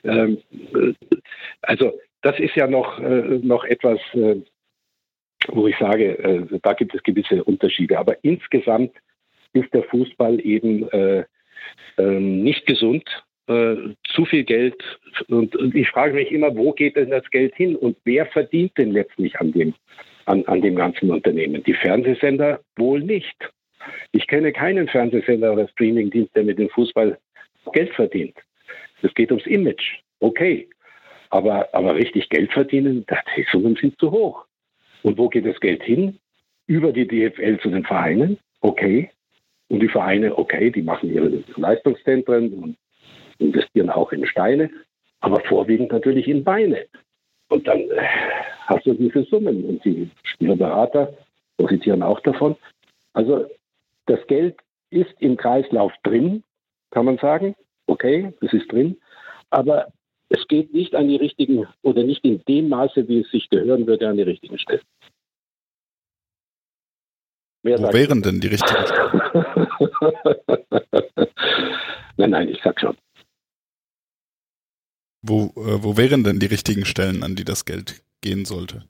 [0.04, 0.38] äh,
[1.64, 1.92] also
[2.22, 4.36] das ist ja noch äh, noch etwas, äh,
[5.48, 7.98] wo ich sage, äh, da gibt es gewisse Unterschiede.
[7.98, 8.92] Aber insgesamt
[9.54, 11.26] ist der Fußball eben äh,
[11.98, 13.04] ähm, nicht gesund.
[13.48, 14.82] Äh, zu viel Geld.
[15.28, 18.78] Und, und, ich frage mich immer, wo geht denn das Geld hin und wer verdient
[18.78, 19.74] denn letztlich an dem,
[20.26, 21.64] an, an dem ganzen Unternehmen?
[21.64, 23.36] Die Fernsehsender wohl nicht.
[24.12, 27.18] Ich kenne keinen Fernsehsender oder Streamingdienst, der mit dem Fußball
[27.74, 28.38] Geld verdient.
[29.02, 30.00] Es geht ums Image.
[30.20, 30.70] Okay.
[31.32, 34.46] Aber, aber richtig Geld verdienen, die Summen sind zu hoch.
[35.04, 36.20] Und wo geht das Geld hin?
[36.68, 39.10] Über die DFL zu den Vereinen, okay.
[39.68, 42.78] Und die Vereine, okay, die machen ihre Leistungszentren und
[43.40, 44.70] investieren auch in Steine,
[45.22, 46.86] aber vorwiegend natürlich in Beine.
[47.50, 48.08] Und dann äh,
[48.68, 51.14] hast du diese Summen und die Spielerberater
[51.58, 52.56] profitieren auch davon.
[53.14, 53.46] Also
[54.06, 54.58] das Geld
[54.90, 56.44] ist im Kreislauf drin,
[56.92, 57.56] kann man sagen.
[57.88, 58.98] Okay, es ist drin.
[59.50, 59.88] Aber
[60.32, 63.86] es geht nicht an die richtigen oder nicht in dem Maße, wie es sich gehören
[63.86, 64.82] würde, an die richtigen Stellen.
[67.64, 69.68] Wer Wo wären denn die richtigen Stellen?
[72.18, 72.98] nein, nein, ich sag schon.
[75.22, 78.88] Wo, äh, wo wären denn die richtigen Stellen, an die das Geld gehen sollte?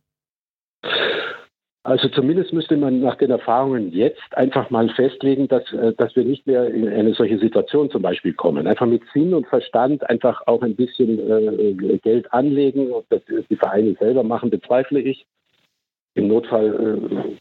[1.83, 6.23] Also zumindest müsste man nach den Erfahrungen jetzt einfach mal festlegen, dass, äh, dass wir
[6.23, 8.67] nicht mehr in eine solche Situation zum Beispiel kommen.
[8.67, 12.91] Einfach mit Sinn und Verstand einfach auch ein bisschen äh, Geld anlegen.
[12.91, 15.25] Ob das die Vereine selber machen, bezweifle ich.
[16.13, 17.37] Im Notfall äh,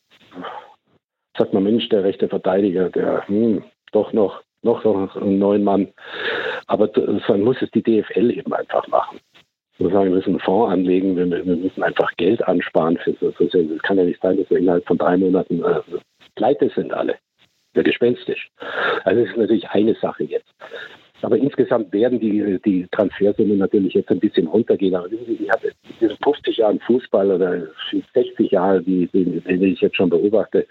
[1.36, 3.62] sagt man, Mensch, der rechte Verteidiger, der hm,
[3.92, 5.88] doch noch, noch, noch einen neuen Mann.
[6.66, 9.20] Aber dann muss es die DFL eben einfach machen
[9.80, 12.98] muss sagen, wir müssen einen Fonds anlegen, wir, wir müssen einfach Geld ansparen.
[13.04, 15.80] Es kann ja nicht sein, dass wir innerhalb von drei Monaten äh,
[16.34, 17.16] pleite sind alle.
[17.74, 18.50] Ja, gespenstisch.
[19.04, 20.52] Also das ist natürlich eine Sache jetzt.
[21.22, 24.94] Aber insgesamt werden die, die Transfersummen natürlich jetzt ein bisschen runtergehen.
[24.94, 27.68] Aber ich habe in diesen 50 Jahren Fußball oder
[28.14, 30.66] 60 Jahre, die, die, die ich jetzt schon beobachte,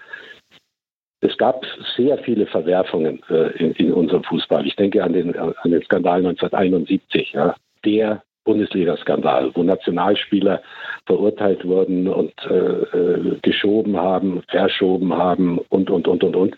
[1.22, 1.66] es gab
[1.97, 4.66] sehr viele Verwerfungen äh, in, in, unserem Fußball.
[4.66, 7.34] Ich denke an den, an den Skandal 1971.
[7.34, 7.55] Ja.
[7.84, 10.63] Der Bundesliga-Skandal, wo Nationalspieler
[11.05, 16.57] verurteilt wurden und äh, äh, geschoben haben, verschoben haben und, und, und, und, und.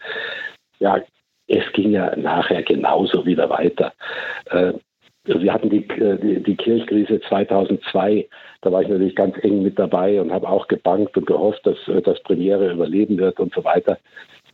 [0.80, 1.02] Ja,
[1.48, 3.92] es ging ja nachher genauso wieder weiter.
[4.46, 4.72] Äh,
[5.26, 8.30] wir hatten die, äh, die, die Kirchkrise 2002,
[8.62, 11.78] da war ich natürlich ganz eng mit dabei und habe auch gebankt und gehofft, dass
[11.90, 13.98] äh, das Premiere überleben wird und so weiter.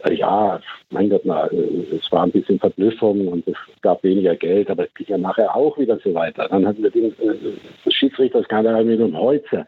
[0.06, 4.70] Ja, mein Gott, na, äh, es war ein bisschen Verblüffung und es gab weniger Geld,
[4.70, 6.48] aber es ging ja nachher auch wieder so weiter.
[6.50, 9.68] Dann hatten wir den äh, Schiedsrichterskandal mit dem Holzer.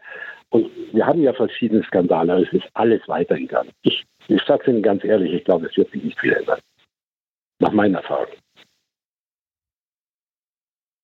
[0.50, 3.72] Und wir haben ja verschiedene Skandale, aber es ist alles weitergegangen.
[3.82, 6.60] Ich, ich sage es Ihnen ganz ehrlich, ich glaube, es wird sich nicht viel ändern.
[7.60, 8.26] Nach meiner Erfahrung.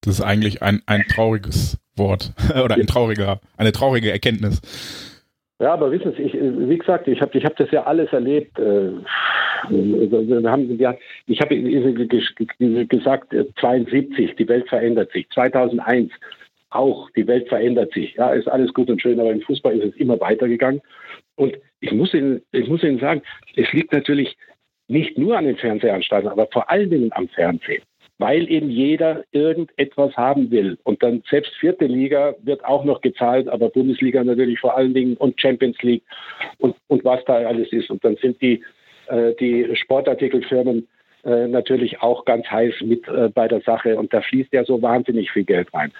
[0.03, 2.33] Das ist eigentlich ein, ein trauriges Wort
[2.65, 4.61] oder ein trauriger, eine traurige Erkenntnis.
[5.59, 8.59] Ja, aber wissen Sie, ich, wie gesagt, ich habe ich hab das ja alles erlebt.
[8.59, 8.93] Äh,
[9.65, 15.29] haben, wir, ich habe gesagt, 72, die Welt verändert sich.
[15.31, 16.13] 2001
[16.71, 18.15] auch, die Welt verändert sich.
[18.17, 20.83] Ja, ist alles gut und schön, aber im Fußball ist es immer weitergegangen.
[21.37, 23.23] Und ich muss Ihnen, ich muss Ihnen sagen,
[23.57, 24.37] es liegt natürlich
[24.89, 27.83] nicht nur an den Fernsehanstalten, aber vor allen Dingen am Fernsehen
[28.19, 30.79] weil eben jeder irgendetwas haben will.
[30.85, 35.17] Und dann selbst vierte Liga wird auch noch gezahlt, aber Bundesliga natürlich vor allen Dingen
[35.17, 36.03] und Champions League
[36.59, 37.91] und, und was da alles ist.
[37.91, 38.63] Und dann sind die,
[39.09, 40.89] äh, die Sportartikelfirmen
[41.25, 44.81] äh, natürlich auch ganz heiß mit äh, bei der Sache und da fließt ja so
[44.81, 45.93] wahnsinnig viel Geld rein.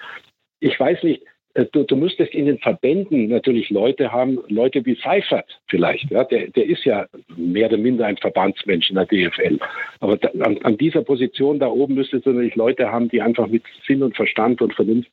[0.59, 1.23] Ich weiß nicht,
[1.65, 6.09] du, du müsstest in den Verbänden natürlich Leute haben, Leute wie Seifert vielleicht.
[6.11, 9.59] Ja, der, der ist ja mehr oder minder ein Verbandsmensch in der DFL.
[9.99, 13.47] Aber da, an, an, dieser Position da oben müsstest du natürlich Leute haben, die einfach
[13.47, 15.09] mit Sinn und Verstand und Vernunft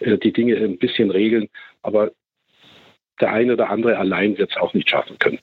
[0.00, 1.48] äh, die Dinge ein bisschen regeln.
[1.82, 2.12] Aber
[3.20, 5.38] der eine oder andere allein wird es auch nicht schaffen können.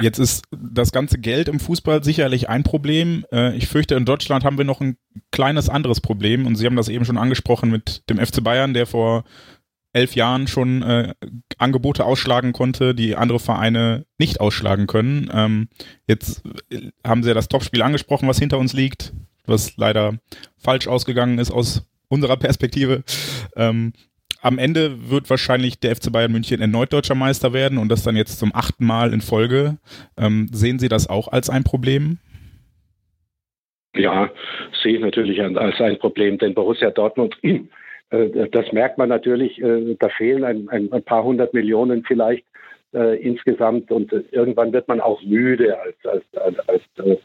[0.00, 3.24] Jetzt ist das ganze Geld im Fußball sicherlich ein Problem.
[3.32, 4.96] Äh, ich fürchte, in Deutschland haben wir noch ein
[5.30, 8.86] kleines anderes Problem und Sie haben das eben schon angesprochen mit dem FC Bayern, der
[8.86, 9.24] vor
[9.92, 11.14] elf Jahren schon äh,
[11.56, 15.30] Angebote ausschlagen konnte, die andere Vereine nicht ausschlagen können.
[15.32, 15.68] Ähm,
[16.06, 16.42] jetzt
[17.04, 19.12] haben Sie ja das Topspiel angesprochen, was hinter uns liegt,
[19.46, 20.18] was leider
[20.58, 23.02] falsch ausgegangen ist aus unserer Perspektive.
[23.56, 23.92] Ähm,
[24.40, 28.16] am Ende wird wahrscheinlich der FC Bayern München erneut deutscher Meister werden und das dann
[28.16, 29.78] jetzt zum achten Mal in Folge.
[30.16, 32.18] Ähm, sehen Sie das auch als ein Problem?
[33.96, 34.30] Ja,
[34.82, 39.96] sehe ich natürlich als ein Problem, denn Borussia Dortmund, äh, das merkt man natürlich, äh,
[39.98, 42.44] da fehlen ein, ein, ein paar hundert Millionen vielleicht
[42.94, 46.24] äh, insgesamt und äh, irgendwann wird man auch müde als, als,
[46.68, 47.20] als, als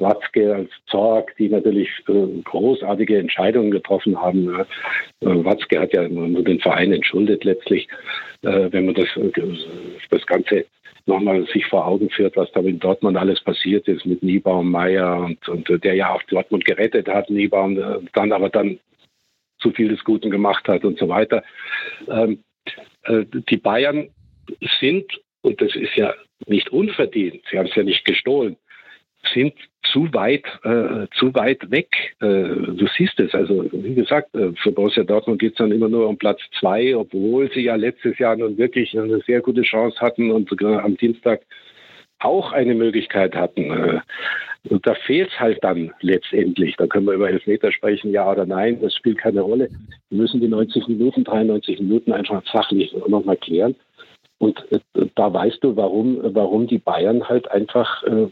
[0.00, 4.48] Watzke, als Zorg, die natürlich äh, großartige Entscheidungen getroffen haben.
[4.48, 4.64] Äh,
[5.20, 7.88] Watzke hat ja nur den Verein entschuldet letztlich,
[8.42, 9.30] äh, wenn man das, äh,
[10.10, 10.64] das Ganze
[11.06, 15.18] nochmal sich vor Augen führt, was da in Dortmund alles passiert ist mit Niebaum, Meier
[15.18, 18.78] und, und der ja auch Dortmund gerettet hat, Niebaum, äh, dann aber dann
[19.60, 21.42] zu viel des Guten gemacht hat und so weiter.
[22.08, 22.42] Ähm,
[23.06, 24.10] die Bayern
[24.78, 26.14] sind, und das ist ja
[26.46, 28.56] nicht unverdient, sie haben es ja nicht gestohlen,
[29.32, 29.54] sind
[29.92, 31.88] zu weit, äh, zu weit weg.
[32.20, 33.34] Äh, du siehst es.
[33.34, 36.96] Also wie gesagt, äh, für Borussia Dortmund geht es dann immer nur um Platz zwei,
[36.96, 40.96] obwohl sie ja letztes Jahr nun wirklich eine sehr gute Chance hatten und sogar am
[40.96, 41.42] Dienstag
[42.20, 43.70] auch eine Möglichkeit hatten.
[43.70, 44.00] Äh,
[44.68, 46.76] und da fehlt es halt dann letztendlich.
[46.76, 49.70] Da können wir über Elfmeter sprechen, ja oder nein, das spielt keine Rolle.
[50.10, 53.74] Wir müssen die 90 Minuten, 93 Minuten einfach sachlich nochmal klären.
[54.38, 54.80] Und äh,
[55.14, 58.26] da weißt du, warum, warum die Bayern halt einfach äh,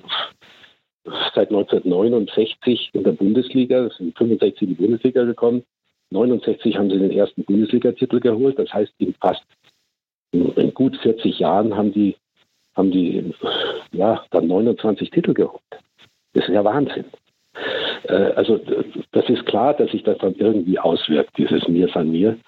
[1.34, 5.62] seit 1969 in der Bundesliga, sind 65 in die Bundesliga gekommen.
[6.10, 8.58] 69 haben sie den ersten Bundesliga-Titel geholt.
[8.58, 9.42] Das heißt, in fast
[10.32, 12.16] in gut 40 Jahren haben die,
[12.74, 13.32] haben die
[13.92, 15.62] ja, dann 29 Titel geholt.
[16.34, 17.06] Das ist ja Wahnsinn.
[18.04, 18.60] Äh, also
[19.12, 22.38] das ist klar, dass sich das dann irgendwie auswirkt, dieses Mir san mir.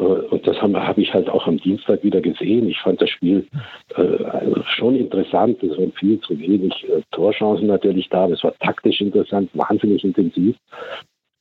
[0.00, 2.68] Äh, und das habe hab ich halt auch am Dienstag wieder gesehen.
[2.68, 3.46] Ich fand das Spiel
[3.94, 5.62] äh, schon interessant.
[5.62, 8.28] Es waren viel zu wenig äh, Torchancen natürlich da.
[8.28, 10.56] Es war taktisch interessant, wahnsinnig intensiv.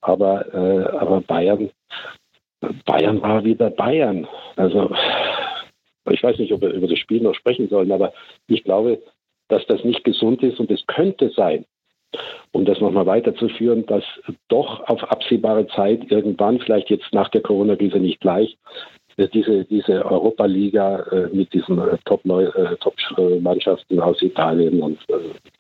[0.02, 1.70] Aber, äh, aber Bayern,
[2.86, 4.28] Bayern war wieder Bayern.
[4.56, 4.92] Also
[6.10, 8.14] ich weiß nicht, ob wir über das Spiel noch sprechen sollen, aber
[8.48, 9.02] ich glaube,
[9.48, 11.66] dass das nicht gesund ist und es könnte sein,
[12.52, 14.04] um das nochmal weiterzuführen, dass
[14.48, 18.58] doch auf absehbare Zeit irgendwann, vielleicht jetzt nach der Corona-Krise nicht gleich,
[19.20, 25.00] äh, diese, diese Europa-Liga äh, mit diesen äh, Top-Mannschaften aus Italien und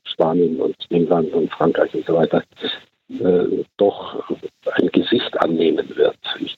[0.03, 2.43] Spanien und England und Frankreich und so weiter
[3.77, 4.23] doch
[4.75, 6.15] ein Gesicht annehmen wird.
[6.39, 6.55] Ich,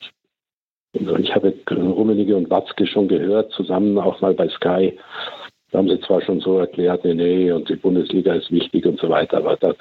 [0.99, 4.99] also ich habe Rummenigge und Watzke schon gehört, zusammen auch mal bei Sky,
[5.71, 8.99] da haben sie zwar schon so erklärt, nee, nee, und die Bundesliga ist wichtig und
[8.99, 9.75] so weiter, aber das,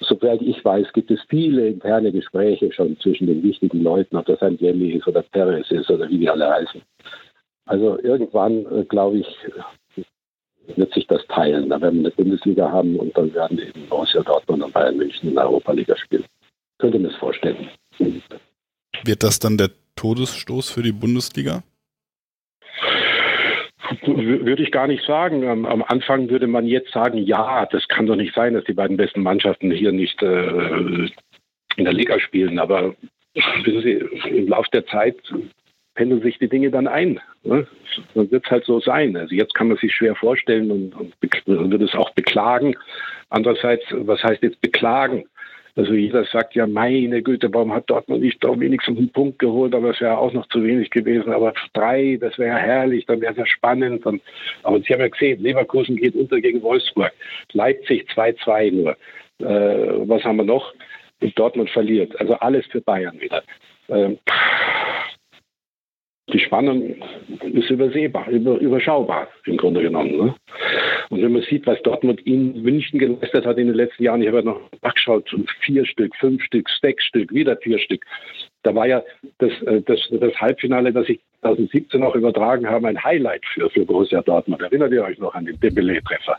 [0.00, 4.40] soweit ich weiß, gibt es viele interne Gespräche schon zwischen den wichtigen Leuten, ob das
[4.42, 6.80] ein Jelly ist oder Perez ist oder wie die alle heißen.
[7.66, 9.26] Also irgendwann, äh, glaube ich,
[10.76, 11.68] wird sich das teilen.
[11.68, 15.28] Da werden wir eine Bundesliga haben und dann werden eben Borussia Dortmund und Bayern München
[15.28, 16.24] in der Europa-Liga spielen.
[16.78, 17.68] Könnte mir das vorstellen.
[19.04, 21.62] Wird das dann der Todesstoß für die Bundesliga?
[24.06, 25.46] Würde ich gar nicht sagen.
[25.46, 28.72] Am, am, Anfang würde man jetzt sagen, ja, das kann doch nicht sein, dass die
[28.72, 31.08] beiden besten Mannschaften hier nicht äh,
[31.76, 32.58] in der Liga spielen.
[32.58, 32.94] Aber
[33.34, 35.16] wissen Sie, im Laufe der Zeit
[35.94, 37.20] pendeln sich die Dinge dann ein.
[37.42, 37.66] Ne?
[38.14, 39.16] Dann wird es halt so sein.
[39.16, 41.14] Also jetzt kann man sich schwer vorstellen und, und,
[41.46, 42.76] und wird es auch beklagen.
[43.28, 45.24] Andererseits, was heißt jetzt beklagen?
[45.76, 49.74] Also jeder sagt ja, meine Güte, warum hat Dortmund nicht doch wenigstens einen Punkt geholt,
[49.74, 51.32] aber es wäre auch noch zu wenig gewesen.
[51.32, 54.04] Aber drei, das wäre ja herrlich, dann wäre es ja spannend.
[54.06, 54.22] Und,
[54.62, 57.12] aber Sie haben ja gesehen, Leverkusen geht unter gegen Wolfsburg,
[57.52, 58.96] Leipzig 2-2 nur.
[59.38, 60.74] Äh, was haben wir noch?
[61.20, 62.18] Und Dortmund verliert.
[62.20, 63.42] Also alles für Bayern wieder.
[63.88, 64.18] Ähm,
[66.32, 66.96] die Spannung
[67.52, 70.16] ist übersehbar, über, überschaubar im Grunde genommen.
[70.16, 70.34] Ne?
[71.10, 74.28] Und wenn man sieht, was Dortmund in München geleistet hat in den letzten Jahren, ich
[74.28, 75.28] habe ja noch nachgeschaut,
[75.60, 78.04] vier Stück, fünf Stück, sechs Stück, wieder vier Stück.
[78.62, 79.02] Da war ja
[79.38, 83.84] das, äh, das, das Halbfinale, das ich 2017 auch übertragen habe, ein Highlight für, für
[83.84, 84.62] Borussia Dortmund.
[84.62, 86.38] Erinnert ihr euch noch an den Dembele-Treffer?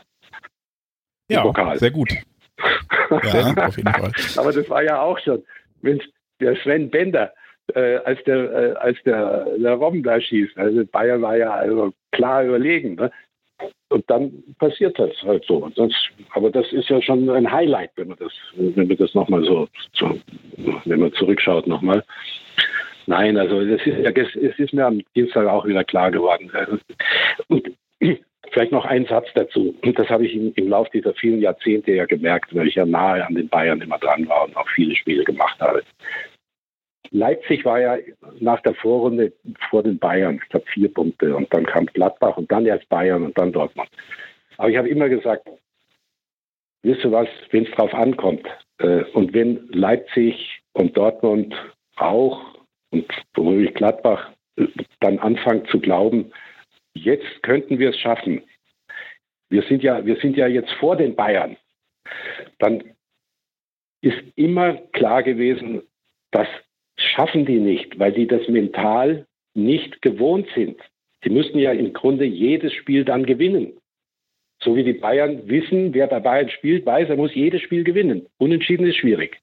[1.28, 1.78] Ja, Pokal.
[1.78, 2.10] sehr gut.
[3.10, 4.12] ja, auf jeden Fall.
[4.36, 5.42] Aber das war ja auch schon,
[5.80, 6.04] Mensch,
[6.40, 7.32] der Sven Bender,
[7.74, 10.56] äh, als der, äh, als der, der Robben da schießt.
[10.58, 12.96] Also Bayern war ja also klar überlegen.
[12.96, 13.10] Ne?
[13.88, 15.70] Und dann passiert das halt so.
[15.76, 15.92] Das,
[16.34, 19.68] aber das ist ja schon ein Highlight, wenn man das, wenn man das nochmal so,
[19.92, 20.18] so,
[20.84, 22.02] wenn man zurückschaut nochmal.
[23.06, 26.50] Nein, also es ist, es ist mir am Dienstag auch wieder klar geworden.
[27.48, 27.70] Und
[28.50, 29.74] vielleicht noch ein Satz dazu.
[29.96, 33.26] Das habe ich im, im Laufe dieser vielen Jahrzehnte ja gemerkt, weil ich ja nahe
[33.26, 35.82] an den Bayern immer dran war und auch viele Spiele gemacht habe.
[37.12, 37.98] Leipzig war ja
[38.40, 39.32] nach der Vorrunde
[39.68, 43.22] vor den Bayern, ich glaube vier Punkte und dann kam Gladbach und dann erst Bayern
[43.22, 43.88] und dann Dortmund.
[44.56, 45.46] Aber ich habe immer gesagt,
[46.82, 48.46] wisst ihr was, wenn es drauf ankommt
[48.78, 51.54] äh, und wenn Leipzig und Dortmund
[51.96, 52.40] auch
[52.90, 54.66] und womöglich Gladbach äh,
[55.00, 56.32] dann anfangen zu glauben,
[56.94, 58.42] jetzt könnten wir es schaffen.
[59.50, 61.58] Wir sind ja, wir sind ja jetzt vor den Bayern.
[62.58, 62.82] Dann
[64.00, 65.82] ist immer klar gewesen,
[66.30, 66.48] dass
[67.12, 70.80] schaffen die nicht, weil die das mental nicht gewohnt sind.
[71.22, 73.78] Sie müssen ja im Grunde jedes Spiel dann gewinnen.
[74.60, 78.26] So wie die Bayern wissen, wer bei Bayern spielt, weiß, er muss jedes Spiel gewinnen.
[78.38, 79.40] Unentschieden ist schwierig.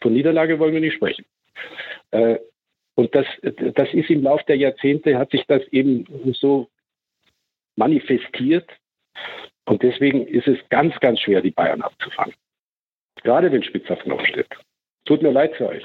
[0.00, 1.24] Von Niederlage wollen wir nicht sprechen.
[2.12, 2.38] Äh,
[2.94, 6.04] und das, das ist im Laufe der Jahrzehnte, hat sich das eben
[6.34, 6.68] so
[7.76, 8.68] manifestiert.
[9.66, 12.34] Und deswegen ist es ganz, ganz schwer, die Bayern abzufangen.
[13.22, 14.48] Gerade wenn Spitzer Knopf steht.
[15.04, 15.84] Tut mir leid für euch.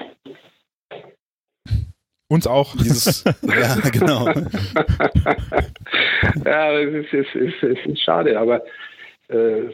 [2.34, 2.74] Uns auch.
[2.76, 4.26] Dieses, ja, genau.
[6.44, 8.60] ja, es ist, es, ist, es ist schade, aber
[9.28, 9.66] äh,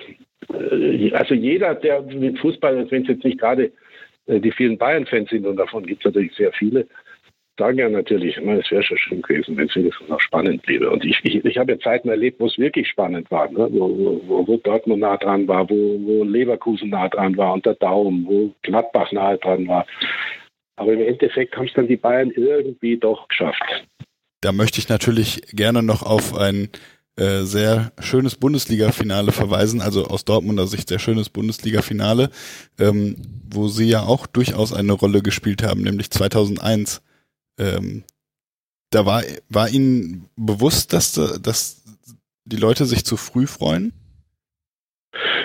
[1.13, 3.73] also jeder, der mit Fußball, wenn es jetzt nicht gerade
[4.27, 6.87] äh, die vielen Bayern-Fans sind, und davon gibt es natürlich sehr viele,
[7.57, 10.91] sagen ja natürlich immer, es wäre schon schön gewesen, wenn es wenigstens noch spannend bliebe.
[10.91, 13.69] Und ich, ich, ich habe ja Zeiten erlebt, wo es wirklich spannend war, ne?
[13.71, 17.77] wo, wo, wo Dortmund nah dran war, wo, wo Leverkusen nah dran war und der
[17.77, 19.87] Daumen, wo Gladbach nahe dran war.
[20.81, 23.63] Aber im Endeffekt haben es dann die Bayern irgendwie doch geschafft.
[24.41, 26.71] Da möchte ich natürlich gerne noch auf ein
[27.17, 32.31] äh, sehr schönes Bundesliga-Finale verweisen, also aus Dortmunder Sicht sehr schönes Bundesliga-Finale,
[32.79, 33.17] ähm,
[33.51, 37.03] wo sie ja auch durchaus eine Rolle gespielt haben, nämlich 2001.
[37.59, 38.05] Ähm,
[38.89, 41.13] da war, war Ihnen bewusst, dass,
[41.43, 41.85] dass
[42.47, 43.93] die Leute sich zu früh freuen?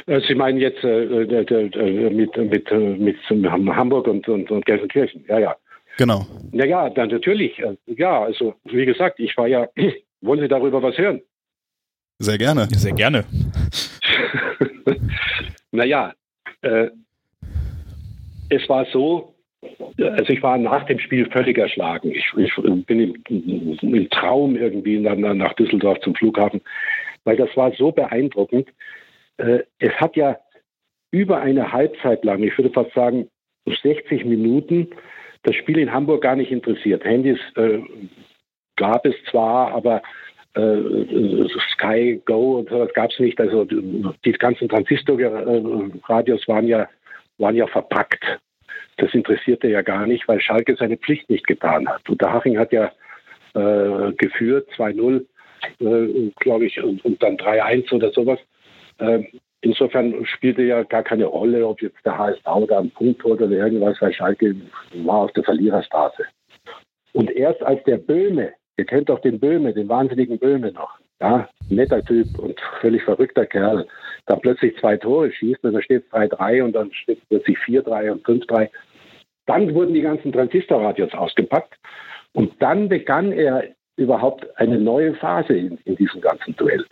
[0.07, 5.39] Äh, Sie meinen jetzt äh, äh, mit, mit, mit Hamburg und, und, und Gelsenkirchen, ja,
[5.39, 5.55] ja.
[5.97, 6.25] Genau.
[6.51, 7.61] Ja, ja, dann natürlich.
[7.85, 9.67] Ja, also wie gesagt, ich war ja.
[10.21, 11.21] Wollen Sie darüber was hören?
[12.19, 12.67] Sehr gerne.
[12.71, 13.25] Sehr gerne.
[15.71, 16.13] naja,
[16.61, 16.87] äh,
[18.49, 19.35] es war so,
[19.99, 22.11] also ich war nach dem Spiel völlig erschlagen.
[22.11, 22.55] Ich, ich
[22.85, 26.61] bin im, im, Traum irgendwie nach, nach Düsseldorf zum Flughafen,
[27.23, 28.69] weil das war so beeindruckend
[29.37, 30.37] äh, es hat ja
[31.11, 33.29] über eine Halbzeit lang, ich würde fast sagen
[33.65, 34.89] 60 Minuten,
[35.43, 37.03] das Spiel in Hamburg gar nicht interessiert.
[37.05, 37.79] Handys äh,
[38.75, 40.01] gab es zwar, aber
[40.55, 43.39] äh, Sky Go und sowas gab es nicht.
[43.39, 46.87] Also die ganzen Transistorradios waren ja,
[47.37, 48.23] waren ja verpackt.
[48.97, 52.09] Das interessierte ja gar nicht, weil Schalke seine Pflicht nicht getan hat.
[52.09, 52.91] Und der Haching hat ja
[53.53, 55.25] äh, geführt, 2-0,
[55.79, 58.39] äh, glaube ich, und, und dann 3-1 oder sowas.
[58.99, 59.27] Ähm,
[59.61, 63.51] insofern spielte ja gar keine Rolle, ob jetzt der HSV da einen Punkt holt oder
[63.51, 64.55] irgendwas, weil Schalke
[65.03, 66.23] war auf der Verliererstraße.
[67.13, 71.47] Und erst als der Böhme, ihr kennt doch den Böhme, den wahnsinnigen Böhme noch, ja,
[71.69, 73.87] netter Typ und völlig verrückter Kerl,
[74.25, 78.11] da plötzlich zwei Tore schießt und dann steht es 3-3 und dann steht plötzlich 4-3
[78.11, 78.69] und 5-3.
[79.45, 81.75] Dann wurden die ganzen Transistorradios ausgepackt
[82.33, 83.63] und dann begann er
[83.95, 86.85] überhaupt eine neue Phase in, in diesem ganzen Duell.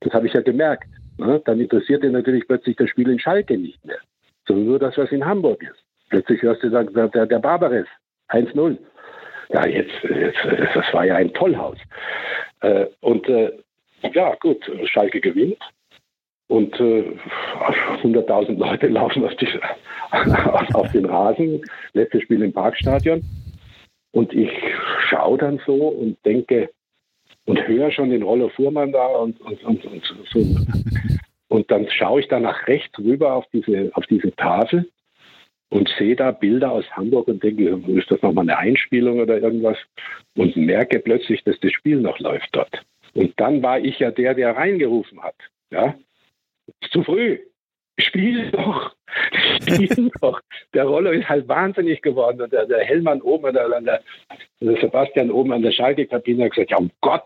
[0.00, 0.88] Das habe ich ja gemerkt.
[1.24, 1.42] Ne?
[1.44, 3.98] Dann interessiert dir natürlich plötzlich das Spiel in Schalke nicht mehr,
[4.46, 5.84] sondern nur das, was in Hamburg ist.
[6.10, 7.86] Plötzlich hörst du dann der, der, Barbares
[8.28, 8.76] 1-0.
[9.50, 10.38] Ja, jetzt, jetzt,
[10.74, 11.78] das war ja ein Tollhaus.
[12.60, 13.52] Äh, und äh,
[14.12, 15.58] ja, gut, Schalke gewinnt.
[16.48, 17.16] Und äh,
[18.02, 19.48] 100.000 Leute laufen auf, die,
[20.74, 21.62] auf, den Rasen.
[21.94, 23.22] Letztes Spiel im Parkstadion.
[24.12, 24.50] Und ich
[25.08, 26.68] schaue dann so und denke,
[27.46, 30.40] und höre schon den Rollo Fuhrmann da und, und, und, und so.
[31.52, 34.88] Und dann schaue ich da nach rechts rüber auf diese, auf diese Tafel
[35.68, 39.76] und sehe da Bilder aus Hamburg und denke, ist das nochmal eine Einspielung oder irgendwas?
[40.34, 42.82] Und merke plötzlich, dass das Spiel noch läuft dort.
[43.12, 45.34] Und dann war ich ja der, der reingerufen hat.
[45.70, 45.94] Ja?
[46.90, 47.38] Zu früh.
[47.98, 48.94] Spiel doch.
[49.60, 50.40] Spiel doch.
[50.72, 52.40] Der Rollo ist halt wahnsinnig geworden.
[52.40, 54.00] Und der, der Hellmann oben, der, der
[54.80, 57.24] Sebastian oben an der Schalke-Kabine hat gesagt, ja, um Gott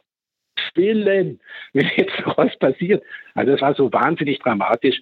[0.74, 1.40] Willen,
[1.72, 3.02] wenn jetzt noch was passiert.
[3.34, 5.00] Also das war so wahnsinnig dramatisch.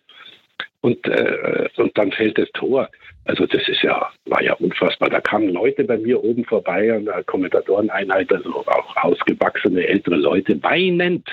[0.81, 2.91] Und, äh, und dann fällt das Tor.
[3.25, 5.09] Also das ist ja, war ja unfassbar.
[5.09, 10.63] Da kamen Leute bei mir oben vorbei an der Kommentatoreneinheit, also auch ausgewachsene ältere Leute,
[10.63, 11.27] weinend.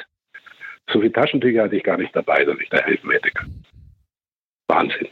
[0.90, 3.64] So viele Taschentücher hatte ich gar nicht dabei, dass ich da helfen hätte können.
[4.68, 5.08] Wahnsinn.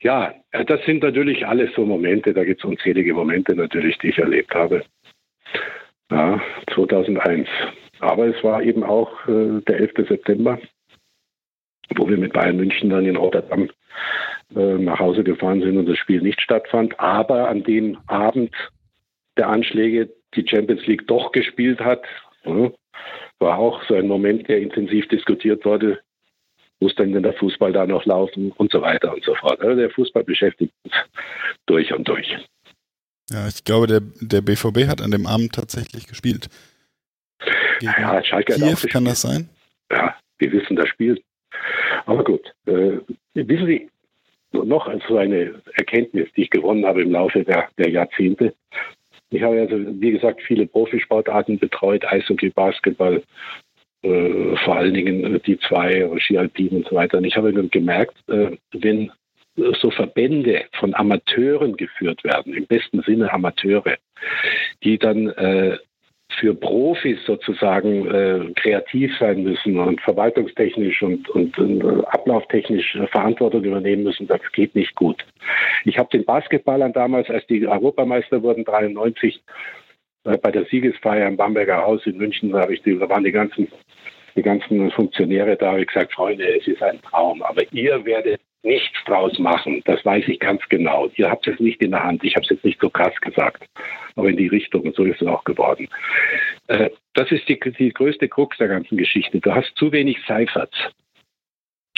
[0.00, 4.18] Ja, das sind natürlich alles so Momente, da gibt es unzählige Momente natürlich, die ich
[4.18, 4.84] erlebt habe.
[6.10, 6.40] Ja,
[6.74, 7.48] 2001.
[8.00, 10.08] Aber es war eben auch äh, der 11.
[10.08, 10.58] September,
[11.96, 13.68] wo wir mit Bayern München dann in Rotterdam
[14.54, 16.98] äh, nach Hause gefahren sind und das Spiel nicht stattfand.
[16.98, 18.54] Aber an dem Abend
[19.36, 22.04] der Anschläge die Champions League doch gespielt hat,
[22.44, 22.70] ja,
[23.38, 26.00] war auch so ein Moment, der intensiv diskutiert wurde.
[26.80, 29.60] Muss denn denn der Fußball da noch laufen und so weiter und so fort.
[29.60, 30.94] Also der Fußball beschäftigt uns
[31.66, 32.36] durch und durch.
[33.30, 36.48] Ja, ich glaube, der, der BVB hat an dem Abend tatsächlich gespielt.
[37.80, 39.48] Gegen ja, Schalke Kiew, hat auch kann das sein?
[39.92, 41.20] Ja, wir wissen das Spiel.
[42.06, 42.98] Aber gut, äh,
[43.34, 43.88] wissen Sie,
[44.52, 48.54] noch so eine Erkenntnis, die ich gewonnen habe im Laufe der, der Jahrzehnte.
[49.30, 53.22] Ich habe also, wie gesagt, viele Profisportarten betreut, Eishockey, Basketball,
[54.02, 57.18] äh, vor allen Dingen die zwei, Ski Alpin und so weiter.
[57.18, 59.12] Und ich habe gemerkt, äh, wenn
[59.80, 63.96] so Verbände von Amateuren geführt werden, im besten Sinne Amateure,
[64.82, 65.78] die dann äh,
[66.38, 73.06] für Profis sozusagen äh, kreativ sein müssen und verwaltungstechnisch und, und, und äh, ablauftechnisch äh,
[73.08, 75.24] Verantwortung übernehmen müssen, das geht nicht gut.
[75.84, 79.42] Ich habe den Basketballern damals, als die Europameister wurden, 93,
[80.24, 83.68] äh, bei der Siegesfeier im Bamberger Haus in München, da, ich da waren die ganzen,
[84.36, 88.40] die ganzen Funktionäre da, habe ich gesagt, Freunde, es ist ein Traum, aber ihr werdet
[88.62, 89.82] nichts draus machen.
[89.84, 91.10] Das weiß ich ganz genau.
[91.14, 92.24] Ihr habt es nicht in der Hand.
[92.24, 93.64] Ich habe es jetzt nicht so krass gesagt,
[94.16, 94.92] aber in die Richtung.
[94.94, 95.88] So ist es auch geworden.
[96.66, 99.40] Äh, das ist die, die größte Krux der ganzen Geschichte.
[99.40, 100.76] Du hast zu wenig Seiferts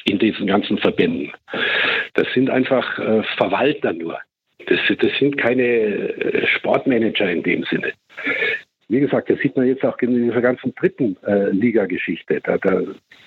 [0.04, 1.32] in diesen ganzen Verbänden.
[2.14, 4.18] Das sind einfach äh, Verwalter nur.
[4.66, 7.92] Das, das sind keine äh, Sportmanager in dem Sinne.
[8.88, 11.16] Wie gesagt, das sieht man jetzt auch in dieser ganzen dritten
[11.52, 12.40] Liga-Geschichte.
[12.42, 12.82] Da, da,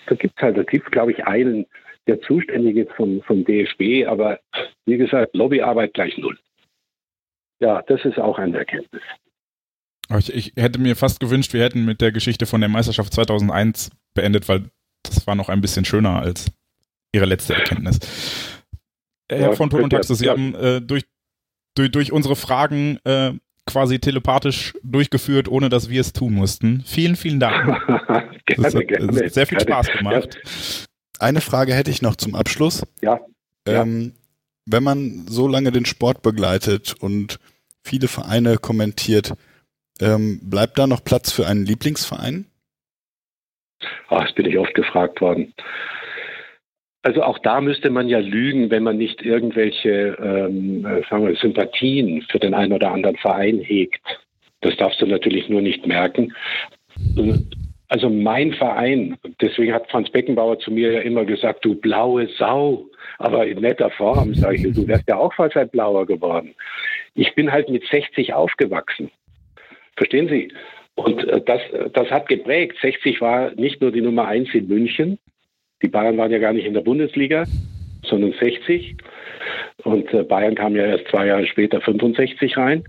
[0.08, 1.66] da gibt es halt, da gibt glaube ich, einen
[2.08, 4.40] der zuständig ist vom, vom DFB, aber
[4.86, 6.38] wie gesagt, Lobbyarbeit gleich null.
[7.60, 9.02] Ja, das ist auch eine Erkenntnis.
[10.18, 13.90] Ich, ich, hätte mir fast gewünscht, wir hätten mit der Geschichte von der Meisterschaft 2001
[14.14, 14.70] beendet, weil
[15.04, 16.52] das war noch ein bisschen schöner als
[17.14, 18.00] Ihre letzte Erkenntnis.
[19.30, 20.34] Herr ja, von Ton und Taxis, Sie ja.
[20.34, 21.04] haben äh, durch,
[21.76, 23.32] durch, durch unsere Fragen äh,
[23.66, 26.84] quasi telepathisch durchgeführt, ohne dass wir es tun mussten.
[26.86, 27.66] Vielen, vielen Dank.
[28.46, 29.72] gerne, hat gerne, sehr viel gerne.
[29.72, 30.88] Spaß gemacht.
[31.24, 32.84] Eine Frage hätte ich noch zum Abschluss.
[33.02, 33.20] Ja.
[33.66, 34.14] Ähm.
[34.66, 37.38] Wenn man so lange den Sport begleitet und
[37.84, 39.34] viele Vereine kommentiert,
[40.00, 42.46] ähm, bleibt da noch Platz für einen Lieblingsverein?
[44.08, 45.54] Ach, das bin ich oft gefragt worden.
[47.02, 52.22] Also auch da müsste man ja lügen, wenn man nicht irgendwelche ähm, äh, wir, Sympathien
[52.32, 54.02] für den einen oder anderen Verein hegt.
[54.62, 56.34] Das darfst du natürlich nur nicht merken.
[57.90, 62.86] Also mein Verein, deswegen hat Franz Beckenbauer zu mir ja immer gesagt, du blaue Sau.
[63.20, 66.56] Aber in netter Form sage ich, du wärst ja auch fast ein Blauer geworden.
[67.14, 69.12] Ich bin halt mit 60 aufgewachsen.
[69.96, 70.52] Verstehen Sie?
[70.96, 71.62] Und äh, das,
[71.94, 72.78] das hat geprägt.
[72.82, 75.20] 60 war nicht nur die Nummer eins in München.
[75.82, 77.46] Die Bayern waren ja gar nicht in der Bundesliga,
[78.04, 78.96] sondern 60.
[79.84, 82.84] Und äh, Bayern kam ja erst zwei Jahre später 65 rein.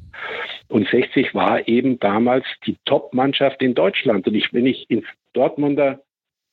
[0.68, 4.26] Und 60 war eben damals die Top-Mannschaft in Deutschland.
[4.26, 6.00] Und ich, wenn ich ins Dortmunder,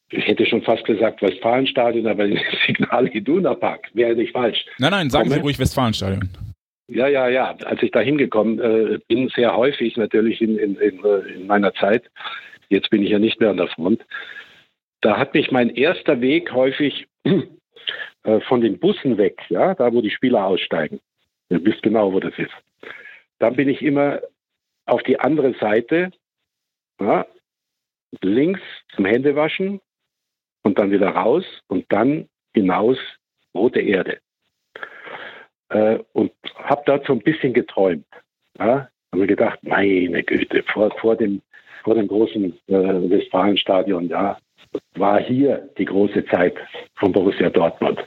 [0.09, 2.27] ich hätte schon fast gesagt Westfalenstadion, aber
[2.67, 4.65] Signal Iduna Park wäre nicht falsch.
[4.77, 6.29] Nein, nein, sagen komme, Sie ruhig Westfalenstadion.
[6.87, 7.55] Ja, ja, ja.
[7.65, 11.73] Als ich da hingekommen äh, bin, sehr häufig natürlich in, in, in, äh, in meiner
[11.73, 12.03] Zeit,
[12.69, 14.01] jetzt bin ich ja nicht mehr an der Front,
[15.01, 17.07] da hat mich mein erster Weg häufig
[18.23, 20.99] äh, von den Bussen weg, ja, da wo die Spieler aussteigen.
[21.49, 22.53] Ihr wisst genau, wo das ist.
[23.39, 24.21] Dann bin ich immer
[24.85, 26.11] auf die andere Seite,
[26.99, 27.25] ja,
[28.21, 28.61] links
[28.95, 29.81] zum Händewaschen
[30.63, 32.97] und dann wieder raus und dann hinaus
[33.53, 34.19] rote Erde.
[35.69, 38.05] Äh, und habe dort so ein bisschen geträumt.
[38.59, 41.41] Ja, habe mir gedacht, meine Güte, vor, vor, dem,
[41.83, 44.37] vor dem großen äh, Westfalenstadion, ja,
[44.95, 46.55] war hier die große Zeit
[46.95, 47.99] von Borussia Dortmund.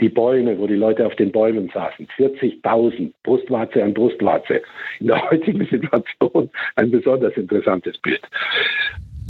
[0.00, 4.62] Die Bäume, wo die Leute auf den Bäumen saßen, 40.000, Brustwarze an Brustwarze.
[5.00, 8.22] In der heutigen Situation ein besonders interessantes Bild.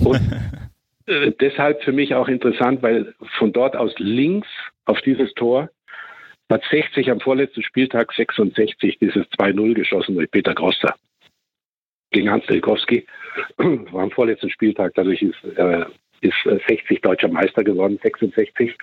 [0.05, 0.21] Und
[1.07, 4.49] äh, deshalb für mich auch interessant, weil von dort aus links
[4.85, 5.71] auf dieses Tor
[6.49, 10.95] hat 60 am vorletzten Spieltag 66 dieses 2-0 geschossen durch Peter Grosser
[12.11, 13.07] gegen Hans Delkowski.
[13.57, 15.85] War am vorletzten Spieltag, dadurch ist äh,
[16.21, 18.77] ist 60 äh, deutscher Meister geworden, 66.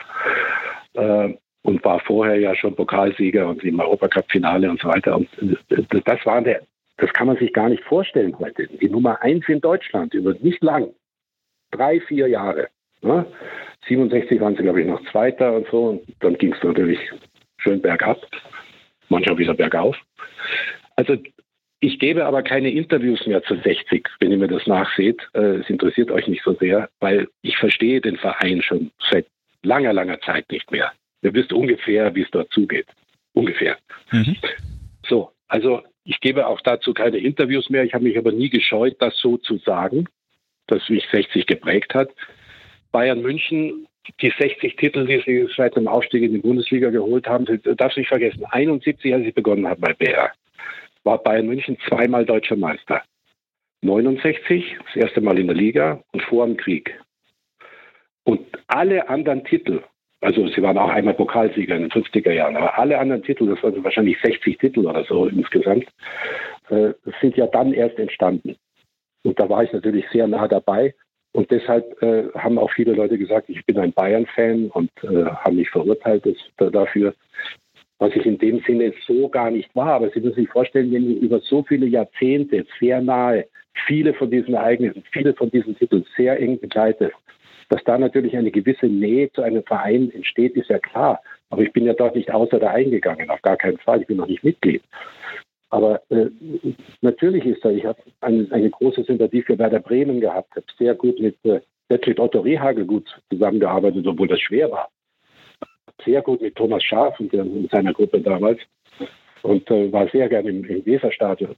[0.93, 1.33] Äh,
[1.63, 5.15] und war vorher ja schon Pokalsieger und im Europacup-Finale und so weiter.
[5.15, 5.29] Und
[5.69, 6.61] das war der,
[6.97, 8.67] das kann man sich gar nicht vorstellen heute.
[8.67, 10.93] Die Nummer eins in Deutschland über nicht lang,
[11.71, 12.67] drei, vier Jahre.
[13.01, 13.25] Ne?
[13.87, 15.85] 67 waren sie, glaube ich, noch Zweiter und so.
[15.85, 16.99] Und dann ging es natürlich
[17.57, 18.19] schön bergab,
[19.09, 19.95] manchmal wieder bergauf.
[20.95, 21.17] Also
[21.83, 25.21] ich gebe aber keine Interviews mehr zu 60, wenn ihr mir das nachseht.
[25.33, 29.25] Äh, es interessiert euch nicht so sehr, weil ich verstehe den Verein schon seit
[29.63, 30.93] langer, langer Zeit nicht mehr.
[31.23, 32.87] Ihr wisst ungefähr, wie es dort zugeht.
[33.33, 33.75] Ungefähr.
[34.13, 34.37] Mhm.
[35.05, 37.83] So, also ich gebe auch dazu keine Interviews mehr.
[37.83, 40.07] Ich habe mich aber nie gescheut, das so zu sagen,
[40.67, 42.11] dass mich 60 geprägt hat.
[42.93, 43.87] Bayern München,
[44.21, 47.45] die 60 Titel, die sie seit dem Aufstieg in die Bundesliga geholt haben,
[47.75, 48.45] darfst du nicht vergessen.
[48.45, 50.31] 71, als ich begonnen habe bei BR
[51.03, 53.03] war Bayern München zweimal deutscher Meister.
[53.81, 56.97] 69, das erste Mal in der Liga und vor dem Krieg.
[58.23, 59.81] Und alle anderen Titel,
[60.21, 63.61] also sie waren auch einmal Pokalsieger in den 50er Jahren, aber alle anderen Titel, das
[63.61, 65.85] waren wahrscheinlich 60 Titel oder so insgesamt,
[66.69, 68.55] äh, sind ja dann erst entstanden.
[69.23, 70.93] Und da war ich natürlich sehr nah dabei.
[71.33, 75.55] Und deshalb äh, haben auch viele Leute gesagt, ich bin ein Bayern-Fan und äh, haben
[75.55, 77.15] mich verurteilt das, dafür
[78.03, 79.93] was ich in dem Sinne so gar nicht war.
[79.93, 83.45] Aber Sie müssen sich vorstellen, wenn über so viele Jahrzehnte sehr nahe
[83.87, 87.13] viele von diesen Ereignissen, viele von diesen Titeln sehr eng begleitet,
[87.69, 91.21] dass da natürlich eine gewisse Nähe zu einem Verein entsteht, ist ja klar.
[91.49, 94.01] Aber ich bin ja dort nicht außer da eingegangen, auf gar keinen Fall.
[94.01, 94.83] Ich bin noch nicht Mitglied.
[95.69, 96.25] Aber äh,
[97.01, 100.93] natürlich ist da, ich habe eine, eine, große Sympathie für Werder Bremen gehabt, habe sehr
[100.93, 104.89] gut mit, äh, mit Otto Rehagel gut zusammengearbeitet, obwohl das schwer war
[106.05, 107.31] sehr gut mit Thomas Schaaf und
[107.71, 108.59] seiner Gruppe damals
[109.41, 111.55] und äh, war sehr gerne im, im Weserstadion.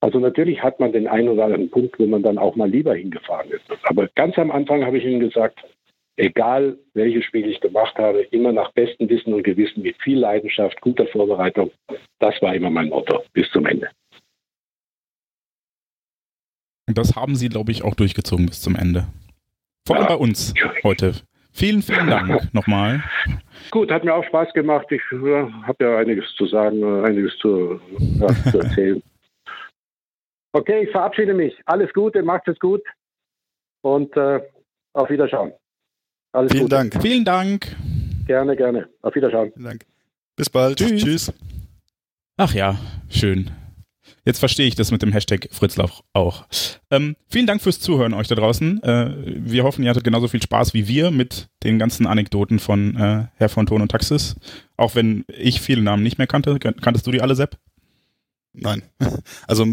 [0.00, 2.94] Also natürlich hat man den einen oder anderen Punkt, wo man dann auch mal lieber
[2.94, 3.64] hingefahren ist.
[3.82, 5.58] Aber ganz am Anfang habe ich Ihnen gesagt,
[6.16, 10.80] egal welches Spiel ich gemacht habe, immer nach bestem Wissen und Gewissen, mit viel Leidenschaft,
[10.80, 11.70] guter Vorbereitung.
[12.18, 13.88] Das war immer mein Motto bis zum Ende.
[16.88, 19.06] Und das haben Sie, glaube ich, auch durchgezogen bis zum Ende.
[19.86, 20.16] Vor allem ja.
[20.16, 20.54] bei uns
[20.84, 21.14] heute.
[21.56, 23.02] Vielen, vielen Dank nochmal.
[23.70, 24.86] Gut, hat mir auch Spaß gemacht.
[24.90, 27.80] Ich äh, habe ja einiges zu sagen, äh, einiges zu,
[28.20, 29.02] ja, zu erzählen.
[30.52, 31.54] Okay, ich verabschiede mich.
[31.66, 32.80] Alles Gute, macht es gut
[33.82, 34.40] und äh,
[34.94, 35.52] auf Wiederschauen.
[36.32, 36.76] Alles Vielen Gute.
[36.76, 37.02] Dank.
[37.02, 37.76] Vielen Dank.
[38.26, 38.88] Gerne, gerne.
[39.02, 39.52] Auf Wiederschauen.
[39.52, 39.84] Vielen Dank.
[40.34, 40.78] Bis bald.
[40.78, 41.02] Tschüss.
[41.04, 41.32] Tschüss.
[42.38, 42.78] Ach ja,
[43.10, 43.50] schön.
[44.26, 46.46] Jetzt verstehe ich das mit dem Hashtag Fritzlauf auch.
[46.90, 48.82] Ähm, vielen Dank fürs Zuhören euch da draußen.
[48.82, 52.96] Äh, wir hoffen, ihr hattet genauso viel Spaß wie wir mit den ganzen Anekdoten von
[52.96, 54.34] äh, Herr von Ton und Taxis.
[54.76, 56.58] Auch wenn ich viele Namen nicht mehr kannte.
[56.58, 57.56] Kanntest du die alle, Sepp?
[58.52, 58.82] Nein.
[59.46, 59.64] Also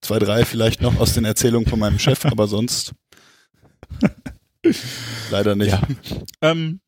[0.00, 2.94] zwei, drei vielleicht noch aus den Erzählungen von meinem Chef, aber sonst
[5.32, 5.72] leider nicht.
[5.72, 5.82] Ja.
[6.40, 6.78] Ähm,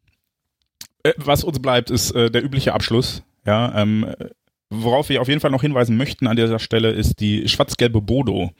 [1.02, 3.24] äh, was uns bleibt, ist äh, der übliche Abschluss.
[3.44, 4.14] Ja, ähm,
[4.70, 8.52] Worauf wir auf jeden Fall noch hinweisen möchten an dieser Stelle ist die schwarz-gelbe Bodo.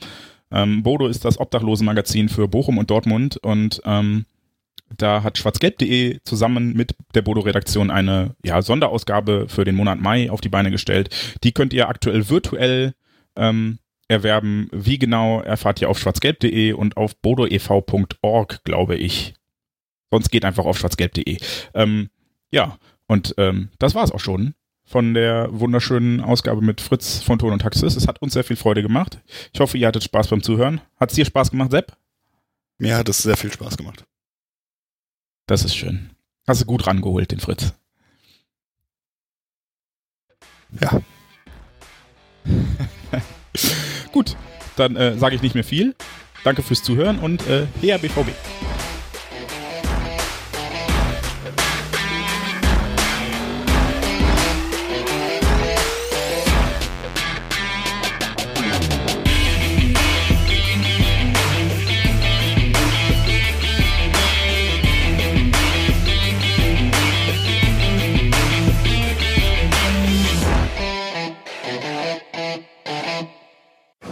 [0.51, 4.27] Ähm, Bodo ist das Obdachlosenmagazin für Bochum und Dortmund und ähm,
[4.97, 10.41] da hat schwarzgelb.de zusammen mit der Bodo-Redaktion eine ja, Sonderausgabe für den Monat Mai auf
[10.41, 11.15] die Beine gestellt.
[11.45, 12.95] Die könnt ihr aktuell virtuell
[13.37, 13.79] ähm,
[14.09, 14.69] erwerben.
[14.73, 19.35] Wie genau erfahrt ihr auf schwarzgelb.de und auf bodoev.org, glaube ich.
[20.11, 21.39] Sonst geht einfach auf schwarzgelb.de.
[21.75, 22.11] Ähm,
[22.51, 22.77] ja,
[23.07, 24.55] und ähm, das war's auch schon
[24.91, 27.95] von der wunderschönen Ausgabe mit Fritz von Ton und Taxis.
[27.95, 29.21] Es hat uns sehr viel Freude gemacht.
[29.53, 30.81] Ich hoffe, ihr hattet Spaß beim Zuhören.
[30.99, 31.97] Hat es dir Spaß gemacht, Sepp?
[32.79, 34.05] Mir hat es sehr viel Spaß gemacht.
[35.47, 36.11] Das ist schön.
[36.49, 37.73] Hast du gut rangeholt, den Fritz.
[40.81, 41.01] Ja.
[44.13, 44.37] gut,
[44.75, 45.95] dann äh, sage ich nicht mehr viel.
[46.43, 48.31] Danke fürs Zuhören und äh, her BVB.